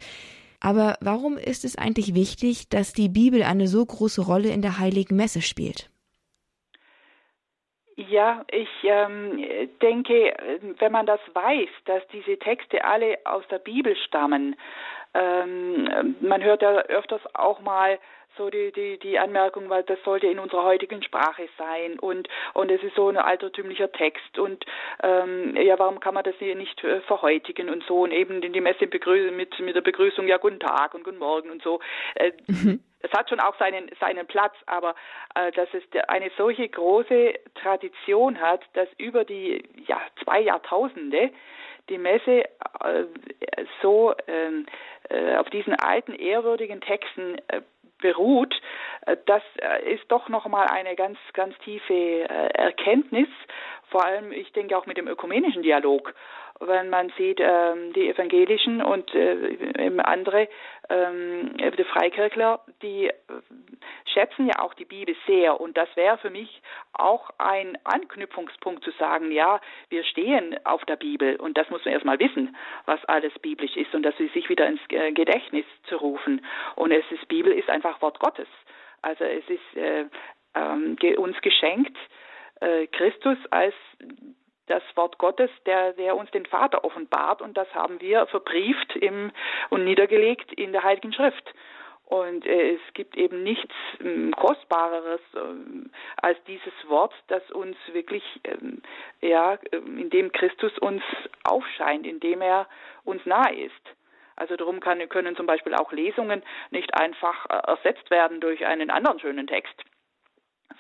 Aber 0.60 0.98
warum 1.00 1.38
ist 1.38 1.64
es 1.64 1.78
eigentlich 1.78 2.14
wichtig, 2.14 2.68
dass 2.68 2.92
die 2.92 3.08
Bibel 3.08 3.42
eine 3.42 3.68
so 3.68 3.86
große 3.86 4.22
Rolle 4.22 4.50
in 4.50 4.62
der 4.62 4.80
Heiligen 4.80 5.16
Messe 5.16 5.42
spielt? 5.42 5.90
Ja, 7.96 8.44
ich 8.52 8.70
ähm, 8.84 9.42
denke, 9.82 10.36
wenn 10.80 10.92
man 10.92 11.06
das 11.06 11.22
weiß, 11.34 11.70
dass 11.86 12.06
diese 12.12 12.38
Texte 12.38 12.84
alle 12.84 13.18
aus 13.24 13.48
der 13.50 13.60
Bibel 13.60 13.96
stammen, 14.08 14.58
ähm, 15.14 16.16
man 16.20 16.44
hört 16.44 16.62
ja 16.62 16.72
öfters 16.82 17.22
auch 17.34 17.62
mal 17.62 17.98
so 18.40 18.50
die, 18.50 18.72
die, 18.72 18.98
die 18.98 19.20
Anmerkung, 19.20 19.70
weil 19.70 19.84
das 19.84 20.00
sollte 20.04 20.28
in 20.28 20.40
unserer 20.40 20.64
heutigen 20.64 21.04
Sprache 21.04 21.50
sein 21.58 22.00
und, 22.00 22.30
und 22.54 22.72
es 22.72 22.82
ist 22.82 22.96
so 22.96 23.10
ein 23.10 23.18
altertümlicher 23.18 23.92
Text 23.92 24.40
und 24.40 24.66
ähm, 25.04 25.56
ja, 25.58 25.78
warum 25.78 26.00
kann 26.00 26.14
man 26.14 26.24
das 26.24 26.36
hier 26.40 26.56
nicht 26.56 26.82
äh, 26.84 27.02
verheutigen 27.02 27.70
und 27.70 27.84
so 27.84 28.02
und 28.02 28.12
eben 28.12 28.42
in 28.42 28.54
die 28.54 28.62
Messe 28.62 28.86
mit, 28.86 29.60
mit 29.60 29.76
der 29.76 29.82
Begrüßung, 29.82 30.28
ja, 30.28 30.38
guten 30.38 30.60
Tag 30.60 30.94
und 30.94 31.04
guten 31.04 31.18
Morgen 31.18 31.52
und 31.52 31.62
so. 31.62 31.82
Äh, 32.16 32.32
mhm. 32.48 32.82
Es 33.02 33.12
hat 33.12 33.30
schon 33.30 33.40
auch 33.40 33.58
seinen, 33.60 33.90
seinen 34.00 34.26
Platz, 34.26 34.54
aber 34.66 34.96
äh, 35.36 35.52
dass 35.52 35.70
es 35.74 35.84
eine 36.08 36.32
solche 36.38 36.68
große 36.68 37.34
Tradition 37.56 38.40
hat, 38.40 38.62
dass 38.74 38.88
über 38.98 39.26
die 39.26 39.64
ja, 39.86 40.00
zwei 40.24 40.42
Jahrtausende 40.42 41.32
die 41.90 41.98
Messe 41.98 42.44
äh, 42.44 43.06
so 43.82 44.14
ähm, 44.28 44.66
äh, 45.10 45.36
auf 45.36 45.50
diesen 45.50 45.74
alten, 45.74 46.14
ehrwürdigen 46.14 46.82
Texten 46.82 47.38
äh, 47.48 47.62
beruht, 48.00 48.60
äh, 49.06 49.18
das 49.26 49.44
äh, 49.62 49.94
ist 49.94 50.06
doch 50.10 50.30
nochmal 50.30 50.68
eine 50.68 50.96
ganz, 50.96 51.18
ganz 51.34 51.58
tiefe 51.60 51.94
äh, 51.94 52.50
Erkenntnis, 52.54 53.30
vor 53.90 54.06
allem, 54.06 54.32
ich 54.32 54.52
denke 54.54 54.78
auch 54.78 54.86
mit 54.86 54.98
dem 54.98 55.08
ökumenischen 55.08 55.64
Dialog, 55.64 56.14
wenn 56.60 56.90
man 56.90 57.12
sieht, 57.18 57.40
ähm, 57.40 57.94
die 57.94 58.10
Evangelischen 58.10 58.82
und 58.82 59.14
äh, 59.16 59.92
andere, 60.00 60.48
ähm, 60.90 61.56
die 61.58 61.84
Freikirchler, 61.86 62.62
die 62.82 63.08
äh, 63.08 63.14
schätzen 64.14 64.48
ja 64.48 64.60
auch 64.60 64.74
die 64.74 64.86
Bibel 64.86 65.16
sehr 65.26 65.60
und 65.62 65.78
das 65.78 65.88
wäre 65.96 66.18
für 66.18 66.30
mich 66.30 66.62
auch 66.94 67.30
ein 67.38 67.78
Anknüpfungspunkt 67.86 68.84
zu 68.84 68.92
sagen, 68.92 69.32
ja, 69.32 69.62
wir 69.90 70.04
stehen 70.04 70.60
auf 70.66 70.84
der 70.86 70.98
Bibel 70.98 71.38
und 71.38 71.58
das 71.58 71.70
muss 71.70 71.84
man 71.86 71.94
erstmal 71.94 72.20
wissen, 72.20 72.56
was 72.86 73.04
alles 73.06 73.34
biblisch 73.40 73.78
ist 73.78 73.94
und 73.96 74.04
dass 74.04 74.18
sie 74.18 74.28
sich 74.28 74.50
wieder 74.50 74.68
ins 74.68 74.82
äh, 74.90 75.12
Gedächtnis 75.12 75.66
zu 75.88 75.96
rufen. 75.96 76.46
Und 76.76 76.92
es 76.92 77.06
ist, 77.12 77.28
Bibel 77.28 77.54
ist 77.54 77.70
einfach 77.70 78.02
Wort 78.02 78.20
Gottes. 78.20 78.48
Also 79.02 79.24
es 79.24 79.48
ist 79.50 79.78
äh, 79.78 80.06
ähm, 80.56 80.98
uns 81.18 81.40
geschenkt, 81.42 81.98
äh, 82.60 82.88
Christus 82.88 83.38
als 83.52 83.74
das 84.70 84.84
Wort 84.96 85.18
Gottes, 85.18 85.50
der, 85.66 85.94
der 85.94 86.16
uns 86.16 86.32
den 86.32 86.46
Vater 86.46 86.84
offenbart 86.84 87.42
und 87.42 87.58
das 87.58 87.74
haben 87.74 88.00
wir 88.02 88.28
verbrieft 88.28 88.96
im, 88.96 89.32
und 89.70 89.84
niedergelegt 89.84 90.54
in 90.54 90.72
der 90.72 90.84
Heiligen 90.84 91.14
Schrift. 91.14 91.54
Und 92.06 92.44
äh, 92.48 92.74
es 92.74 92.94
gibt 92.96 93.16
eben 93.18 93.44
nichts 93.44 93.74
ähm, 94.00 94.34
Kostbareres 94.36 95.22
ähm, 95.36 95.92
als 96.18 96.44
dieses 96.46 96.74
Wort, 96.88 97.14
das 97.28 97.44
uns 97.52 97.78
wirklich, 97.94 98.24
ähm, 98.46 98.82
ja, 99.22 99.60
in 99.72 100.10
dem 100.10 100.32
Christus 100.32 100.76
uns 100.80 101.04
aufscheint, 101.44 102.08
in 102.08 102.20
dem 102.20 102.42
er 102.42 102.68
uns 103.04 103.24
nahe 103.28 103.54
ist. 103.64 103.96
Also 104.36 104.56
darum 104.56 104.80
kann, 104.80 105.08
können 105.10 105.36
zum 105.36 105.46
Beispiel 105.46 105.76
auch 105.76 105.92
Lesungen 105.92 106.42
nicht 106.72 106.96
einfach 106.96 107.46
äh, 107.46 107.72
ersetzt 107.72 108.10
werden 108.10 108.40
durch 108.40 108.66
einen 108.66 108.90
anderen 108.90 109.20
schönen 109.20 109.46
Text, 109.46 109.76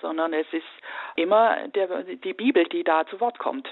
sondern 0.01 0.33
es 0.33 0.47
ist 0.51 0.63
immer 1.15 1.67
der, 1.69 2.03
die 2.03 2.33
Bibel, 2.33 2.65
die 2.65 2.83
da 2.83 3.05
zu 3.07 3.19
Wort 3.19 3.39
kommt. 3.39 3.67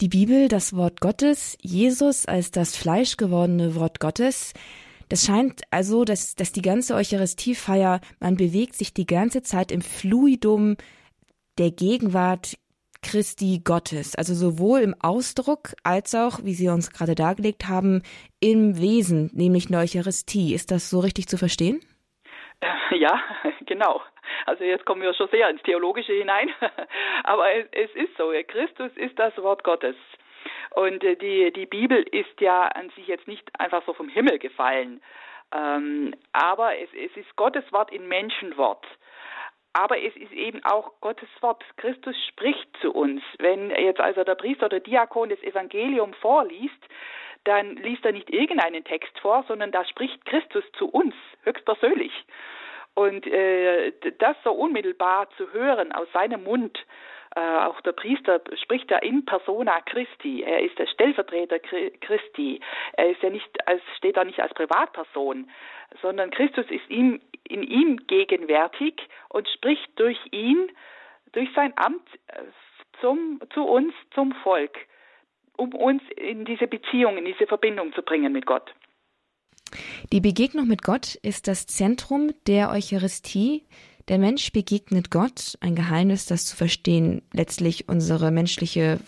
Die 0.00 0.08
Bibel, 0.08 0.48
das 0.48 0.76
Wort 0.76 1.00
Gottes, 1.00 1.56
Jesus 1.62 2.26
als 2.26 2.50
das 2.50 2.76
fleischgewordene 2.76 3.76
Wort 3.76 3.98
Gottes, 3.98 4.52
das 5.08 5.24
scheint 5.24 5.62
also, 5.70 6.04
dass, 6.04 6.34
dass 6.34 6.52
die 6.52 6.62
ganze 6.62 6.94
Eucharistiefeier, 6.94 8.00
man 8.20 8.36
bewegt 8.36 8.74
sich 8.74 8.92
die 8.92 9.06
ganze 9.06 9.42
Zeit 9.42 9.70
im 9.70 9.80
Fluidum 9.80 10.76
der 11.58 11.70
Gegenwart 11.70 12.58
Christi 13.02 13.60
Gottes, 13.62 14.16
also 14.16 14.34
sowohl 14.34 14.80
im 14.80 14.94
Ausdruck 15.00 15.74
als 15.84 16.14
auch, 16.14 16.40
wie 16.42 16.54
Sie 16.54 16.68
uns 16.68 16.90
gerade 16.90 17.14
dargelegt 17.14 17.68
haben, 17.68 18.02
im 18.40 18.78
Wesen, 18.80 19.30
nämlich 19.32 19.66
in 19.66 19.72
der 19.72 19.82
Eucharistie. 19.82 20.54
Ist 20.54 20.72
das 20.72 20.90
so 20.90 21.00
richtig 21.00 21.28
zu 21.28 21.38
verstehen? 21.38 21.80
Ja, 22.98 23.20
genau. 23.66 24.00
Also 24.46 24.64
jetzt 24.64 24.84
kommen 24.84 25.02
wir 25.02 25.14
schon 25.14 25.28
sehr 25.28 25.48
ins 25.48 25.62
Theologische 25.62 26.12
hinein. 26.12 26.50
Aber 27.24 27.52
es, 27.52 27.94
ist 27.94 28.16
so, 28.16 28.32
Christus 28.46 28.92
ist 28.96 29.18
das 29.18 29.36
Wort 29.38 29.64
Gottes. 29.64 29.96
Und 30.70 31.02
äh, 31.04 31.16
die, 31.16 31.52
die 31.52 31.66
Bibel 31.66 32.02
ist 32.10 32.40
ja 32.40 32.66
an 32.68 32.90
sich 32.90 33.06
jetzt 33.06 33.26
nicht 33.26 33.48
einfach 33.58 33.82
so 33.86 33.92
vom 33.92 34.08
Himmel 34.08 34.38
gefallen. 34.38 35.00
Ähm, 35.54 36.14
aber 36.32 36.78
es, 36.78 36.88
es 36.92 37.16
ist 37.16 37.36
Gottes 37.36 37.64
Wort 37.72 37.92
in 37.92 38.08
Menschenwort. 38.08 38.84
Aber 39.72 39.98
es 39.98 40.16
ist 40.16 40.32
eben 40.32 40.64
auch 40.64 40.92
Gottes 41.00 41.28
Wort. 41.40 41.62
Christus 41.76 42.16
spricht 42.28 42.68
zu 42.80 42.92
uns. 42.92 43.22
Wenn 43.38 43.70
jetzt 43.70 44.00
also 44.00 44.24
der 44.24 44.34
Priester 44.34 44.66
oder 44.66 44.80
Diakon 44.80 45.28
das 45.28 45.42
Evangelium 45.42 46.14
vorliest, 46.14 46.82
dann 47.44 47.76
liest 47.76 48.04
er 48.04 48.12
nicht 48.12 48.30
irgendeinen 48.30 48.84
Text 48.84 49.18
vor, 49.20 49.44
sondern 49.46 49.72
da 49.72 49.84
spricht 49.84 50.24
Christus 50.24 50.64
zu 50.78 50.88
uns 50.88 51.14
höchstpersönlich. 51.42 52.12
Und 52.96 53.26
äh, 53.26 53.92
das 54.18 54.36
so 54.42 54.52
unmittelbar 54.52 55.28
zu 55.36 55.52
hören 55.52 55.92
aus 55.92 56.08
seinem 56.14 56.44
Mund, 56.44 56.78
äh, 57.36 57.40
auch 57.40 57.78
der 57.82 57.92
Priester 57.92 58.40
spricht 58.62 58.90
ja 58.90 58.96
in 58.96 59.26
persona 59.26 59.82
Christi. 59.82 60.42
Er 60.42 60.62
ist 60.62 60.78
der 60.78 60.86
Stellvertreter 60.86 61.58
Christi. 61.58 62.58
Er 62.94 63.10
ist 63.10 63.22
ja 63.22 63.28
nicht 63.28 63.68
als, 63.68 63.82
steht 63.98 64.16
da 64.16 64.24
nicht 64.24 64.40
als 64.40 64.54
Privatperson, 64.54 65.50
sondern 66.00 66.30
Christus 66.30 66.64
ist 66.70 66.88
ihm, 66.88 67.20
in 67.44 67.62
ihm 67.64 67.98
gegenwärtig 68.06 68.94
und 69.28 69.46
spricht 69.50 69.90
durch 70.00 70.18
ihn, 70.30 70.72
durch 71.32 71.50
sein 71.54 71.74
Amt 71.76 72.08
äh, 72.28 72.44
zum, 73.02 73.42
zu 73.52 73.64
uns, 73.64 73.92
zum 74.14 74.32
Volk, 74.42 74.74
um 75.58 75.74
uns 75.74 76.02
in 76.16 76.46
diese 76.46 76.66
Beziehung, 76.66 77.18
in 77.18 77.26
diese 77.26 77.46
Verbindung 77.46 77.92
zu 77.92 78.00
bringen 78.00 78.32
mit 78.32 78.46
Gott. 78.46 78.72
Die 80.12 80.20
Begegnung 80.20 80.68
mit 80.68 80.82
Gott 80.82 81.16
ist 81.16 81.48
das 81.48 81.66
Zentrum 81.66 82.32
der 82.46 82.70
Eucharistie. 82.70 83.64
Der 84.08 84.18
Mensch 84.18 84.52
begegnet 84.52 85.10
Gott, 85.10 85.58
ein 85.60 85.74
Geheimnis, 85.74 86.26
das 86.26 86.44
zu 86.44 86.56
verstehen 86.56 87.22
letztlich 87.32 87.88
unsere 87.88 88.30
menschliche, 88.30 89.00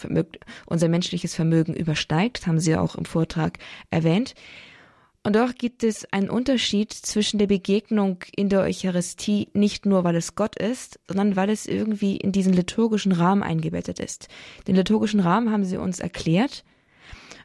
unser 0.66 0.88
menschliches 0.88 1.36
Vermögen 1.36 1.74
übersteigt, 1.74 2.46
haben 2.48 2.58
Sie 2.58 2.74
auch 2.74 2.96
im 2.96 3.04
Vortrag 3.04 3.58
erwähnt. 3.90 4.34
Und 5.22 5.36
doch 5.36 5.54
gibt 5.54 5.84
es 5.84 6.10
einen 6.12 6.30
Unterschied 6.30 6.92
zwischen 6.92 7.38
der 7.38 7.48
Begegnung 7.48 8.24
in 8.34 8.48
der 8.48 8.60
Eucharistie, 8.60 9.48
nicht 9.52 9.84
nur 9.84 10.02
weil 10.02 10.16
es 10.16 10.34
Gott 10.34 10.56
ist, 10.56 10.98
sondern 11.06 11.36
weil 11.36 11.50
es 11.50 11.66
irgendwie 11.66 12.16
in 12.16 12.32
diesen 12.32 12.52
liturgischen 12.52 13.12
Rahmen 13.12 13.42
eingebettet 13.42 14.00
ist. 14.00 14.28
Den 14.66 14.74
liturgischen 14.74 15.20
Rahmen 15.20 15.52
haben 15.52 15.64
Sie 15.64 15.76
uns 15.76 16.00
erklärt. 16.00 16.64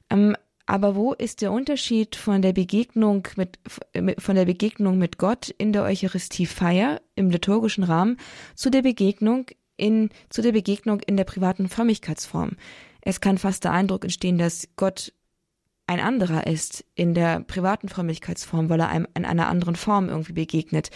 Ähm, 0.09 0.35
aber 0.65 0.95
wo 0.95 1.13
ist 1.13 1.41
der 1.41 1.51
Unterschied 1.51 2.15
von 2.15 2.41
der 2.41 2.53
Begegnung 2.53 3.27
mit, 3.35 3.59
von 4.19 4.35
der 4.35 4.45
Begegnung 4.45 4.97
mit 4.97 5.17
Gott 5.17 5.49
in 5.57 5.73
der 5.73 5.83
Eucharistiefeier 5.83 7.01
im 7.15 7.29
liturgischen 7.29 7.83
Rahmen 7.83 8.17
zu 8.55 8.69
der 8.69 8.81
Begegnung 8.81 9.47
in, 9.75 10.09
zu 10.29 10.41
der 10.41 10.53
Begegnung 10.53 11.01
in 11.01 11.17
der 11.17 11.25
privaten 11.25 11.67
Frömmigkeitsform? 11.67 12.51
Es 13.01 13.19
kann 13.19 13.37
fast 13.37 13.65
der 13.65 13.73
Eindruck 13.73 14.05
entstehen, 14.05 14.37
dass 14.37 14.69
Gott 14.77 15.13
ein 15.85 15.99
anderer 15.99 16.47
ist 16.47 16.85
in 16.95 17.13
der 17.13 17.41
privaten 17.41 17.89
Frömmigkeitsform, 17.89 18.69
weil 18.69 18.79
er 18.79 18.89
einem 18.89 19.07
in 19.15 19.25
einer 19.25 19.49
anderen 19.49 19.75
Form 19.75 20.07
irgendwie 20.07 20.33
begegnet 20.33 20.91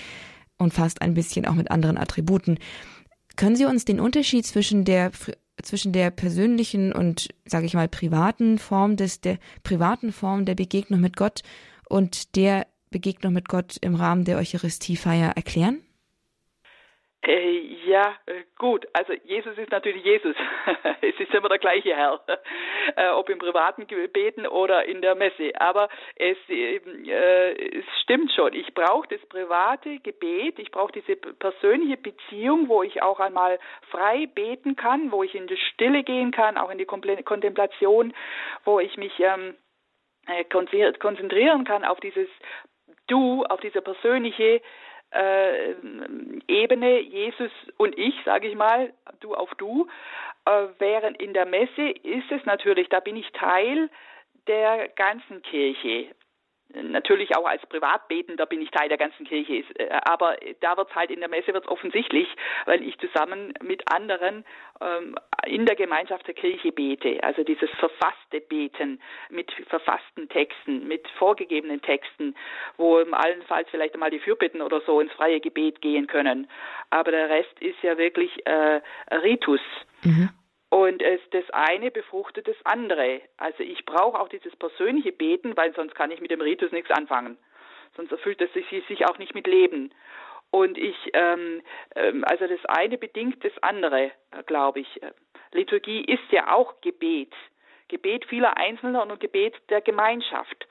und 0.58 0.74
fast 0.74 1.02
ein 1.02 1.14
bisschen 1.14 1.46
auch 1.46 1.56
mit 1.56 1.72
anderen 1.72 1.98
Attributen. 1.98 2.58
Können 3.36 3.58
Sie 3.58 3.66
uns 3.66 3.84
den 3.84 4.00
Unterschied 4.00 4.46
zwischen 4.46 4.86
der 4.86 5.12
zwischen 5.68 5.92
der 5.92 6.12
persönlichen 6.12 6.94
und, 6.94 7.30
sage 7.46 7.66
ich 7.66 7.74
mal, 7.74 7.88
privaten 7.88 8.58
Form 8.58 8.96
des, 8.96 9.22
der 9.22 9.38
privaten 9.64 10.12
Form 10.12 10.46
der 10.46 10.56
Begegnung 10.56 11.02
mit 11.02 11.18
Gott 11.18 11.42
und 11.90 12.36
der 12.36 12.68
Begegnung 12.90 13.34
mit 13.34 13.50
Gott 13.50 13.78
im 13.82 13.96
Rahmen 13.96 14.24
der 14.24 14.38
Eucharistiefeier 14.38 15.32
erklären? 15.36 15.82
Äh, 17.26 17.60
ja, 17.86 18.16
äh, 18.28 18.44
gut. 18.58 18.88
Also 18.94 19.14
Jesus 19.26 19.58
ist 19.58 19.72
natürlich 19.72 20.04
Jesus. 20.04 20.36
es 21.02 21.20
ist 21.20 21.34
immer 21.34 21.50
der 21.50 21.58
gleiche 21.58 21.96
Herr, 21.96 22.22
äh, 22.96 23.10
ob 23.10 23.30
im 23.30 23.40
privaten 23.40 23.88
Gebeten 23.88 24.46
oder 24.46 24.86
in 24.86 25.02
der 25.02 25.16
Messe. 25.16 25.52
Aber 25.60 25.90
es, 26.16 26.38
äh, 26.48 26.78
es 27.80 27.86
stimmt 28.04 28.32
schon. 28.34 28.54
Ich 28.54 28.74
brauche 28.74 29.08
das 29.08 29.20
private 29.28 30.00
Gebet. 30.00 30.60
Ich 30.60 30.72
brauche 30.72 30.92
diese 30.92 31.16
persönliche 31.16 31.98
Beziehung, 31.98 32.70
wo 32.70 32.84
ich 32.84 33.02
auch 33.02 33.20
einmal 33.20 33.60
frei 33.90 34.28
beten 34.28 34.76
kann, 34.76 35.12
wo 35.12 35.24
ich 35.24 35.34
in 35.34 35.48
die 35.48 35.58
Stille 35.58 36.04
gehen 36.04 36.32
kann, 36.32 36.58
auch 36.58 36.70
in 36.70 36.78
die 36.78 36.86
Kontemplation, 36.86 38.14
wo 38.64 38.80
ich 38.80 38.96
mich 38.96 39.20
ähm, 39.20 39.56
äh, 40.28 40.44
konzentrieren 40.94 41.64
kann 41.66 41.84
auf 41.84 42.00
dieses 42.00 42.28
Du, 43.08 43.44
auf 43.46 43.62
diese 43.62 43.82
persönliche 43.82 44.62
äh, 45.12 45.74
Ebene, 46.48 47.00
Jesus 47.00 47.52
und 47.78 47.98
ich, 47.98 48.16
sage 48.26 48.48
ich 48.48 48.56
mal, 48.56 48.94
du 49.20 49.34
auf 49.36 49.54
du, 49.56 49.88
äh, 50.46 50.68
während 50.80 51.22
in 51.22 51.34
der 51.34 51.46
Messe 51.46 51.90
ist 52.04 52.32
es 52.32 52.46
natürlich, 52.46 52.90
da 52.90 53.00
bin 53.00 53.16
ich 53.16 53.32
Teil 53.32 53.90
der 54.48 54.88
ganzen 54.90 55.42
Kirche 55.42 56.08
natürlich 56.74 57.36
auch 57.36 57.46
als 57.46 57.66
Privatbetender 57.68 58.46
bin 58.46 58.62
ich 58.62 58.72
Teil 58.72 58.90
der 58.90 58.98
ganzen 58.98 59.26
Kirche, 59.26 59.64
äh, 59.76 59.90
aber 60.04 60.38
da 60.62 60.78
wird 60.78 60.90
es 60.90 60.96
halt 60.96 61.12
in 61.12 61.20
der 61.20 61.30
Messe 61.30 61.54
wird's 61.54 61.68
offensichtlich, 61.68 62.28
weil 62.66 62.84
ich 62.84 62.98
zusammen 63.00 63.54
mit 63.62 63.84
anderen 63.92 64.46
ähm, 64.82 65.16
in 65.46 65.66
der 65.66 65.76
Gemeinschaft 65.76 66.28
der 66.28 66.34
Kirche 66.34 66.72
bete. 66.72 67.24
Also 67.24 67.44
dieses 67.44 67.70
verfasste 67.72 68.42
Beten 68.42 69.02
mit 69.30 69.52
verfassten 69.68 70.30
Texten, 70.30 70.88
mit 70.88 71.08
vorgegebenen 71.18 71.82
Texten, 71.82 72.36
wo 72.78 72.98
allenfalls 72.98 73.70
vielleicht 73.70 73.94
einmal 73.94 74.12
die 74.12 74.20
Fürbitten 74.20 74.62
oder 74.62 74.82
so 74.82 75.00
ins 75.00 75.12
freie 75.14 75.40
Gebet 75.40 75.82
gehen 75.82 76.08
können. 76.08 76.50
Aber 76.90 77.12
der 77.12 77.30
Rest 77.30 77.60
ist 77.60 77.82
ja 77.82 77.98
wirklich 77.98 78.32
äh, 78.46 78.82
Ritus. 79.12 79.62
Mhm. 80.04 80.30
Und 80.78 81.02
es, 81.02 81.20
das 81.32 81.50
eine 81.50 81.90
befruchtet 81.90 82.48
das 82.48 82.56
andere. 82.64 83.22
Also 83.38 83.64
ich 83.64 83.84
brauche 83.84 84.20
auch 84.20 84.30
dieses 84.30 84.56
persönliche 84.58 85.12
Beten, 85.12 85.58
weil 85.58 85.74
sonst 85.74 85.96
kann 85.96 86.12
ich 86.12 86.22
mit 86.22 86.30
dem 86.30 86.40
Ritus 86.40 86.72
nichts 86.72 86.92
anfangen. 86.92 87.36
Sonst 87.96 88.12
erfüllt 88.12 88.40
es 88.42 88.54
sich, 88.54 88.68
sich 88.88 89.08
auch 89.08 89.18
nicht 89.18 89.34
mit 89.34 89.48
Leben. 89.48 89.92
Und 90.52 90.78
ich, 90.78 90.96
ähm, 91.14 91.64
ähm, 91.96 92.24
also 92.26 92.46
das 92.46 92.64
eine 92.66 93.00
bedingt 93.00 93.44
das 93.44 93.54
andere, 93.64 94.12
äh, 94.30 94.44
glaube 94.46 94.82
ich. 94.82 95.02
Liturgie 95.52 96.06
ist 96.06 96.32
ja 96.32 96.54
auch 96.54 96.80
Gebet. 96.82 97.34
Gebet 97.88 98.26
vieler 98.26 98.56
Einzelner 98.58 99.02
und 99.02 99.20
Gebet 99.20 99.56
der 99.70 99.82
Gemeinschaft. 99.82 100.68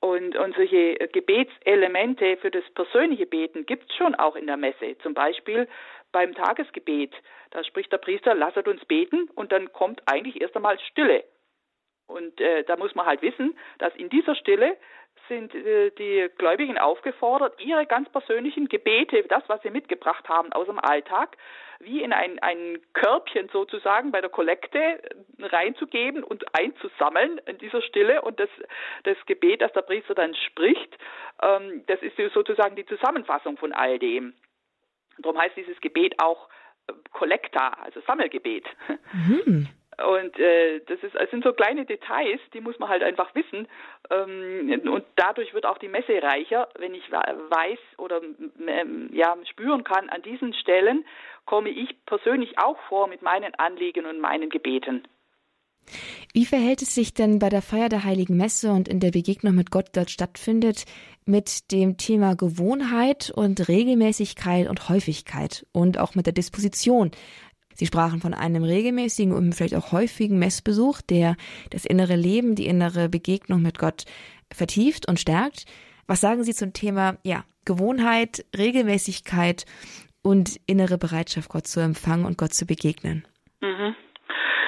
Und, 0.00 0.34
und 0.34 0.56
solche 0.56 0.94
Gebetselemente 1.12 2.38
für 2.38 2.50
das 2.50 2.64
persönliche 2.74 3.26
Beten 3.26 3.66
gibt 3.66 3.90
es 3.90 3.96
schon 3.98 4.14
auch 4.14 4.34
in 4.34 4.46
der 4.46 4.56
Messe. 4.56 4.96
Zum 5.02 5.12
Beispiel 5.12 5.68
beim 6.12 6.34
Tagesgebet. 6.34 7.14
Da 7.50 7.64
spricht 7.64 7.92
der 7.92 7.98
Priester, 7.98 8.34
lasset 8.34 8.68
uns 8.68 8.84
beten 8.84 9.28
und 9.34 9.52
dann 9.52 9.72
kommt 9.72 10.02
eigentlich 10.06 10.40
erst 10.40 10.56
einmal 10.56 10.78
Stille. 10.78 11.24
Und 12.06 12.40
äh, 12.40 12.64
da 12.64 12.76
muss 12.76 12.94
man 12.94 13.06
halt 13.06 13.22
wissen, 13.22 13.56
dass 13.78 13.94
in 13.96 14.10
dieser 14.10 14.34
Stille 14.34 14.76
sind 15.28 15.54
äh, 15.54 15.90
die 15.92 16.28
Gläubigen 16.36 16.78
aufgefordert, 16.78 17.60
ihre 17.60 17.86
ganz 17.86 18.08
persönlichen 18.10 18.68
Gebete, 18.68 19.22
das, 19.24 19.42
was 19.46 19.62
sie 19.62 19.70
mitgebracht 19.70 20.28
haben 20.28 20.52
aus 20.52 20.66
dem 20.66 20.78
Alltag, 20.78 21.36
wie 21.78 22.02
in 22.02 22.12
ein, 22.12 22.38
ein 22.40 22.80
Körbchen 22.92 23.48
sozusagen 23.48 24.12
bei 24.12 24.20
der 24.20 24.30
Kollekte 24.30 25.00
reinzugeben 25.38 26.22
und 26.22 26.44
einzusammeln 26.54 27.40
in 27.46 27.58
dieser 27.58 27.82
Stille. 27.82 28.22
Und 28.22 28.38
das, 28.38 28.50
das 29.04 29.16
Gebet, 29.26 29.62
das 29.62 29.72
der 29.72 29.82
Priester 29.82 30.14
dann 30.14 30.34
spricht, 30.34 30.96
ähm, 31.42 31.84
das 31.86 32.00
ist 32.02 32.16
sozusagen 32.34 32.76
die 32.76 32.86
Zusammenfassung 32.86 33.56
von 33.56 33.72
all 33.72 33.98
dem. 33.98 34.34
Darum 35.18 35.38
heißt 35.38 35.56
dieses 35.56 35.80
Gebet 35.80 36.14
auch 36.18 36.48
Kollekta, 37.12 37.68
also 37.82 38.00
Sammelgebet. 38.06 38.66
Mhm. 39.12 39.68
Und 39.98 40.38
äh, 40.38 40.80
das, 40.86 41.02
ist, 41.02 41.14
das 41.14 41.30
sind 41.30 41.44
so 41.44 41.52
kleine 41.52 41.84
Details, 41.84 42.40
die 42.54 42.60
muss 42.60 42.78
man 42.78 42.88
halt 42.88 43.02
einfach 43.02 43.34
wissen. 43.34 43.68
Ähm, 44.10 44.80
und 44.90 45.04
dadurch 45.16 45.52
wird 45.52 45.66
auch 45.66 45.78
die 45.78 45.88
Messe 45.88 46.22
reicher, 46.22 46.68
wenn 46.78 46.94
ich 46.94 47.10
weiß 47.12 47.78
oder 47.98 48.20
ähm, 48.66 49.10
ja, 49.12 49.36
spüren 49.50 49.84
kann, 49.84 50.08
an 50.08 50.22
diesen 50.22 50.54
Stellen 50.54 51.04
komme 51.44 51.68
ich 51.68 51.94
persönlich 52.06 52.58
auch 52.58 52.78
vor 52.88 53.06
mit 53.06 53.22
meinen 53.22 53.54
Anliegen 53.56 54.06
und 54.06 54.20
meinen 54.20 54.48
Gebeten. 54.48 55.06
Wie 56.32 56.46
verhält 56.46 56.82
es 56.82 56.94
sich 56.94 57.14
denn 57.14 57.38
bei 57.38 57.48
der 57.48 57.62
Feier 57.62 57.88
der 57.88 58.04
Heiligen 58.04 58.36
Messe 58.36 58.72
und 58.72 58.88
in 58.88 59.00
der 59.00 59.10
Begegnung 59.10 59.54
mit 59.54 59.70
Gott 59.70 59.90
dort 59.92 60.10
stattfindet 60.10 60.84
mit 61.24 61.70
dem 61.70 61.96
Thema 61.96 62.34
Gewohnheit 62.34 63.30
und 63.30 63.68
Regelmäßigkeit 63.68 64.68
und 64.68 64.88
Häufigkeit 64.88 65.66
und 65.72 65.98
auch 65.98 66.14
mit 66.14 66.26
der 66.26 66.32
Disposition? 66.32 67.10
Sie 67.74 67.86
sprachen 67.86 68.20
von 68.20 68.34
einem 68.34 68.64
regelmäßigen 68.64 69.32
und 69.32 69.54
vielleicht 69.54 69.74
auch 69.74 69.92
häufigen 69.92 70.38
Messbesuch, 70.38 71.00
der 71.00 71.36
das 71.70 71.84
innere 71.84 72.16
Leben, 72.16 72.54
die 72.54 72.66
innere 72.66 73.08
Begegnung 73.08 73.62
mit 73.62 73.78
Gott 73.78 74.04
vertieft 74.52 75.08
und 75.08 75.20
stärkt. 75.20 75.64
Was 76.06 76.20
sagen 76.20 76.44
Sie 76.44 76.54
zum 76.54 76.72
Thema, 76.72 77.16
ja, 77.22 77.44
Gewohnheit, 77.64 78.44
Regelmäßigkeit 78.56 79.64
und 80.22 80.60
innere 80.66 80.98
Bereitschaft, 80.98 81.48
Gott 81.48 81.66
zu 81.66 81.80
empfangen 81.80 82.26
und 82.26 82.38
Gott 82.38 82.54
zu 82.54 82.66
begegnen? 82.66 83.24
Mhm. 83.60 83.94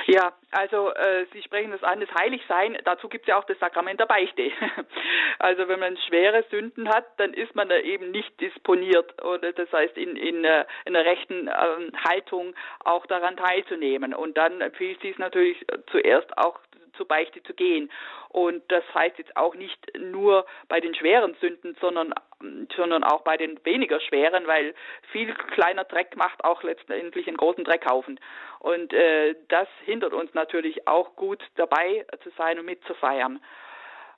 Ja, 0.07 0.35
also 0.51 0.93
äh, 0.93 1.27
Sie 1.33 1.43
sprechen 1.43 1.71
das 1.71 1.83
an, 1.83 2.01
das 2.01 2.13
Heiligsein, 2.15 2.77
dazu 2.85 3.09
gibt 3.09 3.25
es 3.25 3.29
ja 3.29 3.39
auch 3.39 3.45
das 3.45 3.59
Sakrament 3.59 3.99
der 4.01 4.07
Beichte. 4.07 4.51
also 5.39 5.67
wenn 5.69 5.81
man 5.81 5.97
schwere 6.09 6.45
Sünden 6.51 6.89
hat, 6.89 7.07
dann 7.19 7.33
ist 7.33 7.55
man 7.55 7.69
da 7.69 7.79
eben 7.79 8.11
nicht 8.11 8.39
disponiert 8.41 9.23
oder 9.25 9.53
das 9.53 9.73
heißt 9.73 9.97
in, 9.97 10.17
in, 10.17 10.45
äh, 10.45 10.67
in 10.85 10.95
einer 10.95 11.05
rechten 11.05 11.49
äh, 11.49 11.53
Haltung 12.07 12.55
auch 12.85 13.07
daran 13.07 13.37
teilzunehmen. 13.37 14.15
Und 14.15 14.37
dann 14.37 14.61
empfiehlt 14.61 14.99
es 14.99 15.03
sich 15.03 15.19
natürlich 15.19 15.65
zuerst 15.91 16.37
auch 16.37 16.59
zur 16.97 17.07
Beichte 17.07 17.43
zu 17.43 17.55
gehen. 17.55 17.91
Und 18.29 18.63
das 18.69 18.85
heißt 18.95 19.19
jetzt 19.19 19.37
auch 19.37 19.55
nicht 19.55 19.79
nur 19.99 20.47
bei 20.69 20.81
den 20.81 20.95
schweren 20.95 21.35
Sünden, 21.41 21.77
sondern, 21.81 22.15
sondern 22.77 23.05
auch 23.05 23.23
bei 23.23 23.37
den 23.37 23.59
weniger 23.65 24.01
schweren, 24.01 24.47
weil 24.47 24.75
viel 25.13 25.35
kleiner 25.35 25.85
Dreck 25.85 26.17
macht 26.17 26.45
auch 26.45 26.63
letztendlich 26.63 27.29
einen 27.29 27.37
großen 27.37 27.65
Dreckhaufen. 27.65 28.19
Und 28.59 28.93
äh, 28.93 29.35
das 29.49 29.69
hindert 29.85 30.13
uns 30.13 30.33
natürlich 30.35 30.89
auch 30.89 31.17
gut 31.17 31.43
dabei 31.57 32.07
zu 32.23 32.31
sein 32.37 32.59
und 32.59 32.67
mitzufeiern. 32.67 33.41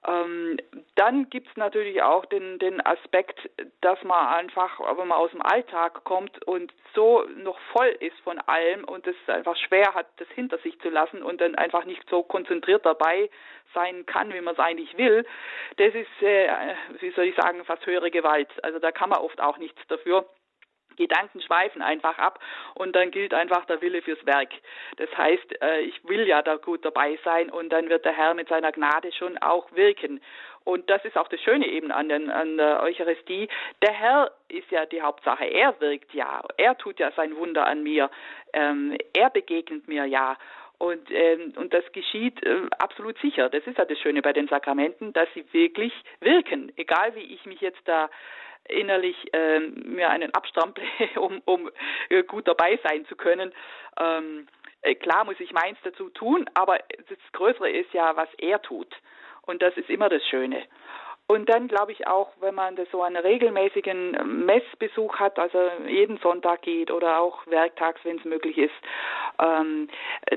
Ähm, 0.06 0.56
dann 0.94 1.28
gibt 1.30 1.48
es 1.48 1.56
natürlich 1.56 2.00
auch 2.02 2.24
den, 2.26 2.58
den 2.58 2.84
Aspekt, 2.84 3.50
dass 3.80 4.02
man 4.04 4.26
einfach, 4.28 4.78
wenn 4.96 5.08
man 5.08 5.18
aus 5.18 5.32
dem 5.32 5.42
Alltag 5.42 6.04
kommt 6.04 6.42
und 6.44 6.72
so 6.94 7.24
noch 7.36 7.58
voll 7.72 7.88
ist 8.00 8.18
von 8.20 8.38
allem 8.38 8.84
und 8.84 9.06
es 9.06 9.16
einfach 9.26 9.56
schwer 9.56 9.94
hat, 9.94 10.06
das 10.18 10.28
hinter 10.28 10.58
sich 10.58 10.78
zu 10.80 10.90
lassen 10.90 11.22
und 11.22 11.40
dann 11.40 11.56
einfach 11.56 11.84
nicht 11.84 12.02
so 12.08 12.22
konzentriert 12.22 12.86
dabei 12.86 13.28
sein 13.74 14.06
kann, 14.06 14.32
wie 14.32 14.40
man 14.40 14.54
es 14.54 14.60
eigentlich 14.60 14.96
will, 14.96 15.26
das 15.76 15.94
ist, 15.94 16.22
äh, 16.22 16.48
wie 17.00 17.10
soll 17.10 17.24
ich 17.24 17.36
sagen, 17.36 17.64
fast 17.64 17.84
höhere 17.84 18.10
Gewalt. 18.10 18.48
Also 18.62 18.78
da 18.78 18.92
kann 18.92 19.10
man 19.10 19.18
oft 19.18 19.40
auch 19.40 19.58
nichts 19.58 19.80
dafür. 19.88 20.24
Gedanken 20.96 21.40
schweifen 21.40 21.82
einfach 21.82 22.18
ab 22.18 22.40
und 22.74 22.94
dann 22.94 23.10
gilt 23.10 23.34
einfach 23.34 23.64
der 23.66 23.80
Wille 23.80 24.02
fürs 24.02 24.24
Werk. 24.26 24.50
Das 24.96 25.08
heißt, 25.16 25.62
äh, 25.62 25.80
ich 25.80 26.06
will 26.08 26.26
ja 26.26 26.42
da 26.42 26.56
gut 26.56 26.84
dabei 26.84 27.18
sein 27.24 27.50
und 27.50 27.70
dann 27.70 27.88
wird 27.88 28.04
der 28.04 28.16
Herr 28.16 28.34
mit 28.34 28.48
seiner 28.48 28.72
Gnade 28.72 29.12
schon 29.12 29.38
auch 29.38 29.70
wirken. 29.72 30.20
Und 30.66 30.90
das 30.90 31.04
ist 31.04 31.16
auch 31.16 31.28
das 31.28 31.40
Schöne 31.40 31.64
eben 31.68 31.92
an, 31.92 32.08
den, 32.08 32.28
an 32.28 32.56
der 32.56 32.82
Eucharistie. 32.82 33.48
Der 33.82 33.92
Herr 33.92 34.32
ist 34.48 34.68
ja 34.72 34.84
die 34.84 35.00
Hauptsache. 35.00 35.44
Er 35.44 35.80
wirkt 35.80 36.12
ja. 36.12 36.42
Er 36.56 36.76
tut 36.76 36.98
ja 36.98 37.12
sein 37.12 37.36
Wunder 37.36 37.64
an 37.66 37.84
mir. 37.84 38.10
Ähm, 38.52 38.98
er 39.14 39.30
begegnet 39.30 39.86
mir 39.86 40.06
ja. 40.06 40.36
Und, 40.78 41.10
ähm, 41.10 41.54
und 41.56 41.72
das 41.72 41.84
geschieht 41.92 42.44
äh, 42.44 42.62
absolut 42.78 43.18
sicher. 43.18 43.48
Das 43.48 43.66
ist 43.66 43.78
ja 43.78 43.84
das 43.84 43.98
Schöne 43.98 44.20
bei 44.20 44.32
den 44.32 44.48
Sakramenten, 44.48 45.12
dass 45.12 45.28
sie 45.34 45.44
wirklich 45.52 45.92
wirken. 46.20 46.70
Egal 46.76 47.14
wie 47.14 47.34
ich 47.34 47.46
mich 47.46 47.60
jetzt 47.60 47.80
da 47.86 48.10
innerlich 48.68 49.16
ähm, 49.32 49.94
mir 49.94 50.10
einen 50.10 50.34
abstample, 50.34 50.84
um, 51.16 51.40
um 51.44 51.70
äh, 52.08 52.22
gut 52.24 52.46
dabei 52.46 52.78
sein 52.82 53.06
zu 53.06 53.16
können. 53.16 53.52
Ähm, 53.98 54.48
äh, 54.82 54.94
klar 54.94 55.24
muss 55.24 55.40
ich 55.40 55.52
meins 55.52 55.78
dazu 55.82 56.10
tun, 56.10 56.48
aber 56.54 56.78
das 57.08 57.18
Größere 57.32 57.70
ist 57.70 57.92
ja, 57.92 58.16
was 58.16 58.28
er 58.38 58.60
tut. 58.60 58.94
Und 59.42 59.62
das 59.62 59.76
ist 59.76 59.88
immer 59.88 60.08
das 60.08 60.26
Schöne. 60.26 60.62
Und 61.28 61.48
dann 61.48 61.66
glaube 61.66 61.92
ich 61.92 62.06
auch, 62.06 62.28
wenn 62.40 62.54
man 62.54 62.76
das 62.76 62.88
so 62.92 63.02
einen 63.02 63.16
regelmäßigen 63.16 64.44
Messbesuch 64.46 65.16
hat, 65.16 65.38
also 65.38 65.58
jeden 65.86 66.18
Sonntag 66.18 66.62
geht 66.62 66.90
oder 66.90 67.20
auch 67.20 67.44
werktags, 67.46 68.00
wenn 68.04 68.18
es 68.18 68.24
möglich 68.24 68.58
ist, 68.58 68.74
ähm, 69.40 69.88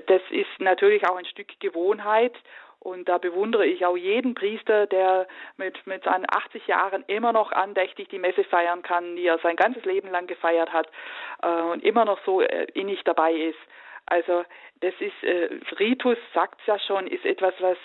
das 0.08 0.22
ist 0.32 0.50
natürlich 0.60 1.08
auch 1.08 1.16
ein 1.16 1.26
Stück 1.26 1.60
Gewohnheit 1.60 2.34
und 2.80 3.10
da 3.10 3.18
bewundere 3.18 3.66
ich 3.66 3.86
auch 3.86 3.98
jeden 3.98 4.36
Priester, 4.36 4.88
der 4.88 5.28
mit, 5.58 5.86
mit 5.86 6.04
seinen 6.06 6.26
80 6.30 6.66
Jahren 6.68 7.04
immer 7.08 7.34
noch 7.34 7.52
andächtig 7.52 8.08
die 8.10 8.20
Messe 8.20 8.44
feiern 8.46 8.82
kann, 8.82 9.16
die 9.16 9.28
er 9.28 9.38
sein 9.40 9.58
ganzes 9.58 9.84
Leben 9.86 10.10
lang 10.10 10.28
gefeiert 10.28 10.72
hat 10.72 10.88
äh, 11.44 11.62
und 11.62 11.84
immer 11.84 12.06
noch 12.06 12.20
so 12.26 12.42
äh, 12.42 12.68
innig 12.74 13.04
dabei 13.04 13.34
ist. 13.34 13.60
Also 14.06 14.44
das 14.80 14.94
ist, 15.00 15.24
äh, 15.24 15.50
Ritus 15.78 16.18
sagt 16.34 16.62
ja 16.66 16.80
schon, 16.80 17.06
ist 17.06 17.26
etwas, 17.26 17.54
was 17.60 17.78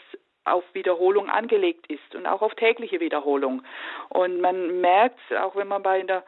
auf 0.45 0.65
Wiederholung 0.73 1.29
angelegt 1.29 1.87
ist 1.89 2.15
und 2.15 2.27
auch 2.27 2.43
auf 2.43 2.55
tägliche 2.55 3.01
Wiederholung. 3.01 3.63
Und 4.09 4.41
man 4.41 4.81
merkt, 4.81 5.21
auch 5.41 5.57
wenn 5.57 5.69
man 5.69 5.83
bei 5.83 6.03
der 6.03 6.25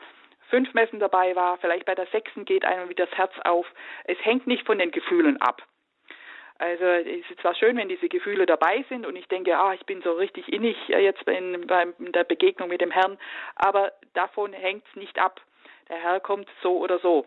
fünf 0.49 0.73
Messen 0.75 1.01
dabei 1.01 1.35
war, 1.37 1.59
vielleicht 1.59 1.87
bei 1.87 1.95
der 1.95 2.07
sechsten 2.07 2.45
geht 2.45 2.65
einem 2.65 2.89
wieder 2.89 3.07
das 3.07 3.17
Herz 3.17 3.33
auf. 3.45 3.67
Es 4.05 4.19
hängt 4.25 4.47
nicht 4.47 4.67
von 4.67 4.79
den 4.79 4.91
Gefühlen 4.91 5.41
ab. 5.41 5.63
Also 6.59 6.85
es 6.85 7.31
ist 7.31 7.41
zwar 7.41 7.55
schön, 7.55 7.77
wenn 7.77 7.89
diese 7.89 8.09
Gefühle 8.09 8.47
dabei 8.47 8.85
sind 8.89 9.05
und 9.05 9.15
ich 9.17 9.29
denke, 9.29 9.59
ah, 9.59 9.75
ich 9.75 9.85
bin 9.85 10.01
so 10.01 10.13
richtig 10.13 10.51
innig 10.51 10.77
jetzt 10.89 11.23
in, 11.29 11.67
bei 11.67 11.87
der 11.99 12.25
Begegnung 12.25 12.71
mit 12.71 12.81
dem 12.81 12.91
Herrn, 12.91 13.19
aber 13.57 13.93
davon 14.15 14.55
hängt 14.55 14.85
es 14.89 14.97
nicht 14.97 15.19
ab. 15.19 15.41
Der 15.91 15.99
Herr 15.99 16.21
kommt 16.21 16.49
so 16.63 16.79
oder 16.79 16.99
so. 16.99 17.27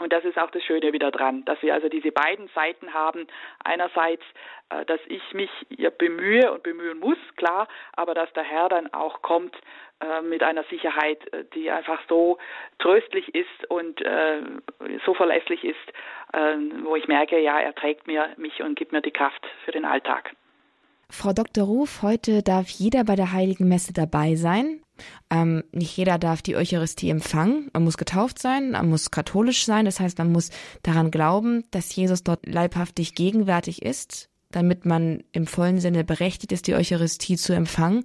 Und 0.00 0.12
das 0.12 0.24
ist 0.24 0.38
auch 0.38 0.50
das 0.50 0.62
Schöne 0.64 0.92
wieder 0.92 1.10
dran, 1.10 1.44
dass 1.44 1.60
wir 1.62 1.74
also 1.74 1.88
diese 1.88 2.12
beiden 2.12 2.48
Seiten 2.54 2.94
haben. 2.94 3.26
Einerseits, 3.62 4.22
äh, 4.70 4.86
dass 4.86 5.00
ich 5.06 5.22
mich 5.34 5.50
bemühe 5.98 6.50
und 6.50 6.62
bemühen 6.62 6.98
muss, 6.98 7.18
klar, 7.36 7.68
aber 7.92 8.14
dass 8.14 8.32
der 8.32 8.42
Herr 8.42 8.70
dann 8.70 8.92
auch 8.94 9.20
kommt 9.20 9.54
äh, 10.00 10.22
mit 10.22 10.42
einer 10.42 10.64
Sicherheit, 10.64 11.30
äh, 11.34 11.44
die 11.54 11.70
einfach 11.70 12.00
so 12.08 12.38
tröstlich 12.78 13.34
ist 13.34 13.68
und 13.68 14.02
so 15.04 15.14
verlässlich 15.14 15.64
ist, 15.64 15.76
wo 16.84 16.96
ich 16.96 17.06
merke, 17.08 17.38
ja, 17.38 17.60
er 17.60 17.74
trägt 17.74 18.06
mir 18.06 18.30
mich 18.36 18.62
und 18.62 18.74
gibt 18.74 18.92
mir 18.92 19.02
die 19.02 19.10
Kraft 19.10 19.46
für 19.64 19.72
den 19.72 19.84
Alltag. 19.84 20.34
Frau 21.10 21.32
Dr. 21.32 21.64
Ruf, 21.64 22.02
heute 22.02 22.42
darf 22.42 22.68
jeder 22.68 23.04
bei 23.04 23.16
der 23.16 23.32
Heiligen 23.32 23.68
Messe 23.68 23.92
dabei 23.92 24.34
sein. 24.34 24.82
Ähm, 25.30 25.64
nicht 25.72 25.96
jeder 25.96 26.18
darf 26.18 26.42
die 26.42 26.56
Eucharistie 26.56 27.10
empfangen. 27.10 27.70
Man 27.72 27.84
muss 27.84 27.96
getauft 27.96 28.40
sein, 28.40 28.72
man 28.72 28.88
muss 28.88 29.10
katholisch 29.10 29.64
sein. 29.64 29.84
Das 29.84 30.00
heißt, 30.00 30.18
man 30.18 30.32
muss 30.32 30.50
daran 30.82 31.10
glauben, 31.10 31.64
dass 31.70 31.94
Jesus 31.94 32.22
dort 32.22 32.46
leibhaftig 32.46 33.14
gegenwärtig 33.14 33.82
ist 33.82 34.31
damit 34.52 34.84
man 34.84 35.24
im 35.32 35.46
vollen 35.46 35.80
Sinne 35.80 36.04
berechtigt 36.04 36.52
ist, 36.52 36.66
die 36.66 36.74
Eucharistie 36.74 37.36
zu 37.36 37.52
empfangen. 37.52 38.04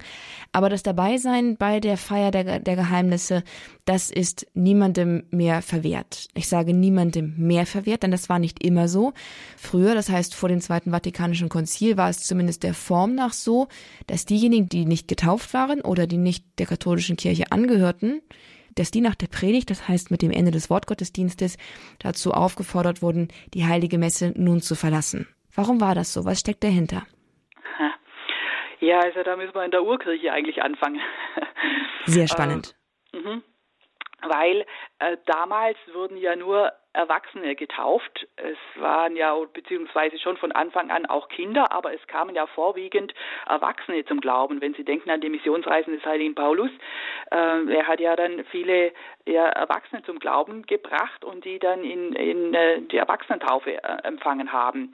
Aber 0.52 0.68
das 0.68 0.82
Dabeisein 0.82 1.56
bei 1.56 1.78
der 1.78 1.96
Feier 1.96 2.30
der, 2.30 2.58
der 2.58 2.76
Geheimnisse, 2.76 3.44
das 3.84 4.10
ist 4.10 4.46
niemandem 4.54 5.24
mehr 5.30 5.62
verwehrt. 5.62 6.28
Ich 6.34 6.48
sage 6.48 6.74
niemandem 6.74 7.34
mehr 7.36 7.66
verwehrt, 7.66 8.02
denn 8.02 8.10
das 8.10 8.28
war 8.28 8.38
nicht 8.38 8.62
immer 8.64 8.88
so. 8.88 9.12
Früher, 9.56 9.94
das 9.94 10.08
heißt 10.08 10.34
vor 10.34 10.48
dem 10.48 10.60
Zweiten 10.60 10.90
Vatikanischen 10.90 11.48
Konzil, 11.48 11.96
war 11.96 12.10
es 12.10 12.20
zumindest 12.20 12.62
der 12.62 12.74
Form 12.74 13.14
nach 13.14 13.32
so, 13.32 13.68
dass 14.06 14.26
diejenigen, 14.26 14.68
die 14.68 14.84
nicht 14.84 15.08
getauft 15.08 15.54
waren 15.54 15.80
oder 15.80 16.06
die 16.06 16.18
nicht 16.18 16.44
der 16.58 16.66
katholischen 16.66 17.16
Kirche 17.16 17.52
angehörten, 17.52 18.20
dass 18.78 18.90
die 18.90 19.00
nach 19.00 19.14
der 19.14 19.26
Predigt, 19.26 19.70
das 19.70 19.88
heißt 19.88 20.10
mit 20.10 20.22
dem 20.22 20.30
Ende 20.30 20.50
des 20.50 20.70
Wortgottesdienstes, 20.70 21.56
dazu 21.98 22.32
aufgefordert 22.32 23.02
wurden, 23.02 23.28
die 23.54 23.66
heilige 23.66 23.98
Messe 23.98 24.32
nun 24.36 24.62
zu 24.62 24.74
verlassen. 24.74 25.26
Warum 25.54 25.80
war 25.80 25.94
das 25.94 26.12
so? 26.12 26.24
Was 26.24 26.40
steckt 26.40 26.62
dahinter? 26.62 27.06
Ja, 28.80 29.00
also 29.00 29.22
da 29.24 29.36
müssen 29.36 29.54
wir 29.54 29.64
in 29.64 29.70
der 29.70 29.82
Urkirche 29.82 30.32
eigentlich 30.32 30.62
anfangen. 30.62 31.00
Sehr 32.06 32.28
spannend. 32.28 32.76
Ähm, 33.12 33.22
mhm. 33.22 33.42
Weil 34.22 34.66
äh, 34.98 35.16
damals 35.26 35.78
wurden 35.92 36.16
ja 36.16 36.34
nur 36.34 36.72
Erwachsene 36.92 37.54
getauft. 37.54 38.26
Es 38.36 38.56
waren 38.80 39.14
ja 39.14 39.32
beziehungsweise 39.52 40.18
schon 40.18 40.36
von 40.36 40.50
Anfang 40.50 40.90
an 40.90 41.06
auch 41.06 41.28
Kinder, 41.28 41.70
aber 41.70 41.94
es 41.94 42.04
kamen 42.08 42.34
ja 42.34 42.46
vorwiegend 42.46 43.14
Erwachsene 43.46 44.04
zum 44.06 44.20
Glauben. 44.20 44.60
Wenn 44.60 44.74
Sie 44.74 44.84
denken 44.84 45.10
an 45.10 45.20
die 45.20 45.28
Missionsreisen 45.28 45.94
des 45.94 46.04
heiligen 46.04 46.34
Paulus, 46.34 46.70
äh, 47.30 47.72
er 47.72 47.86
hat 47.86 48.00
ja 48.00 48.16
dann 48.16 48.44
viele 48.46 48.92
ja, 49.26 49.46
Erwachsene 49.46 50.02
zum 50.02 50.18
Glauben 50.18 50.62
gebracht 50.62 51.24
und 51.24 51.44
die 51.44 51.60
dann 51.60 51.84
in, 51.84 52.14
in 52.14 52.54
äh, 52.54 52.80
die 52.80 52.96
Erwachsenentaufe 52.96 53.74
äh, 53.74 54.02
empfangen 54.02 54.52
haben. 54.52 54.92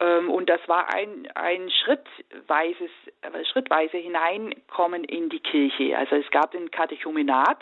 Ähm, 0.00 0.30
und 0.30 0.48
das 0.48 0.60
war 0.66 0.92
ein, 0.92 1.28
ein 1.34 1.70
schrittweises, 1.70 2.90
äh, 3.22 3.44
schrittweise 3.44 3.98
Hineinkommen 3.98 5.04
in 5.04 5.28
die 5.28 5.40
Kirche. 5.40 5.96
Also 5.96 6.16
es 6.16 6.30
gab 6.30 6.52
den 6.52 6.70
Katechumenat 6.70 7.58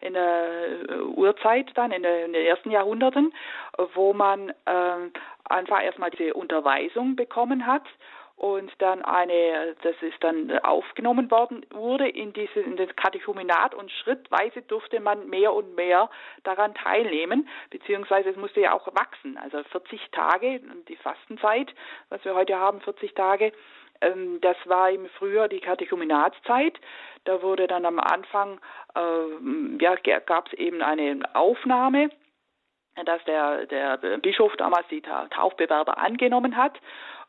in 0.00 0.12
der 0.12 0.46
äh, 0.88 1.00
Urzeit 1.00 1.70
dann, 1.74 1.90
in, 1.90 2.02
den 2.02 2.34
ersten 2.34 2.70
Jahrhunderten, 2.70 3.32
wo 3.94 4.12
man 4.12 4.50
äh, 4.50 5.10
einfach 5.44 5.82
erstmal 5.82 6.10
diese 6.10 6.34
Unterweisung 6.34 7.16
bekommen 7.16 7.66
hat 7.66 7.84
und 8.38 8.70
dann 8.78 9.04
eine, 9.04 9.74
das 9.82 9.96
ist 10.00 10.22
dann 10.22 10.56
aufgenommen 10.60 11.28
worden 11.30 11.66
wurde 11.70 12.08
in 12.08 12.32
diese 12.32 12.60
in 12.60 12.76
das 12.76 12.94
Katechumenat 12.94 13.74
und 13.74 13.90
schrittweise 13.90 14.62
durfte 14.62 15.00
man 15.00 15.28
mehr 15.28 15.52
und 15.52 15.74
mehr 15.74 16.08
daran 16.44 16.72
teilnehmen, 16.74 17.48
beziehungsweise 17.70 18.30
es 18.30 18.36
musste 18.36 18.60
ja 18.60 18.72
auch 18.72 18.86
wachsen. 18.94 19.36
Also 19.38 19.62
40 19.64 20.00
Tage, 20.12 20.60
die 20.88 20.96
Fastenzeit, 20.96 21.74
was 22.10 22.24
wir 22.24 22.36
heute 22.36 22.56
haben, 22.58 22.80
40 22.80 23.12
Tage, 23.14 23.52
ähm, 24.00 24.40
das 24.40 24.56
war 24.66 24.88
im 24.90 25.06
Frühjahr 25.18 25.48
die 25.48 25.60
Katechumenatszeit. 25.60 26.78
Da 27.24 27.42
wurde 27.42 27.66
dann 27.66 27.84
am 27.84 27.98
Anfang, 27.98 28.60
äh, 28.94 29.82
ja, 29.82 29.96
gab 30.20 30.46
es 30.46 30.52
eben 30.52 30.80
eine 30.80 31.20
Aufnahme 31.34 32.10
dass 33.04 33.22
der, 33.26 33.66
der 33.66 33.96
Bischof 34.18 34.56
damals 34.56 34.88
die 34.88 35.00
Taufbewerber 35.02 35.98
angenommen 35.98 36.56
hat 36.56 36.80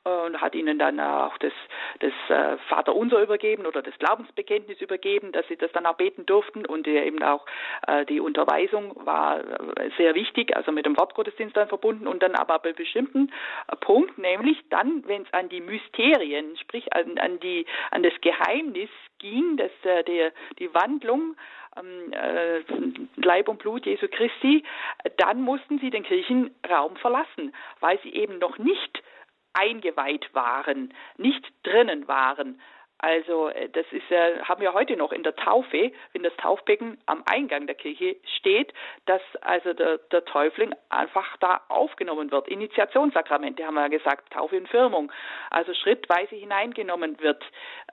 und 0.04 0.40
hat 0.40 0.56
ihnen 0.56 0.80
dann 0.80 1.00
auch 1.00 1.38
das, 1.40 1.52
das 2.00 2.14
äh, 2.30 2.58
Vaterunser 2.70 3.22
übergeben 3.22 3.66
oder 3.66 3.82
das 3.82 3.98
Glaubensbekenntnis 4.00 4.80
übergeben, 4.82 5.32
dass 5.32 5.48
sie 5.48 5.58
das 5.58 5.72
dann 5.74 5.86
auch 5.86 5.96
beten 5.96 6.26
durften. 6.26 6.66
Und 6.66 6.88
eben 6.88 7.22
auch 7.22 7.46
äh, 7.88 8.06
die 8.06 8.20
Unterweisung 8.20 8.94
war 9.06 9.40
äh, 9.40 9.90
sehr 9.98 10.16
wichtig, 10.16 10.56
also 10.56 10.72
mit 10.72 10.86
dem 10.86 10.98
Wortgottesdienst 10.98 11.56
dann 11.56 11.68
verbunden. 11.68 12.08
Und 12.08 12.24
dann 12.24 12.36
aber 12.36 12.60
bei 12.60 12.74
bestimmten 12.74 13.32
Punkt, 13.82 14.18
nämlich 14.18 14.58
dann, 14.70 15.04
wenn 15.08 15.24
es 15.24 15.34
an 15.34 15.50
die 15.50 15.62
Mysterien, 15.62 16.58
sprich 16.58 16.94
an, 16.94 17.18
an, 17.18 17.40
die, 17.40 17.66
an 17.92 18.04
das 18.04 18.14
Geheimnis 18.22 18.90
ging, 19.20 19.58
dass 19.58 19.72
der, 19.84 20.32
die 20.60 20.74
Wandlung 20.74 21.36
ähm, 21.78 22.14
äh, 22.14 22.62
Leib 23.18 23.48
und 23.48 23.60
Blut 23.60 23.86
Jesu 23.86 24.08
Christi, 24.08 24.64
dann 25.18 25.42
mussten 25.42 25.80
sie 25.80 25.90
den 25.90 26.04
Kirchenraum 26.04 26.96
verlassen, 26.98 27.54
weil 27.80 28.00
sie 28.02 28.14
eben 28.14 28.40
noch 28.40 28.58
nicht 28.58 29.04
eingeweiht 29.54 30.34
waren, 30.34 30.94
nicht 31.18 31.46
drinnen 31.64 32.08
waren. 32.08 32.60
Also 33.00 33.48
äh, 33.48 33.70
das 33.70 33.86
ist 33.92 34.10
ja, 34.10 34.48
haben 34.48 34.62
wir 34.62 34.74
heute 34.74 34.96
noch 34.98 35.12
in 35.12 35.24
der 35.24 35.36
Taufe, 35.36 35.92
wenn 36.12 36.24
das 36.24 36.36
Taufbecken 36.36 36.98
am 37.06 37.24
Eingang 37.26 37.66
der 37.66 37.76
Kirche 37.76 38.18
steht, 38.38 38.74
dass 39.06 39.22
also 39.42 39.74
der, 39.74 40.00
der 40.12 40.26
Täufling 40.26 40.76
einfach 40.90 41.38
da 41.38 41.62
aufgenommen 41.70 42.30
wird. 42.32 42.50
Initiationssakramente 42.50 43.66
haben 43.66 43.76
wir 43.76 43.84
ja 43.84 43.88
gesagt, 43.88 44.32
Taufe 44.34 44.58
und 44.58 44.68
Firmung, 44.68 45.12
also 45.50 45.74
schrittweise 45.74 46.36
hineingenommen 46.36 47.20
wird. 47.22 47.44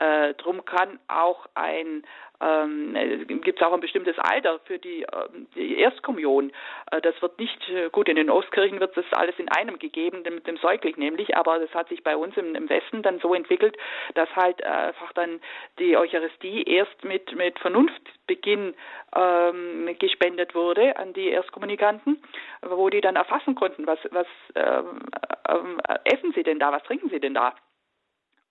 Äh, 0.01 0.35
drum 0.35 0.65
kann 0.65 0.99
auch 1.07 1.47
ein 1.55 2.05
ähm, 2.41 2.95
gibt 3.27 3.61
es 3.61 3.67
auch 3.67 3.73
ein 3.73 3.81
bestimmtes 3.81 4.19
Alter 4.19 4.61
für 4.65 4.79
die, 4.79 5.03
äh, 5.03 5.29
die 5.55 5.79
Erstkommunion. 5.79 6.53
Äh, 6.91 7.01
das 7.01 7.21
wird 7.23 7.39
nicht, 7.39 7.69
äh, 7.69 7.89
gut, 7.91 8.09
in 8.09 8.17
den 8.17 8.31
Ostkirchen 8.31 8.81
wird 8.81 8.97
das 8.97 9.05
alles 9.13 9.39
in 9.39 9.49
einem 9.49 9.79
gegeben, 9.79 10.23
mit 10.23 10.47
dem 10.47 10.57
Säugling 10.59 10.95
nämlich, 10.99 11.37
aber 11.37 11.59
das 11.59 11.73
hat 11.75 11.89
sich 11.89 12.03
bei 12.03 12.17
uns 12.17 12.37
im, 12.37 12.55
im 12.55 12.69
Westen 12.69 13.03
dann 13.03 13.19
so 13.21 13.35
entwickelt, 13.35 13.77
dass 14.15 14.29
halt 14.35 14.63
einfach 14.65 15.13
dann 15.13 15.41
die 15.79 15.97
Eucharistie 15.97 16.63
erst 16.63 17.05
mit, 17.05 17.35
mit 17.35 17.59
Vernunftbeginn 17.59 18.75
ähm, 19.15 19.97
gespendet 19.99 20.55
wurde 20.55 20.97
an 20.97 21.13
die 21.13 21.29
Erstkommunikanten, 21.29 22.23
wo 22.63 22.91
die 22.91 23.01
dann 23.01 23.17
erfassen 23.17 23.55
konnten, 23.55 23.87
was, 23.87 23.99
was 24.11 24.27
ähm, 24.55 25.01
ähm, 25.49 25.81
essen 26.05 26.33
sie 26.35 26.43
denn 26.43 26.59
da, 26.59 26.73
was 26.73 26.83
trinken 26.85 27.11
sie 27.11 27.21
denn 27.21 27.35
da. 27.35 27.55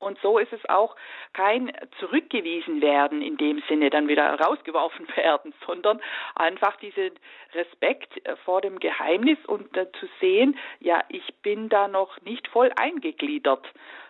Und 0.05 0.19
so 0.21 0.37
ist 0.37 0.53
es 0.53 0.63
auch 0.69 0.95
kein 1.33 1.71
zurückgewiesen 1.99 2.79
werden 2.81 3.23
in 3.23 3.37
dem 3.37 3.63
Sinne, 3.67 3.89
dann 3.89 4.07
wieder 4.07 4.39
rausgeworfen 4.39 5.07
werden, 5.15 5.51
sondern 5.65 5.99
einfach 6.35 6.75
diesen 6.77 7.11
Respekt 7.55 8.21
vor 8.45 8.61
dem 8.61 8.77
Geheimnis 8.77 9.39
und 9.47 9.75
äh, 9.75 9.91
zu 9.99 10.07
sehen, 10.21 10.59
ja, 10.79 11.03
ich 11.09 11.33
bin 11.41 11.69
da 11.69 11.87
noch 11.87 12.21
nicht 12.21 12.47
voll 12.49 12.71
eingegliedert. 12.75 13.65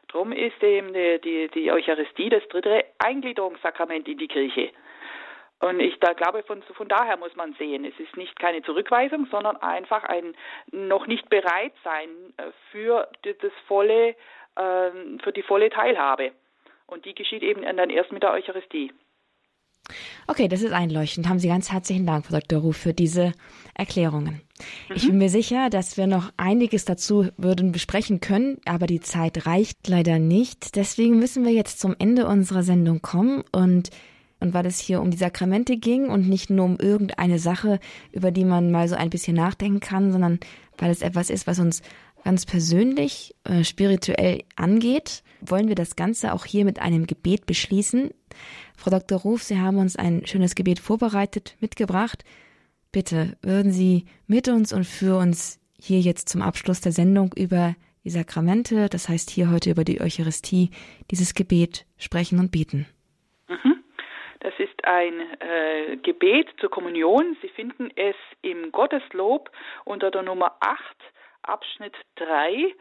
Drum 0.09 0.33
ist 0.33 0.61
eben 0.61 0.93
die, 0.93 1.19
die, 1.21 1.47
die 1.47 1.71
Eucharistie 1.71 2.29
das 2.29 2.45
dritte 2.49 2.83
Eingliederungssakrament 2.99 4.07
in 4.09 4.17
die 4.17 4.27
Kirche. 4.27 4.71
Und 5.60 5.80
ich 5.80 5.97
da 5.99 6.14
glaube, 6.14 6.43
von, 6.43 6.62
von 6.64 6.88
daher 6.88 7.18
muss 7.18 7.36
man 7.36 7.53
sehen, 7.53 7.86
es 7.86 7.97
ist 7.99 8.18
nicht 8.18 8.38
keine 8.39 8.62
Zurückweisung, 8.64 9.28
sondern 9.32 9.56
einfach 9.58 10.03
ein 10.03 10.36
noch 10.72 11.08
nicht 11.08 11.30
bereit 11.30 11.74
sein 11.84 12.10
äh, 12.38 12.51
für 12.72 13.08
das 13.24 13.53
volle 13.68 14.16
ähm, 14.58 15.20
für 15.24 15.32
die 15.32 15.43
volle 15.43 15.70
Teilhabe. 15.70 16.32
Und 16.88 17.06
die 17.06 17.16
geschieht 17.16 17.43
eben 17.43 17.64
dann 17.64 17.89
erst 17.89 18.12
mit 18.12 18.24
der 18.24 18.32
Eucharistie. 18.32 18.91
Okay, 20.28 20.47
das 20.47 20.64
ist 20.64 20.72
einleuchtend. 20.72 21.30
Haben 21.30 21.39
Sie 21.39 21.47
ganz 21.47 21.72
herzlichen 21.72 22.08
Dank, 22.08 22.26
Frau 22.26 22.39
Dr. 22.39 22.60
Ruf, 22.60 22.78
für 22.78 22.93
diese 22.93 23.34
Erklärungen. 23.76 24.41
Mhm. 24.89 24.95
Ich 24.95 25.06
bin 25.08 25.18
mir 25.18 25.30
sicher, 25.30 25.70
dass 25.70 25.97
wir 25.97 26.08
noch 26.08 26.32
einiges 26.38 26.86
dazu 26.86 27.30
würden 27.38 27.72
besprechen 27.72 28.20
können, 28.20 28.60
aber 28.66 28.88
die 28.88 29.01
Zeit 29.01 29.45
reicht 29.45 29.88
leider 29.88 30.18
nicht. 30.18 30.76
Deswegen 30.76 31.20
müssen 31.20 31.45
wir 31.45 31.51
jetzt 31.51 31.80
zum 31.80 31.95
Ende 31.99 32.26
unserer 32.26 32.64
Sendung 32.64 33.01
kommen 33.01 33.43
und 33.51 33.89
und 34.39 34.53
weil 34.53 34.65
es 34.65 34.79
hier 34.79 35.01
um 35.01 35.11
die 35.11 35.17
Sakramente 35.17 35.77
ging 35.77 36.09
und 36.09 36.27
nicht 36.27 36.49
nur 36.49 36.65
um 36.65 36.77
irgendeine 36.77 37.39
Sache, 37.39 37.79
über 38.11 38.31
die 38.31 38.45
man 38.45 38.71
mal 38.71 38.88
so 38.88 38.95
ein 38.95 39.09
bisschen 39.09 39.36
nachdenken 39.36 39.79
kann, 39.79 40.11
sondern 40.11 40.39
weil 40.77 40.91
es 40.91 41.01
etwas 41.01 41.29
ist, 41.29 41.47
was 41.47 41.59
uns 41.59 41.81
ganz 42.23 42.45
persönlich, 42.45 43.36
äh, 43.43 43.63
spirituell 43.63 44.43
angeht, 44.55 45.23
wollen 45.41 45.67
wir 45.67 45.75
das 45.75 45.95
Ganze 45.95 46.33
auch 46.33 46.45
hier 46.45 46.65
mit 46.65 46.79
einem 46.79 47.05
Gebet 47.05 47.45
beschließen. 47.45 48.09
Frau 48.75 48.89
Dr. 48.89 49.19
Ruf, 49.19 49.43
Sie 49.43 49.59
haben 49.59 49.77
uns 49.77 49.95
ein 49.95 50.25
schönes 50.25 50.55
Gebet 50.55 50.79
vorbereitet, 50.79 51.55
mitgebracht. 51.59 52.25
Bitte 52.91 53.38
würden 53.41 53.71
Sie 53.71 54.05
mit 54.25 54.47
uns 54.47 54.73
und 54.73 54.86
für 54.86 55.17
uns 55.17 55.59
hier 55.79 55.99
jetzt 55.99 56.29
zum 56.29 56.41
Abschluss 56.41 56.81
der 56.81 56.91
Sendung 56.91 57.31
über 57.36 57.75
die 58.03 58.09
Sakramente, 58.09 58.89
das 58.89 59.07
heißt 59.07 59.29
hier 59.29 59.51
heute 59.51 59.71
über 59.71 59.83
die 59.83 60.01
Eucharistie, 60.01 60.71
dieses 61.11 61.33
Gebet 61.36 61.86
sprechen 61.97 62.39
und 62.39 62.51
beten. 62.51 62.88
Ein 64.86 65.19
äh, 65.41 65.97
Gebet 65.97 66.49
zur 66.59 66.69
Kommunion. 66.69 67.36
Sie 67.41 67.49
finden 67.49 67.91
es 67.95 68.15
im 68.41 68.71
Gotteslob 68.71 69.49
unter 69.83 70.11
der 70.11 70.21
Nummer 70.21 70.55
8 70.59 70.79
Abschnitt 71.43 71.95
3 72.15 72.73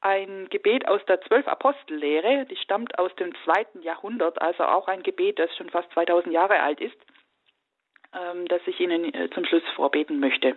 ein 0.00 0.48
Gebet 0.50 0.86
aus 0.88 1.00
der 1.06 1.20
Zwölf 1.22 1.48
Apostellehre, 1.48 2.46
die 2.46 2.56
stammt 2.56 2.98
aus 2.98 3.14
dem 3.16 3.34
zweiten 3.44 3.82
Jahrhundert, 3.82 4.40
also 4.40 4.64
auch 4.64 4.88
ein 4.88 5.02
Gebet, 5.02 5.38
das 5.38 5.54
schon 5.56 5.70
fast 5.70 5.90
2000 5.92 6.32
Jahre 6.32 6.60
alt 6.60 6.80
ist, 6.80 6.96
ähm, 8.12 8.46
das 8.48 8.60
ich 8.66 8.78
Ihnen 8.78 9.12
äh, 9.14 9.30
zum 9.30 9.44
Schluss 9.44 9.62
vorbeten 9.74 10.20
möchte. 10.20 10.56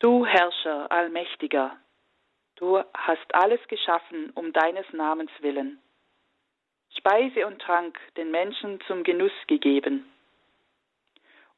Du 0.00 0.24
Herrscher, 0.24 0.90
Allmächtiger, 0.90 1.76
du 2.56 2.82
hast 2.94 3.34
alles 3.34 3.60
geschaffen 3.68 4.30
um 4.34 4.52
deines 4.52 4.90
Namens 4.92 5.30
willen. 5.40 5.78
Speise 6.96 7.46
und 7.46 7.60
Trank 7.60 7.98
den 8.16 8.30
Menschen 8.30 8.80
zum 8.86 9.04
Genuss 9.04 9.32
gegeben. 9.46 10.10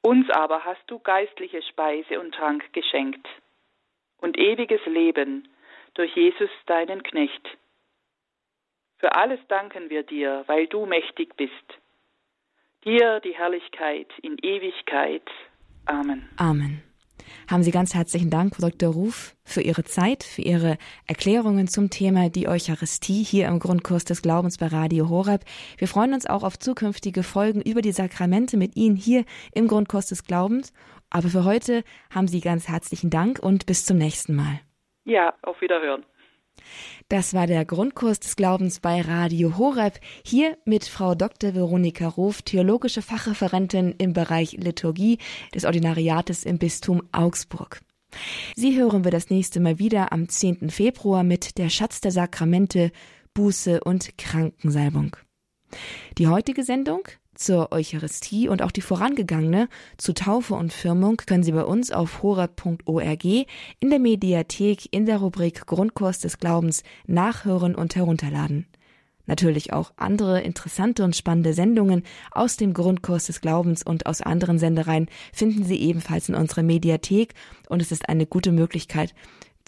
Uns 0.02 0.28
aber 0.30 0.64
hast 0.64 0.82
du 0.88 0.98
geistliche 0.98 1.62
Speise 1.62 2.20
und 2.20 2.34
Trank 2.34 2.72
geschenkt 2.72 3.26
und 4.18 4.36
ewiges 4.38 4.84
Leben 4.86 5.48
durch 5.94 6.14
Jesus 6.16 6.50
deinen 6.66 7.02
Knecht. 7.02 7.48
Für 8.98 9.14
alles 9.14 9.40
danken 9.48 9.90
wir 9.90 10.02
dir, 10.02 10.44
weil 10.46 10.66
du 10.66 10.86
mächtig 10.86 11.36
bist. 11.36 11.52
Dir 12.84 13.20
die 13.20 13.34
Herrlichkeit 13.34 14.08
in 14.22 14.38
Ewigkeit. 14.38 15.28
Amen. 15.86 16.28
Amen 16.36 16.82
haben 17.50 17.62
Sie 17.62 17.70
ganz 17.70 17.94
herzlichen 17.94 18.30
Dank, 18.30 18.56
Dr. 18.58 18.92
Ruf, 18.92 19.34
für 19.44 19.60
Ihre 19.60 19.84
Zeit, 19.84 20.22
für 20.22 20.42
Ihre 20.42 20.78
Erklärungen 21.06 21.68
zum 21.68 21.90
Thema 21.90 22.30
die 22.30 22.48
Eucharistie 22.48 23.22
hier 23.22 23.48
im 23.48 23.58
Grundkurs 23.58 24.04
des 24.04 24.22
Glaubens 24.22 24.58
bei 24.58 24.66
Radio 24.66 25.08
Horeb. 25.08 25.44
Wir 25.78 25.88
freuen 25.88 26.14
uns 26.14 26.26
auch 26.26 26.42
auf 26.42 26.58
zukünftige 26.58 27.22
Folgen 27.22 27.60
über 27.62 27.82
die 27.82 27.92
Sakramente 27.92 28.56
mit 28.56 28.76
Ihnen 28.76 28.96
hier 28.96 29.24
im 29.52 29.68
Grundkurs 29.68 30.06
des 30.06 30.24
Glaubens. 30.24 30.72
Aber 31.10 31.28
für 31.28 31.44
heute 31.44 31.84
haben 32.14 32.28
Sie 32.28 32.40
ganz 32.40 32.68
herzlichen 32.68 33.10
Dank 33.10 33.38
und 33.38 33.66
bis 33.66 33.84
zum 33.84 33.98
nächsten 33.98 34.34
Mal. 34.34 34.60
Ja, 35.04 35.34
auf 35.42 35.60
Wiederhören. 35.60 36.04
Das 37.08 37.34
war 37.34 37.46
der 37.46 37.64
Grundkurs 37.64 38.20
des 38.20 38.36
Glaubens 38.36 38.80
bei 38.80 39.00
Radio 39.00 39.58
Horeb. 39.58 40.00
Hier 40.24 40.56
mit 40.64 40.84
Frau 40.84 41.14
Dr. 41.14 41.54
Veronika 41.54 42.08
Roth, 42.08 42.44
theologische 42.46 43.02
Fachreferentin 43.02 43.94
im 43.98 44.12
Bereich 44.12 44.52
Liturgie 44.52 45.18
des 45.54 45.64
Ordinariates 45.64 46.44
im 46.44 46.58
Bistum 46.58 47.02
Augsburg. 47.12 47.80
Sie 48.56 48.76
hören 48.76 49.04
wir 49.04 49.10
das 49.10 49.30
nächste 49.30 49.60
Mal 49.60 49.78
wieder 49.78 50.12
am 50.12 50.28
10. 50.28 50.70
Februar 50.70 51.22
mit 51.24 51.58
der 51.58 51.70
Schatz 51.70 52.00
der 52.00 52.12
Sakramente, 52.12 52.92
Buße 53.34 53.82
und 53.82 54.18
Krankensalbung. 54.18 55.16
Die 56.18 56.28
heutige 56.28 56.64
Sendung 56.64 57.08
zur 57.42 57.72
Eucharistie 57.72 58.48
und 58.48 58.62
auch 58.62 58.70
die 58.70 58.80
vorangegangene 58.80 59.68
zu 59.96 60.14
Taufe 60.14 60.54
und 60.54 60.72
Firmung 60.72 61.16
können 61.16 61.42
Sie 61.42 61.52
bei 61.52 61.64
uns 61.64 61.90
auf 61.90 62.22
horeb.org 62.22 63.24
in 63.24 63.90
der 63.90 63.98
Mediathek 63.98 64.88
in 64.92 65.06
der 65.06 65.18
Rubrik 65.18 65.66
Grundkurs 65.66 66.20
des 66.20 66.38
Glaubens 66.38 66.82
nachhören 67.06 67.74
und 67.74 67.96
herunterladen. 67.96 68.66
Natürlich 69.26 69.72
auch 69.72 69.92
andere 69.96 70.40
interessante 70.40 71.04
und 71.04 71.16
spannende 71.16 71.54
Sendungen 71.54 72.02
aus 72.32 72.56
dem 72.56 72.74
Grundkurs 72.74 73.26
des 73.26 73.40
Glaubens 73.40 73.82
und 73.82 74.06
aus 74.06 74.20
anderen 74.20 74.58
Sendereien 74.58 75.08
finden 75.32 75.64
Sie 75.64 75.76
ebenfalls 75.76 76.28
in 76.28 76.34
unserer 76.34 76.62
Mediathek 76.62 77.34
und 77.68 77.82
es 77.82 77.92
ist 77.92 78.08
eine 78.08 78.26
gute 78.26 78.52
Möglichkeit, 78.52 79.14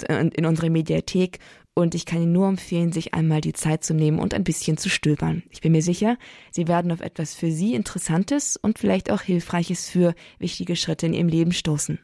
in 0.08 0.44
unserer 0.44 0.70
Mediathek 0.70 1.38
und 1.74 1.94
ich 1.94 2.06
kann 2.06 2.22
Ihnen 2.22 2.32
nur 2.32 2.48
empfehlen, 2.48 2.92
sich 2.92 3.14
einmal 3.14 3.40
die 3.40 3.52
Zeit 3.52 3.84
zu 3.84 3.94
nehmen 3.94 4.18
und 4.18 4.32
ein 4.32 4.44
bisschen 4.44 4.76
zu 4.76 4.88
stöbern. 4.88 5.42
Ich 5.50 5.60
bin 5.60 5.72
mir 5.72 5.82
sicher, 5.82 6.16
Sie 6.50 6.68
werden 6.68 6.92
auf 6.92 7.00
etwas 7.00 7.34
für 7.34 7.50
Sie 7.50 7.74
Interessantes 7.74 8.56
und 8.56 8.78
vielleicht 8.78 9.10
auch 9.10 9.22
Hilfreiches 9.22 9.90
für 9.90 10.14
wichtige 10.38 10.76
Schritte 10.76 11.06
in 11.06 11.14
Ihrem 11.14 11.28
Leben 11.28 11.52
stoßen. 11.52 11.98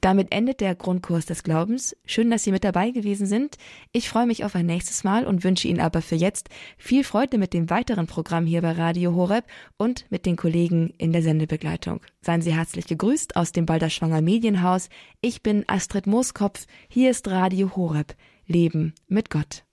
Damit 0.00 0.32
endet 0.32 0.60
der 0.60 0.76
Grundkurs 0.76 1.26
des 1.26 1.42
Glaubens. 1.42 1.96
Schön, 2.04 2.30
dass 2.30 2.44
Sie 2.44 2.52
mit 2.52 2.62
dabei 2.62 2.90
gewesen 2.90 3.26
sind. 3.26 3.56
Ich 3.90 4.08
freue 4.08 4.26
mich 4.26 4.44
auf 4.44 4.54
ein 4.54 4.66
nächstes 4.66 5.02
Mal 5.02 5.26
und 5.26 5.42
wünsche 5.42 5.66
Ihnen 5.66 5.80
aber 5.80 6.02
für 6.02 6.14
jetzt 6.14 6.50
viel 6.76 7.02
Freude 7.02 7.36
mit 7.38 7.52
dem 7.52 7.68
weiteren 7.68 8.06
Programm 8.06 8.46
hier 8.46 8.62
bei 8.62 8.72
Radio 8.72 9.14
Horeb 9.14 9.44
und 9.76 10.06
mit 10.10 10.24
den 10.24 10.36
Kollegen 10.36 10.94
in 10.98 11.12
der 11.12 11.22
Sendebegleitung. 11.22 12.00
Seien 12.20 12.42
Sie 12.42 12.54
herzlich 12.54 12.86
gegrüßt 12.86 13.34
aus 13.34 13.50
dem 13.50 13.66
Balderschwanger 13.66 14.22
Medienhaus. 14.22 14.88
Ich 15.20 15.42
bin 15.42 15.64
Astrid 15.66 16.06
Mooskopf. 16.06 16.66
Hier 16.88 17.10
ist 17.10 17.26
Radio 17.26 17.74
Horeb. 17.74 18.14
Leben 18.48 18.94
mit 19.06 19.30
Gott. 19.30 19.64